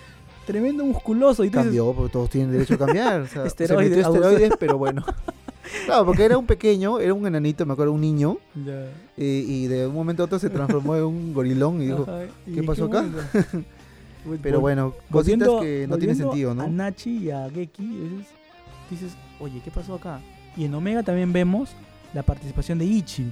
tremendo 0.46 0.84
musculoso. 0.84 1.42
Y 1.44 1.48
dices, 1.48 1.64
Cambió, 1.64 1.92
porque 1.92 2.12
todos 2.12 2.30
tienen 2.30 2.52
derecho 2.52 2.74
a 2.74 2.78
cambiar. 2.78 3.22
O 3.22 3.26
sea, 3.26 3.42
se 3.42 3.48
Esteroides, 3.48 3.90
metió 3.90 4.06
abusó. 4.06 4.24
esteroides, 4.24 4.56
pero 4.58 4.78
bueno. 4.78 5.04
Claro, 5.86 6.04
porque 6.06 6.24
era 6.24 6.36
un 6.38 6.46
pequeño, 6.46 6.98
era 7.00 7.12
un 7.14 7.26
enanito, 7.26 7.64
me 7.66 7.72
acuerdo, 7.72 7.92
un 7.92 8.00
niño, 8.00 8.38
ya, 8.54 8.86
y 9.16 9.66
de 9.66 9.86
un 9.86 9.94
momento 9.94 10.22
a 10.22 10.26
otro 10.26 10.38
se 10.38 10.50
transformó 10.50 10.96
en 10.96 11.04
un 11.04 11.34
gorilón 11.34 11.80
y 11.82 11.86
dijo, 11.86 12.02
ajá, 12.02 12.24
y 12.46 12.52
¿qué 12.54 12.62
pasó 12.62 12.84
acá? 12.86 13.04
pero 14.42 14.60
bueno, 14.60 14.94
cositas 15.10 15.48
que 15.60 15.86
no 15.88 15.96
tienen 15.98 16.16
sentido, 16.16 16.50
A 16.50 16.54
¿no? 16.54 16.68
Nachi 16.68 17.18
y 17.18 17.30
a 17.30 17.48
Geki, 17.50 17.82
a 17.84 18.16
veces 18.18 18.26
dices, 18.90 19.12
oye, 19.40 19.60
¿qué 19.64 19.70
pasó 19.70 19.94
acá? 19.94 20.20
Y 20.56 20.64
en 20.64 20.74
Omega 20.74 21.02
también 21.02 21.32
vemos 21.32 21.70
la 22.14 22.22
participación 22.22 22.78
de 22.78 22.84
Ichi, 22.84 23.24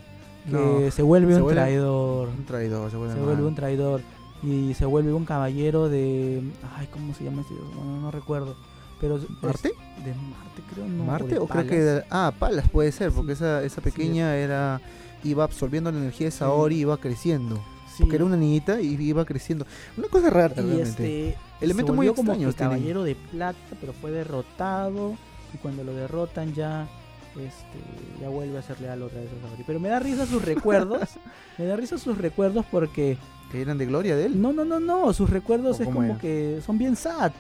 que 0.46 0.53
No, 0.53 0.90
se 0.90 1.03
vuelve 1.03 1.35
se 1.35 1.40
un 1.40 1.46
vuelve- 1.49 1.55
traidor. 1.55 2.29
Un 2.29 2.44
traidor, 2.44 2.90
se 2.90 2.96
vuelve, 2.96 3.14
Se 3.14 3.18
mal. 3.20 3.29
vuelve 3.29 3.44
un 3.49 3.55
traidor. 3.55 4.01
Y 4.42 4.75
se 4.75 4.85
vuelve 4.85 5.12
un 5.14 5.25
caballero 5.25 5.88
de. 5.88 6.42
Ay, 6.77 6.87
¿cómo 6.92 7.14
se 7.14 7.25
llama 7.25 7.40
este? 7.40 7.55
No, 7.75 8.01
no 8.03 8.11
recuerdo. 8.11 8.55
Pero 9.00 9.20
¿Marte? 9.42 9.72
De 10.04 10.14
Marte, 10.14 10.62
creo, 10.72 10.87
no. 10.87 11.04
¿Marte 11.04 11.38
o 11.38 11.46
creo 11.46 11.66
que... 11.66 11.78
de- 11.80 12.04
Ah, 12.11 12.32
Palas 12.38 12.68
puede 12.70 12.92
ser, 12.92 13.12
porque 13.12 13.35
Sí. 13.35 13.44
esa, 13.44 13.62
esa 13.62 13.76
Sí, 13.76 13.80
pequeña 13.82 14.37
era... 14.37 14.80
Iba 15.24 15.44
absorbiendo 15.44 15.90
la 15.90 15.98
energía 15.98 16.26
de. 16.28 16.30
Saori 16.30 16.76
y 16.76 16.80
iba 16.80 16.96
creciendo. 16.98 17.56
Sí. 17.92 18.02
Porque 18.04 18.16
era 18.16 18.24
una 18.24 18.37
niñita 18.37 18.80
y 18.80 18.94
iba 19.00 19.24
creciendo. 19.24 19.66
Una 19.96 20.09
cosa 20.09 20.30
rara, 20.30 20.54
Y 20.56 20.61
realmente. 20.61 21.28
este. 21.30 21.38
Elementos 21.61 21.92
se 21.92 21.96
muy 21.96 22.06
volvió 22.06 22.14
como 22.14 22.32
que 22.32 22.38
tienen. 22.38 22.54
caballero 22.54 23.02
de 23.02 23.14
plata, 23.16 23.59
pero 23.80 23.92
fue 23.94 24.11
derrotado. 24.12 25.16
Y 25.52 25.56
cuando 25.59 25.82
lo 25.85 25.94
derrotan 25.94 26.54
ya. 26.54 26.87
Este, 27.35 27.78
ya 28.20 28.28
vuelve 28.28 28.56
a 28.59 28.62
ser 28.62 28.80
leal 28.80 29.02
otra 29.02 29.20
vez 29.20 29.30
a 29.42 29.48
Saori. 29.48 29.64
Pero 29.66 29.80
me 29.80 29.88
da 29.88 29.98
risa 29.98 30.26
sus 30.26 30.42
recuerdos. 30.44 31.00
me 31.59 31.64
da 31.64 31.74
risa 31.76 31.98
sus 31.98 32.16
recuerdos 32.18 32.64
porque. 32.70 33.18
Que 33.50 33.62
eran 33.62 33.78
de 33.78 33.87
gloria 33.87 34.14
de 34.16 34.26
él. 34.26 34.40
No, 34.40 34.52
no, 34.52 34.64
no, 34.64 34.78
no. 34.78 35.12
Sus 35.12 35.28
recuerdos 35.30 35.80
¿O 35.80 35.82
es 35.82 35.88
como 35.88 36.02
era? 36.04 36.18
que 36.18 36.61
son 36.64 36.78
bien 36.78 36.94
sad. 36.94 37.32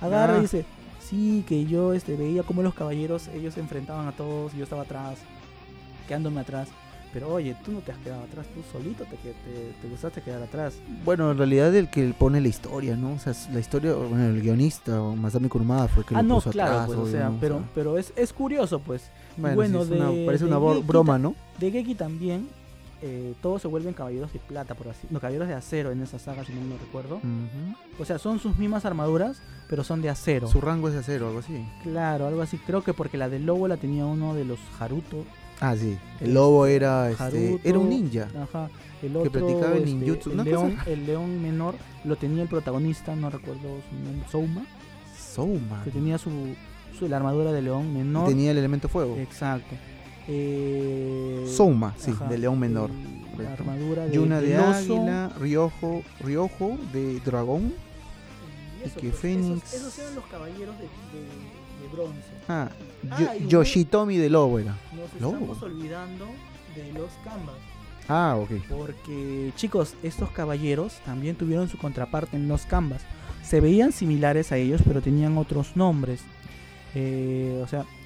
Agarra 0.00 0.34
Ah. 0.34 0.38
y 0.38 0.42
dice, 0.42 0.64
sí, 1.14 1.44
que 1.46 1.64
yo 1.64 1.92
este, 1.92 2.16
veía 2.16 2.42
como 2.42 2.62
los 2.62 2.74
caballeros, 2.74 3.28
ellos 3.28 3.54
se 3.54 3.60
enfrentaban 3.60 4.06
a 4.08 4.12
todos 4.12 4.52
y 4.54 4.58
yo 4.58 4.64
estaba 4.64 4.82
atrás, 4.82 5.18
quedándome 6.08 6.40
atrás. 6.40 6.68
Pero 7.12 7.28
oye, 7.32 7.54
tú 7.64 7.70
no 7.70 7.78
te 7.78 7.92
has 7.92 7.98
quedado 7.98 8.24
atrás, 8.24 8.44
tú 8.52 8.60
solito 8.72 9.04
te, 9.04 9.14
te, 9.16 9.32
te 9.80 9.88
gustaste 9.88 10.20
quedar 10.20 10.42
atrás. 10.42 10.74
Bueno, 11.04 11.30
en 11.30 11.38
realidad 11.38 11.72
el 11.76 11.88
que 11.88 12.12
pone 12.12 12.40
la 12.40 12.48
historia, 12.48 12.96
¿no? 12.96 13.12
O 13.12 13.18
sea, 13.20 13.32
la 13.52 13.60
historia, 13.60 13.94
bueno, 13.94 14.24
el 14.26 14.42
guionista, 14.42 15.00
o 15.00 15.14
Masami 15.14 15.48
Kurumada 15.48 15.86
fue 15.86 16.02
el 16.02 16.08
que 16.08 16.14
ah, 16.16 16.22
lo 16.22 16.28
no, 16.28 16.34
puso 16.36 16.50
claro, 16.50 16.72
atrás, 16.72 16.86
pues, 16.88 16.98
o 16.98 17.02
obvio, 17.02 17.12
sea, 17.12 17.28
¿no? 17.28 17.36
O 17.36 17.38
pero, 17.40 17.64
pero 17.72 17.98
es, 17.98 18.12
es 18.16 18.32
curioso, 18.32 18.80
pues. 18.80 19.10
bueno, 19.36 19.54
bueno, 19.54 19.84
sí, 19.84 19.92
es 19.92 20.00
una- 20.00 20.10
de- 20.10 20.26
parece 20.26 20.44
de 20.46 20.50
una 20.56 20.68
Geki 20.74 20.82
broma, 20.88 21.12
ta- 21.12 21.18
¿no? 21.20 21.34
De 21.60 21.70
Geki 21.70 21.94
también, 21.94 22.48
eh, 23.06 23.34
todos 23.42 23.60
se 23.60 23.68
vuelven 23.68 23.92
caballeros 23.92 24.32
de 24.32 24.38
plata, 24.38 24.74
por 24.74 24.88
así 24.88 25.06
No, 25.10 25.20
caballeros 25.20 25.46
de 25.46 25.52
acero 25.52 25.90
en 25.92 26.00
esa 26.00 26.18
saga, 26.18 26.42
si 26.44 26.54
no 26.54 26.62
me 26.62 26.78
recuerdo. 26.78 27.20
O 27.98 28.04
sea, 28.06 28.18
son 28.18 28.38
sus 28.38 28.56
mismas 28.56 28.86
armaduras, 28.86 29.42
pero 29.68 29.84
son 29.84 30.00
de 30.00 30.08
acero. 30.08 30.48
Su 30.48 30.60
rango 30.62 30.88
es 30.88 30.94
de 30.94 31.00
acero, 31.00 31.26
algo 31.28 31.40
así. 31.40 31.64
Claro, 31.82 32.26
algo 32.26 32.40
así. 32.40 32.56
Creo 32.56 32.82
que 32.82 32.94
porque 32.94 33.18
la 33.18 33.28
del 33.28 33.44
lobo 33.44 33.68
la 33.68 33.76
tenía 33.76 34.06
uno 34.06 34.34
de 34.34 34.46
los 34.46 34.58
Haruto. 34.80 35.24
Ah, 35.60 35.76
sí. 35.76 35.98
El 36.20 36.32
lobo 36.32 36.64
era, 36.66 37.10
este, 37.10 37.22
Haruto, 37.22 37.60
era 37.68 37.78
un 37.78 37.88
ninja. 37.90 38.28
Ajá. 38.42 38.70
El 39.02 39.14
otro, 39.16 39.30
practicaba 39.32 39.72
el 39.76 39.84
este, 39.84 39.90
ninjutsu, 39.96 40.30
el, 40.30 40.44
león, 40.44 40.76
el 40.86 41.06
león 41.06 41.42
menor 41.42 41.74
lo 42.04 42.16
tenía 42.16 42.42
el 42.42 42.48
protagonista, 42.48 43.14
no 43.14 43.28
recuerdo 43.28 43.60
su 43.90 43.94
nombre, 44.02 44.28
Souma, 44.30 44.64
Souma. 45.34 45.84
que 45.84 45.90
tenía 45.90 46.16
su, 46.16 46.30
su- 46.98 47.06
la 47.06 47.18
armadura 47.18 47.52
de 47.52 47.60
león 47.60 47.90
Y 47.90 47.98
menor. 47.98 48.28
tenía 48.28 48.50
el 48.52 48.56
elemento 48.58 48.88
fuego. 48.88 49.16
Exacto. 49.18 49.74
Eh, 50.28 51.44
Souma, 51.54 51.94
sí, 51.98 52.10
ajá, 52.12 52.26
de 52.26 52.38
león 52.38 52.58
menor. 52.58 52.90
la 52.90 53.30
correcto. 53.36 53.62
armadura 53.62 54.06
de, 54.06 54.14
Yuna 54.14 54.40
de 54.40 54.56
águila, 54.56 55.32
Ryojo, 55.40 56.02
Ryojo 56.20 56.78
de 56.92 57.20
dragón. 57.20 57.72
Y 58.80 58.86
eso, 58.86 58.98
y 58.98 59.02
que 59.02 59.08
pues, 59.10 59.22
Fénix- 59.22 59.56
Esos, 59.64 59.74
esos 59.74 59.98
eran 59.98 60.14
los 60.14 60.24
caballeros 60.26 60.76
de, 60.78 60.84
de- 60.84 61.88
de 61.88 61.88
bronce. 61.92 62.20
Ah, 62.48 62.68
Ah, 63.10 63.16
Yo- 63.20 63.44
y 63.44 63.48
Yoshitomi 63.48 64.16
de 64.16 64.30
lobo 64.30 64.58
era. 64.58 64.74
Nos 64.92 65.20
Lobo. 65.20 65.34
estamos 65.34 65.62
olvidando 65.62 66.26
de 66.74 66.92
los 66.92 67.10
canvas. 67.24 67.54
Ah, 68.08 68.36
ok. 68.38 68.50
Porque, 68.68 69.52
chicos, 69.56 69.94
estos 70.02 70.30
caballeros 70.30 70.94
también 71.04 71.36
tuvieron 71.36 71.68
su 71.68 71.76
contraparte 71.78 72.36
en 72.36 72.48
los 72.48 72.64
canvas. 72.66 73.02
Se 73.42 73.60
veían 73.60 73.92
similares 73.92 74.52
a 74.52 74.56
ellos, 74.56 74.80
pero 74.86 75.02
tenían 75.02 75.36
otros 75.38 75.76
nombres. 75.76 76.20
Eh, 76.94 77.60
o 77.62 77.66
sea, 77.68 77.84
y 77.84 78.03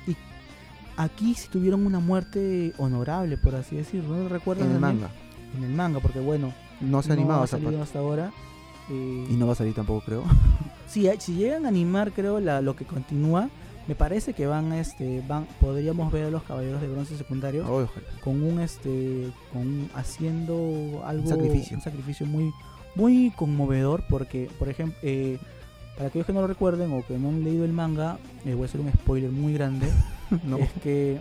aquí 0.98 1.34
sí 1.34 1.48
tuvieron 1.50 1.86
una 1.86 1.98
muerte 2.00 2.74
honorable, 2.78 3.36
por 3.38 3.54
así 3.54 3.76
decirlo. 3.76 4.16
¿No 4.16 4.28
recuerdan? 4.28 4.66
En 4.68 4.74
el 4.74 4.80
manga. 4.80 5.08
En 5.56 5.64
el 5.64 5.70
manga, 5.70 6.00
porque 6.00 6.20
bueno, 6.20 6.52
No 6.80 7.02
se 7.02 7.10
ha 7.10 7.14
animado 7.14 7.42
ha 7.42 7.44
esa 7.46 7.58
salido 7.58 7.82
hasta 7.82 7.98
ahora. 8.00 8.30
Eh, 8.90 9.26
Y 9.30 9.34
no 9.34 9.46
va 9.46 9.52
a 9.52 9.56
salir 9.56 9.74
tampoco, 9.74 10.02
creo. 10.04 10.24
si, 10.88 11.08
si 11.18 11.34
llegan 11.34 11.64
a 11.64 11.68
animar, 11.68 12.12
creo, 12.12 12.40
la, 12.40 12.60
lo 12.60 12.76
que 12.76 12.84
continúa, 12.84 13.48
me 13.86 13.94
parece 13.94 14.34
que 14.34 14.46
van, 14.46 14.72
este, 14.74 15.22
van, 15.26 15.46
podríamos 15.60 16.12
ver 16.12 16.24
a 16.26 16.30
los 16.30 16.42
caballeros 16.42 16.80
de 16.82 16.88
bronce 16.88 17.16
secundarios 17.16 17.66
con 18.22 18.42
un 18.42 18.60
este 18.60 19.30
con 19.52 19.62
un- 19.62 19.90
haciendo 19.94 21.02
algo 21.06 21.26
sacrificio. 21.26 21.76
un 21.78 21.82
sacrificio 21.82 22.26
muy 22.26 22.52
muy 22.94 23.30
conmovedor 23.34 24.02
porque 24.10 24.50
por 24.58 24.68
ejemplo 24.68 24.98
eh, 25.02 25.38
para 25.96 26.08
aquellos 26.08 26.26
que 26.26 26.34
no 26.34 26.42
lo 26.42 26.46
recuerden 26.48 26.92
o 26.92 27.06
que 27.06 27.16
no 27.18 27.28
han 27.30 27.42
leído 27.44 27.64
el 27.64 27.72
manga 27.72 28.18
eh, 28.44 28.52
voy 28.52 28.64
a 28.64 28.66
hacer 28.66 28.80
un 28.82 28.92
spoiler 28.92 29.30
muy 29.30 29.54
grande 29.54 29.88
No. 30.44 30.58
es 30.58 30.72
que 30.82 31.18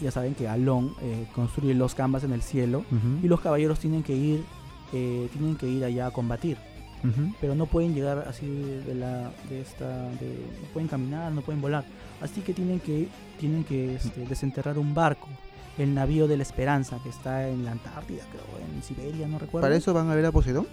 ya 0.00 0.10
saben 0.10 0.34
que 0.34 0.48
Alon 0.48 0.94
eh, 1.00 1.26
construye 1.34 1.74
los 1.74 1.94
canvas 1.94 2.24
en 2.24 2.32
el 2.32 2.42
cielo 2.42 2.84
y 3.22 3.28
los 3.28 3.40
caballeros 3.40 3.78
tienen 3.78 4.02
que 4.02 4.14
ir 4.16 4.42
eh, 4.92 5.28
tienen 5.32 5.56
que 5.56 5.66
ir 5.68 5.84
allá 5.84 6.06
a 6.08 6.10
combatir 6.10 6.56
pero 7.40 7.56
no 7.56 7.66
pueden 7.66 7.94
llegar 7.96 8.26
así 8.28 8.46
de 8.46 8.94
la 8.94 9.32
de 9.48 9.60
esta 9.60 9.88
de, 10.10 10.38
no 10.62 10.68
pueden 10.72 10.88
caminar 10.88 11.32
no 11.32 11.40
pueden 11.42 11.60
volar 11.60 11.84
así 12.20 12.40
que 12.42 12.52
tienen 12.54 12.78
que 12.78 13.08
tienen 13.40 13.64
que 13.64 13.96
este, 13.96 14.24
desenterrar 14.26 14.78
un 14.78 14.94
barco 14.94 15.26
el 15.78 15.94
navío 15.94 16.28
de 16.28 16.36
la 16.36 16.42
esperanza 16.44 16.98
que 17.02 17.08
está 17.08 17.48
en 17.48 17.64
la 17.64 17.72
Antártida 17.72 18.22
creo 18.30 18.44
en 18.76 18.82
Siberia 18.84 19.26
no 19.26 19.38
recuerdo 19.40 19.64
¿Para 19.66 19.74
eso 19.76 19.92
van 19.92 20.10
a 20.10 20.14
ver 20.14 20.26
a 20.26 20.30
Poseidón? 20.32 20.66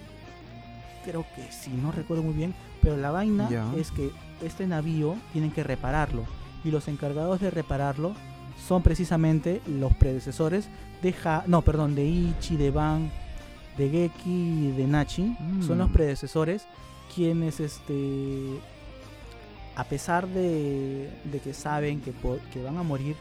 creo 1.03 1.25
que 1.35 1.51
sí 1.51 1.71
no 1.71 1.91
recuerdo 1.91 2.21
muy 2.23 2.33
bien 2.33 2.53
pero 2.81 2.95
la 2.97 3.09
vaina 3.11 3.49
Ya. 3.49 3.65
es 3.75 3.89
que 3.91 4.11
este 4.43 4.67
navío 4.67 5.15
tienen 5.33 5.49
que 5.51 5.63
repararlo 5.63 6.25
y 6.63 6.71
los 6.71 6.87
encargados 6.87 7.39
de 7.39 7.49
repararlo 7.51 8.13
son 8.67 8.83
precisamente 8.83 9.61
los 9.67 9.93
predecesores 9.95 10.67
de 11.01 11.13
Ha- 11.23 11.43
no 11.47 11.61
perdón 11.61 11.95
de 11.95 12.05
Ichi 12.05 12.57
de 12.57 12.71
Ban 12.71 13.09
de 13.77 13.89
Geki 13.89 14.29
y 14.29 14.71
de 14.71 14.85
Nachi 14.87 15.35
son 15.65 15.77
los 15.77 15.89
Mm. 15.89 15.93
predecesores 15.93 16.65
quienes 17.15 17.59
este 17.59 18.59
a 19.75 19.83
pesar 19.85 20.27
de, 20.27 21.09
de 21.23 21.39
que 21.39 21.53
saben 21.53 22.01
que, 22.01 22.11
que 22.51 22.61
van 22.61 22.77
a 22.77 22.83
morir 22.83 23.15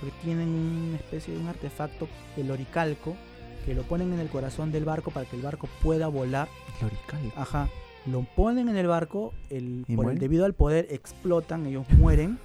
porque 0.00 0.14
tienen 0.22 0.48
una 0.48 0.96
especie 0.96 1.32
de 1.32 1.40
un 1.40 1.48
artefacto 1.48 2.08
el 2.36 2.50
oricalco 2.50 3.16
que 3.64 3.74
lo 3.74 3.82
ponen 3.84 4.12
en 4.12 4.18
el 4.18 4.28
corazón 4.28 4.72
del 4.72 4.84
barco 4.84 5.10
para 5.10 5.24
que 5.28 5.36
el 5.36 5.42
barco 5.42 5.68
pueda 5.82 6.08
volar 6.08 6.48
Glorical. 6.80 7.32
Ajá. 7.36 7.68
Lo 8.06 8.22
ponen 8.34 8.68
en 8.68 8.76
el 8.76 8.88
barco, 8.88 9.32
el, 9.48 9.84
¿Y 9.86 9.94
por 9.94 10.10
el- 10.10 10.18
debido 10.18 10.44
al 10.44 10.54
poder 10.54 10.88
explotan, 10.90 11.64
ellos 11.66 11.86
mueren. 11.90 12.38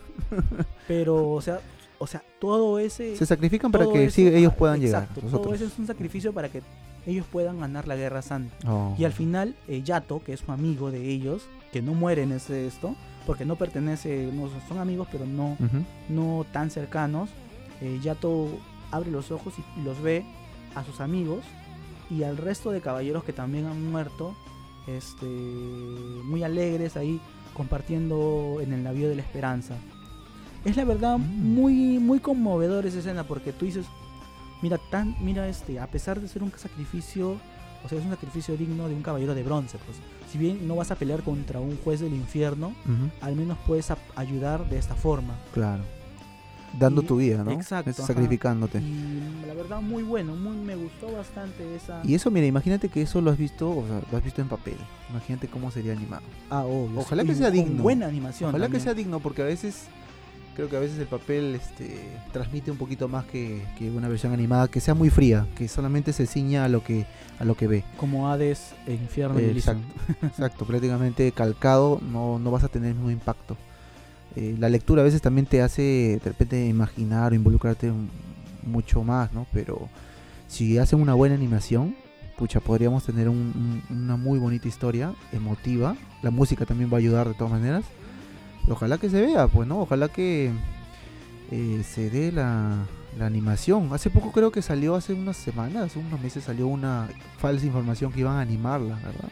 Pero, 0.87 1.31
o 1.31 1.41
sea, 1.41 1.59
o 1.99 2.07
sea, 2.07 2.23
todo 2.39 2.79
ese. 2.79 3.15
Se 3.15 3.25
sacrifican 3.25 3.71
para 3.71 3.85
todo 3.85 3.93
que 3.93 4.05
eso- 4.05 4.15
sí, 4.15 4.27
ellos 4.27 4.53
puedan 4.53 4.81
exacto, 4.81 5.15
llegar. 5.15 5.29
Todo 5.31 5.31
Nosotros. 5.31 5.55
eso 5.55 5.65
es 5.73 5.79
un 5.79 5.87
sacrificio 5.87 6.33
para 6.33 6.49
que 6.49 6.61
ellos 7.05 7.25
puedan 7.31 7.59
ganar 7.59 7.87
la 7.87 7.95
guerra 7.95 8.21
santa. 8.21 8.55
Oh. 8.69 8.93
Y 8.97 9.05
al 9.05 9.13
final, 9.13 9.55
eh, 9.67 9.81
Yato, 9.81 10.21
que 10.23 10.33
es 10.33 10.43
un 10.47 10.53
amigo 10.53 10.91
de 10.91 11.09
ellos, 11.09 11.43
que 11.71 11.81
no 11.81 11.93
muere 11.93 12.23
en 12.23 12.33
ese 12.33 12.67
esto, 12.67 12.95
porque 13.25 13.45
no 13.45 13.55
pertenece, 13.55 14.29
no 14.33 14.49
son 14.67 14.77
amigos, 14.79 15.07
pero 15.11 15.25
no, 15.25 15.57
no 16.09 16.45
tan 16.51 16.69
cercanos, 16.71 17.29
eh, 17.81 17.99
Yato 18.01 18.47
abre 18.91 19.11
los 19.11 19.31
ojos 19.31 19.53
y 19.77 19.81
los 19.83 20.01
ve 20.01 20.23
a 20.75 20.83
sus 20.85 21.01
amigos 21.01 21.39
y 22.09 22.23
al 22.23 22.37
resto 22.37 22.71
de 22.71 22.79
caballeros 22.79 23.23
que 23.25 23.33
también 23.33 23.65
han 23.65 23.91
muerto, 23.91 24.33
este, 24.87 25.25
muy 25.25 26.43
alegres 26.43 26.95
ahí 26.95 27.19
compartiendo 27.53 28.59
en 28.61 28.71
el 28.71 28.83
navío 28.83 29.09
de 29.09 29.15
la 29.15 29.21
esperanza. 29.23 29.75
Es 30.67 30.75
la 30.75 30.83
verdad 30.83 31.17
Mm. 31.17 31.53
muy 31.55 31.97
muy 31.99 32.19
conmovedor 32.19 32.85
esa 32.85 32.99
escena 32.99 33.23
porque 33.23 33.53
tú 33.53 33.65
dices, 33.65 33.85
mira 34.61 34.77
tan 34.91 35.15
mira 35.21 35.47
este, 35.47 35.79
a 35.79 35.87
pesar 35.87 36.19
de 36.19 36.27
ser 36.27 36.43
un 36.43 36.51
sacrificio, 36.55 37.37
o 37.85 37.89
sea, 37.89 37.97
es 37.97 38.03
un 38.03 38.11
sacrificio 38.11 38.57
digno 38.57 38.89
de 38.89 38.95
un 38.95 39.01
caballero 39.01 39.33
de 39.33 39.43
bronce, 39.43 39.77
pues. 39.85 39.97
Si 40.31 40.37
bien 40.37 40.67
no 40.67 40.75
vas 40.75 40.91
a 40.91 40.95
pelear 40.95 41.23
contra 41.23 41.61
un 41.61 41.77
juez 41.85 42.01
del 42.01 42.13
infierno, 42.13 42.73
al 43.21 43.35
menos 43.37 43.57
puedes 43.65 43.87
ayudar 44.17 44.69
de 44.69 44.77
esta 44.77 44.93
forma. 44.93 45.35
Claro. 45.53 45.83
Dando 46.77 47.01
Y- 47.01 47.05
tu 47.05 47.15
vida, 47.15 47.45
¿no? 47.45 47.51
Exacto, 47.51 47.91
Es. 47.91 47.95
Sacrificándote. 47.95 48.79
Y 48.79 49.45
la 49.47 49.53
verdad, 49.53 49.79
muy 49.81 50.03
bueno, 50.03 50.35
muy, 50.35 50.57
me 50.57 50.75
gustó 50.75 51.09
bastante 51.13 51.63
esa. 51.77 52.01
Y 52.03 52.13
eso, 52.13 52.29
mira, 52.29 52.45
imagínate 52.45 52.89
que 52.89 53.01
eso 53.03 53.21
lo 53.21 53.31
has 53.31 53.37
visto, 53.37 53.69
o 53.69 53.87
sea, 53.87 54.01
lo 54.11 54.17
has 54.17 54.23
visto 54.23 54.41
en 54.41 54.49
papel. 54.49 54.75
Imagínate 55.09 55.47
cómo 55.47 55.71
sería 55.71 55.93
animado. 55.93 56.23
Ah, 56.49 56.65
obvio. 56.65 56.99
Ojalá 56.99 57.23
que 57.23 57.35
sea 57.35 57.49
digno. 57.51 57.81
Buena 57.81 58.07
animación. 58.07 58.49
Ojalá 58.49 58.67
que 58.67 58.81
sea 58.81 58.93
digno, 58.93 59.21
porque 59.21 59.43
a 59.43 59.45
veces 59.45 59.85
creo 60.57 60.69
que 60.69 60.75
a 60.75 60.79
veces 60.79 60.97
el 60.97 61.05
papel 61.07 61.53
este, 61.55 61.99
transmite 62.33 62.71
un 62.71 62.77
poquito 62.77 63.07
más 63.07 63.23
que, 63.25 63.61
que 63.77 63.89
una 63.91 64.09
versión 64.09 64.33
animada 64.33 64.67
que 64.67 64.81
sea 64.81 64.95
muy 64.95 65.09
fría, 65.11 65.45
que 65.55 65.67
solamente 65.67 66.11
se 66.13 66.25
ciña 66.25 66.65
a 66.65 66.67
lo 66.67 66.83
que 66.83 67.05
a 67.39 67.45
lo 67.45 67.55
que 67.55 67.67
ve. 67.67 67.83
Como 67.97 68.27
Hades, 68.29 68.73
e 68.87 68.93
Infierno 68.95 69.39
y 69.39 69.43
Eh, 69.43 69.51
Elysium. 69.51 69.81
Exacto, 70.23 70.65
prácticamente 70.65 71.31
calcado, 71.31 72.01
no, 72.11 72.39
no 72.39 72.49
vas 72.49 72.63
a 72.63 72.69
tener 72.69 72.89
el 72.89 72.95
mismo 72.95 73.11
impacto. 73.11 73.55
Eh, 74.35 74.55
la 74.57 74.67
lectura 74.69 75.03
a 75.03 75.05
veces 75.05 75.21
también 75.21 75.45
te 75.45 75.61
hace 75.61 76.19
de 76.23 76.29
repente 76.29 76.65
imaginar 76.65 77.31
o 77.31 77.35
involucrarte 77.35 77.91
un- 77.91 78.09
mucho 78.63 79.03
más, 79.03 79.31
¿no? 79.33 79.45
Pero 79.53 79.87
si 80.47 80.79
hacen 80.79 80.99
una 80.99 81.13
buena 81.13 81.35
animación, 81.35 81.95
pucha, 82.35 82.59
podríamos 82.59 83.03
tener 83.05 83.29
un- 83.29 83.83
un- 83.89 83.95
una 83.95 84.17
muy 84.17 84.39
bonita 84.39 84.67
historia, 84.67 85.13
emotiva. 85.31 85.95
La 86.23 86.31
música 86.31 86.65
también 86.65 86.89
va 86.91 86.95
a 86.95 86.99
ayudar 86.99 87.27
de 87.27 87.35
todas 87.35 87.53
maneras. 87.53 87.85
Ojalá 88.69 88.97
que 88.97 89.09
se 89.09 89.21
vea, 89.21 89.47
pues, 89.47 89.67
¿no? 89.67 89.79
Ojalá 89.81 90.09
que 90.09 90.51
eh, 91.51 91.83
se 91.87 92.09
dé 92.09 92.31
la, 92.31 92.75
la 93.17 93.25
animación. 93.25 93.89
Hace 93.93 94.09
poco 94.09 94.31
creo 94.31 94.51
que 94.51 94.61
salió, 94.61 94.95
hace 94.95 95.13
unas 95.13 95.37
semanas, 95.37 95.83
hace 95.85 95.99
unos 95.99 96.19
meses 96.19 96.43
salió 96.43 96.67
una 96.67 97.07
falsa 97.37 97.65
información 97.65 98.11
que 98.11 98.19
iban 98.21 98.35
a 98.35 98.41
animarla, 98.41 98.95
¿verdad? 98.95 99.29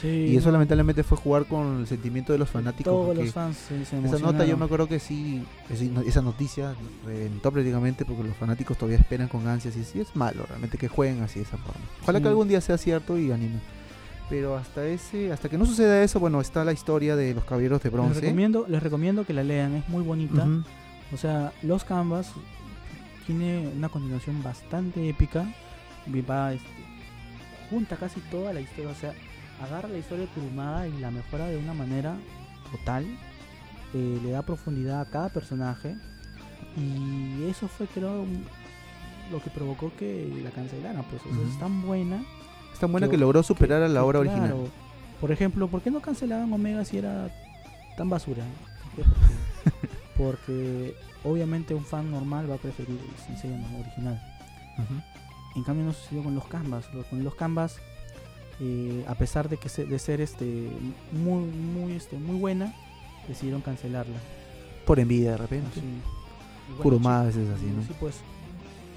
Sí, 0.00 0.08
Y 0.08 0.36
eso 0.36 0.52
lamentablemente 0.52 1.02
fue 1.02 1.16
jugar 1.16 1.46
con 1.46 1.78
el 1.80 1.86
sentimiento 1.86 2.30
de 2.30 2.38
los 2.38 2.50
fanáticos. 2.50 2.92
Todos 2.92 3.16
los 3.16 3.32
fans 3.32 3.56
se, 3.56 3.82
se 3.86 3.98
esa 3.98 4.18
nota 4.18 4.44
yo 4.44 4.58
me 4.58 4.66
acuerdo 4.66 4.86
que 4.86 4.98
sí, 5.00 5.42
esa- 5.70 6.02
esa 6.06 6.20
noticia 6.20 6.74
reventó 7.06 7.50
prácticamente 7.50 8.04
porque 8.04 8.22
los 8.22 8.36
fanáticos 8.36 8.76
todavía 8.76 8.98
esperan 8.98 9.28
con 9.28 9.48
ansias 9.48 9.74
y 9.74 9.84
sí 9.84 9.98
es 10.00 10.14
malo 10.14 10.44
realmente 10.46 10.76
que 10.76 10.88
jueguen 10.88 11.22
así 11.22 11.38
de 11.38 11.46
esa 11.46 11.56
forma. 11.56 11.80
Ojalá 12.02 12.18
Sí. 12.18 12.22
que 12.24 12.28
algún 12.28 12.46
día 12.46 12.60
sea 12.60 12.76
cierto 12.76 13.18
y 13.18 13.32
animen. 13.32 13.62
Pero 14.28 14.56
hasta 14.56 14.84
ese, 14.86 15.32
hasta 15.32 15.48
que 15.48 15.56
no 15.56 15.64
suceda 15.66 16.02
eso, 16.02 16.18
bueno, 16.18 16.40
está 16.40 16.64
la 16.64 16.72
historia 16.72 17.14
de 17.14 17.32
los 17.34 17.44
caballeros 17.44 17.80
de 17.80 17.88
Les 17.90 17.92
bronce. 17.92 18.20
recomiendo, 18.20 18.66
les 18.68 18.82
recomiendo 18.82 19.24
que 19.24 19.32
la 19.32 19.44
lean, 19.44 19.74
es 19.76 19.88
muy 19.88 20.02
bonita. 20.02 20.46
O 21.12 21.16
sea, 21.16 21.52
Los 21.62 21.84
Canvas 21.84 22.32
tiene 23.26 23.68
una 23.76 23.88
continuación 23.88 24.42
bastante 24.42 25.08
épica. 25.08 25.46
Va, 26.28 26.52
este, 26.52 26.66
junta 27.70 27.96
casi 27.96 28.18
toda 28.22 28.52
la 28.52 28.60
historia. 28.60 28.90
O 28.90 28.94
sea, 28.94 29.12
agarra 29.62 29.88
la 29.88 29.98
historia 29.98 30.26
de 30.26 30.30
Kurumada 30.32 30.88
y 30.88 30.98
la 30.98 31.10
mejora 31.12 31.46
de 31.46 31.56
una 31.58 31.74
manera 31.74 32.16
total. 32.72 33.06
eh, 33.94 34.18
le 34.22 34.30
da 34.30 34.42
profundidad 34.42 35.00
a 35.00 35.04
cada 35.06 35.28
personaje. 35.28 35.94
Y 36.76 37.44
eso 37.48 37.68
fue, 37.68 37.86
creo, 37.86 38.26
lo 39.30 39.40
que 39.40 39.50
provocó 39.50 39.92
que 39.96 40.28
la 40.42 40.50
cancelaran. 40.50 41.04
Pues 41.04 41.22
o 41.22 41.34
sea, 41.34 41.48
es 41.48 41.58
tan 41.60 41.82
buena. 41.82 42.24
Es 42.76 42.80
tan 42.80 42.92
buena 42.92 43.06
que- 43.06 43.12
que 43.12 43.16
logró 43.18 43.42
superar 43.42 43.82
a 43.82 43.88
la 43.88 44.04
obra 44.04 44.18
original. 44.20 44.48
claro, 44.50 44.68
Por 45.20 45.32
ejemplo, 45.32 45.66
¿por 45.68 45.80
qué 45.80 45.90
no 45.90 46.00
cancelaban 46.00 46.52
Omega 46.52 46.84
si 46.84 46.98
era 46.98 47.30
tan 47.96 48.10
basura? 48.10 48.44
Porque, 50.16 50.94
obviamente 51.24 51.74
un 51.74 51.84
fan 51.84 52.10
normal 52.10 52.50
va 52.50 52.54
a 52.54 52.58
preferir 52.58 52.98
el 52.98 53.60
no 53.62 53.78
original. 53.78 54.22
En 55.54 55.62
cambio 55.64 55.86
no 55.86 55.92
sucedió 55.94 56.22
con 56.22 56.34
los 56.34 56.44
Canvas. 56.46 56.86
Con 57.10 57.24
los 57.24 57.34
Canvas, 57.34 57.76
eh, 58.60 59.04
a 59.08 59.14
pesar 59.14 59.48
de 59.48 59.56
que 59.56 59.68
se- 59.70 59.86
de 59.86 59.98
ser 59.98 60.20
este 60.20 60.68
muy 61.12 61.44
muy 61.44 61.92
este 61.92 62.18
muy 62.18 62.36
buena, 62.38 62.74
decidieron 63.26 63.62
cancelarla. 63.62 64.18
Por 64.86 65.00
envidia 65.00 65.32
de 65.32 65.36
repente. 65.38 65.80
Sí. 65.80 65.80
Bueno, 66.82 67.08
a 67.10 67.22
veces 67.24 67.48
así, 67.50 67.66
¿no? 67.66 67.82
Sí, 67.82 67.92
pues. 67.98 68.16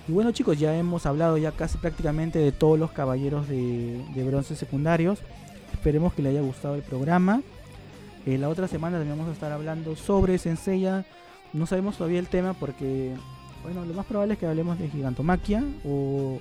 Y 0.10 0.12
bueno 0.12 0.32
chicos, 0.32 0.58
ya 0.58 0.76
hemos 0.76 1.06
hablado 1.06 1.38
ya 1.38 1.52
casi 1.52 1.78
prácticamente 1.78 2.40
de 2.40 2.52
todos 2.52 2.80
los 2.80 2.90
caballeros 2.90 3.48
de, 3.48 4.04
de 4.16 4.24
bronce 4.24 4.56
secundarios. 4.56 5.20
Esperemos 5.72 6.16
que 6.16 6.24
les 6.24 6.32
haya 6.32 6.42
gustado 6.42 6.74
el 6.74 6.82
programa. 6.82 7.44
Eh, 8.26 8.40
la 8.40 8.50
otra 8.50 8.68
semana 8.68 8.98
también 8.98 9.20
vamos 9.20 9.30
a 9.30 9.34
estar 9.36 9.52
hablando 9.52 9.96
sobre 9.96 10.40
Senseiya. 10.40 11.06
No 11.54 11.68
sabemos 11.68 11.96
todavía 11.96 12.18
el 12.18 12.28
tema 12.28 12.56
porque, 12.56 13.14
bueno, 13.62 13.86
lo 13.86 13.94
más 13.94 14.08
probable 14.08 14.34
es 14.34 14.40
que 14.40 14.48
hablemos 14.48 14.80
de 14.80 14.90
Gigantomaquia 14.90 15.64
o 15.86 16.40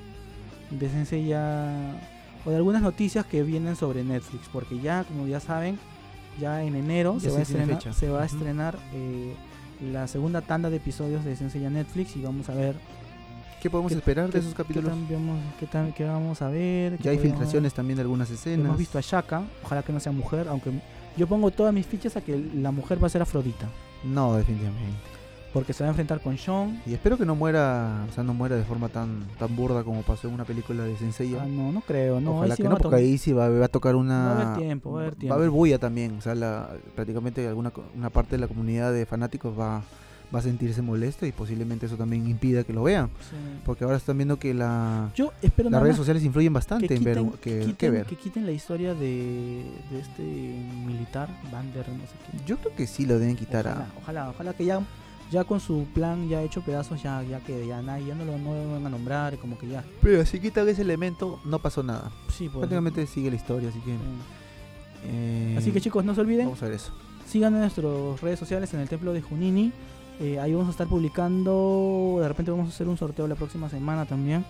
de 0.70 0.88
Senseiya 0.88 2.00
o 2.46 2.50
de 2.50 2.56
algunas 2.56 2.80
noticias 2.80 3.26
que 3.26 3.42
vienen 3.42 3.76
sobre 3.76 4.02
Netflix. 4.02 4.48
Porque 4.50 4.78
ya, 4.78 5.04
como 5.04 5.26
ya 5.26 5.40
saben, 5.40 5.78
ya 6.40 6.64
en 6.64 6.74
enero 6.74 7.18
Ya 7.18 7.28
se, 7.28 7.36
va 7.36 7.42
estrenar, 7.42 7.94
se 7.94 8.08
va 8.08 8.22
a 8.22 8.24
estrenar 8.24 8.78
eh, 8.94 9.34
la 9.92 10.08
segunda 10.08 10.40
tanda 10.40 10.70
de 10.70 10.78
episodios 10.78 11.22
de 11.22 11.36
Senseiya 11.36 11.68
Netflix 11.68 12.16
y 12.16 12.22
vamos 12.22 12.48
a 12.48 12.54
ver 12.54 12.74
¿Qué 13.60 13.68
podemos 13.70 13.90
¿Qué- 13.92 13.98
esperar 13.98 14.30
de 14.30 14.38
esos 14.38 14.54
capítulos? 14.54 14.92
qué, 15.08 15.14
vamos, 15.14 15.38
qué, 15.58 15.66
qué 15.96 16.04
vamos 16.04 16.40
a 16.42 16.48
ver. 16.48 16.98
Ya 17.00 17.10
hay 17.10 17.16
podemos- 17.16 17.22
filtraciones 17.38 17.74
también 17.74 17.96
de 17.96 18.02
algunas 18.02 18.30
escenas. 18.30 18.64
Hemos 18.66 18.78
visto 18.78 18.98
a 18.98 19.00
Shaka, 19.00 19.42
ojalá 19.64 19.82
que 19.82 19.92
no 19.92 19.98
sea 20.00 20.12
mujer, 20.12 20.46
aunque 20.48 20.70
yo 21.16 21.26
pongo 21.26 21.50
todas 21.50 21.74
mis 21.74 21.86
fichas 21.86 22.16
a 22.16 22.20
que 22.20 22.38
la 22.54 22.70
mujer 22.70 23.02
va 23.02 23.08
a 23.08 23.10
ser 23.10 23.20
Afrodita, 23.22 23.66
No, 24.04 24.36
definitivamente. 24.36 24.96
porque 25.52 25.72
se 25.72 25.82
va 25.82 25.88
a 25.88 25.90
enfrentar 25.90 26.20
con 26.20 26.38
Sean. 26.38 26.80
Y 26.86 26.92
espero 26.94 27.18
que 27.18 27.26
no 27.26 27.34
muera, 27.34 28.04
o 28.08 28.12
sea, 28.12 28.22
no 28.22 28.32
muera 28.32 28.54
de 28.54 28.62
forma 28.62 28.88
tan 28.90 29.26
tan 29.40 29.56
burda 29.56 29.82
como 29.82 30.02
pasó 30.02 30.28
en 30.28 30.34
una 30.34 30.44
película 30.44 30.84
de 30.84 30.96
Senseiya. 30.96 31.42
Ah, 31.42 31.46
no, 31.48 31.72
no 31.72 31.80
creo, 31.80 32.20
no. 32.20 32.36
Ojalá 32.36 32.54
sí 32.54 32.62
que 32.62 32.68
no, 32.68 32.76
porque 32.76 32.94
ahí 32.96 33.18
sí 33.18 33.32
va, 33.32 33.46
a- 33.46 33.50
va 33.50 33.64
a 33.64 33.68
tocar 33.68 33.96
una... 33.96 34.24
Va 34.24 34.30
a 34.30 34.42
haber 34.54 34.58
tiempo, 34.66 34.92
va 34.92 34.98
a 34.98 35.02
haber 35.02 35.14
Va 35.14 35.18
tiempo. 35.18 35.34
a 35.34 35.36
haber 35.36 35.50
bulla 35.50 35.78
también, 35.80 36.16
o 36.18 36.20
sea, 36.20 36.36
la, 36.36 36.70
prácticamente 36.94 37.48
alguna 37.48 37.72
una 37.96 38.10
parte 38.10 38.36
de 38.36 38.38
la 38.38 38.46
comunidad 38.46 38.92
de 38.92 39.04
fanáticos 39.04 39.58
va, 39.58 39.82
va 40.34 40.40
a 40.40 40.42
sentirse 40.42 40.82
molesta 40.82 41.26
y 41.26 41.32
posiblemente 41.32 41.86
eso 41.86 41.96
también 41.96 42.28
impida 42.28 42.62
que 42.64 42.72
lo 42.72 42.82
vean. 42.82 43.06
Sí. 43.30 43.36
Porque 43.64 43.84
ahora 43.84 43.96
están 43.96 44.16
viendo 44.18 44.38
que 44.38 44.52
la, 44.52 45.10
Yo 45.14 45.32
espero 45.40 45.70
las 45.70 45.82
redes 45.82 45.96
sociales 45.96 46.22
influyen 46.24 46.52
bastante 46.52 46.86
que 46.88 46.94
en 46.96 47.04
ver, 47.04 47.16
quiten, 47.18 47.32
que, 47.40 47.60
quiten- 47.64 47.76
que 47.76 47.90
ver. 47.90 48.06
que 48.06 48.16
quiten 48.16 48.44
la 48.46 48.52
historia 48.52 48.94
de, 48.94 49.64
de 49.90 49.98
este 50.00 50.22
militar, 50.86 51.28
Bander, 51.50 51.88
no 51.88 52.04
sé 52.06 52.12
qué. 52.30 52.38
Yo 52.46 52.58
creo 52.58 52.74
que 52.76 52.86
sí 52.86 53.06
lo 53.06 53.18
deben 53.18 53.36
quitar 53.36 53.66
Ojalá, 53.66 53.84
a... 53.84 53.98
ojalá, 54.02 54.30
ojalá 54.30 54.52
que 54.52 54.64
ya, 54.66 54.80
ya 55.30 55.44
con 55.44 55.60
su 55.60 55.86
plan 55.94 56.28
ya 56.28 56.42
hecho 56.42 56.60
pedazos, 56.62 57.02
ya, 57.02 57.22
ya 57.22 57.40
que 57.40 57.66
ya 57.66 57.80
nadie, 57.80 58.06
ya 58.08 58.14
no 58.14 58.24
lo 58.26 58.36
no 58.38 58.54
lo 58.54 58.72
van 58.72 58.86
a 58.86 58.90
nombrar, 58.90 59.38
como 59.38 59.58
que 59.58 59.68
ya. 59.68 59.82
Pero 60.02 60.24
si 60.26 60.40
quitan 60.40 60.68
ese 60.68 60.82
elemento, 60.82 61.40
no 61.46 61.58
pasó 61.58 61.82
nada. 61.82 62.10
Sí, 62.36 62.44
pues. 62.48 62.58
Prácticamente 62.58 63.06
sigue 63.06 63.30
la 63.30 63.36
historia, 63.36 63.70
así 63.70 63.78
que... 63.80 63.92
Sí. 63.92 63.98
eh, 65.04 65.54
Así 65.58 65.70
que 65.70 65.80
chicos, 65.80 66.04
no 66.04 66.14
se 66.14 66.20
olviden, 66.20 66.46
Vamos 66.46 66.62
a 66.62 66.66
ver 66.66 66.74
eso. 66.74 66.92
sigan 67.26 67.54
en 67.54 67.60
nuestras 67.60 68.20
redes 68.20 68.38
sociales 68.38 68.72
en 68.74 68.80
el 68.80 68.88
Templo 68.88 69.12
de 69.12 69.22
Junini. 69.22 69.72
Eh, 70.20 70.40
ahí 70.40 70.52
vamos 70.52 70.68
a 70.68 70.70
estar 70.72 70.88
publicando, 70.88 72.18
de 72.20 72.28
repente 72.28 72.50
vamos 72.50 72.66
a 72.66 72.70
hacer 72.70 72.88
un 72.88 72.96
sorteo 72.96 73.28
la 73.28 73.36
próxima 73.36 73.68
semana 73.68 74.04
también. 74.04 74.44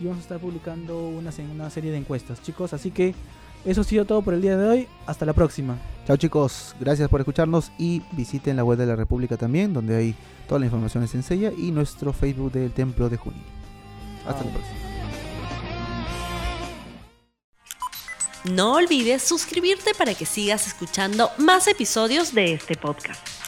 Y 0.00 0.04
vamos 0.04 0.18
a 0.18 0.22
estar 0.22 0.38
publicando 0.38 1.08
una, 1.08 1.30
una 1.52 1.70
serie 1.70 1.90
de 1.90 1.98
encuestas, 1.98 2.42
chicos. 2.42 2.72
Así 2.72 2.90
que 2.90 3.14
eso 3.64 3.80
ha 3.80 3.84
sido 3.84 4.04
todo 4.04 4.22
por 4.22 4.34
el 4.34 4.42
día 4.42 4.56
de 4.56 4.68
hoy. 4.68 4.88
Hasta 5.06 5.26
la 5.26 5.32
próxima. 5.32 5.76
Chao 6.06 6.16
chicos, 6.16 6.76
gracias 6.78 7.08
por 7.08 7.20
escucharnos 7.20 7.72
y 7.78 8.02
visiten 8.12 8.56
la 8.56 8.64
web 8.64 8.78
de 8.78 8.86
la 8.86 8.94
República 8.94 9.36
también, 9.36 9.72
donde 9.72 9.96
hay 9.96 10.14
toda 10.46 10.60
la 10.60 10.66
información 10.66 11.02
en 11.02 11.08
Senseiya 11.08 11.52
y 11.56 11.72
nuestro 11.72 12.12
Facebook 12.12 12.52
del 12.52 12.70
Templo 12.70 13.08
de 13.08 13.16
Junín. 13.16 13.42
Hasta 14.24 14.44
la 14.44 14.50
próxima. 14.50 14.76
No 18.44 18.74
olvides 18.74 19.22
suscribirte 19.22 19.92
para 19.98 20.14
que 20.14 20.24
sigas 20.24 20.68
escuchando 20.68 21.30
más 21.38 21.66
episodios 21.66 22.32
de 22.32 22.52
este 22.52 22.76
podcast. 22.76 23.45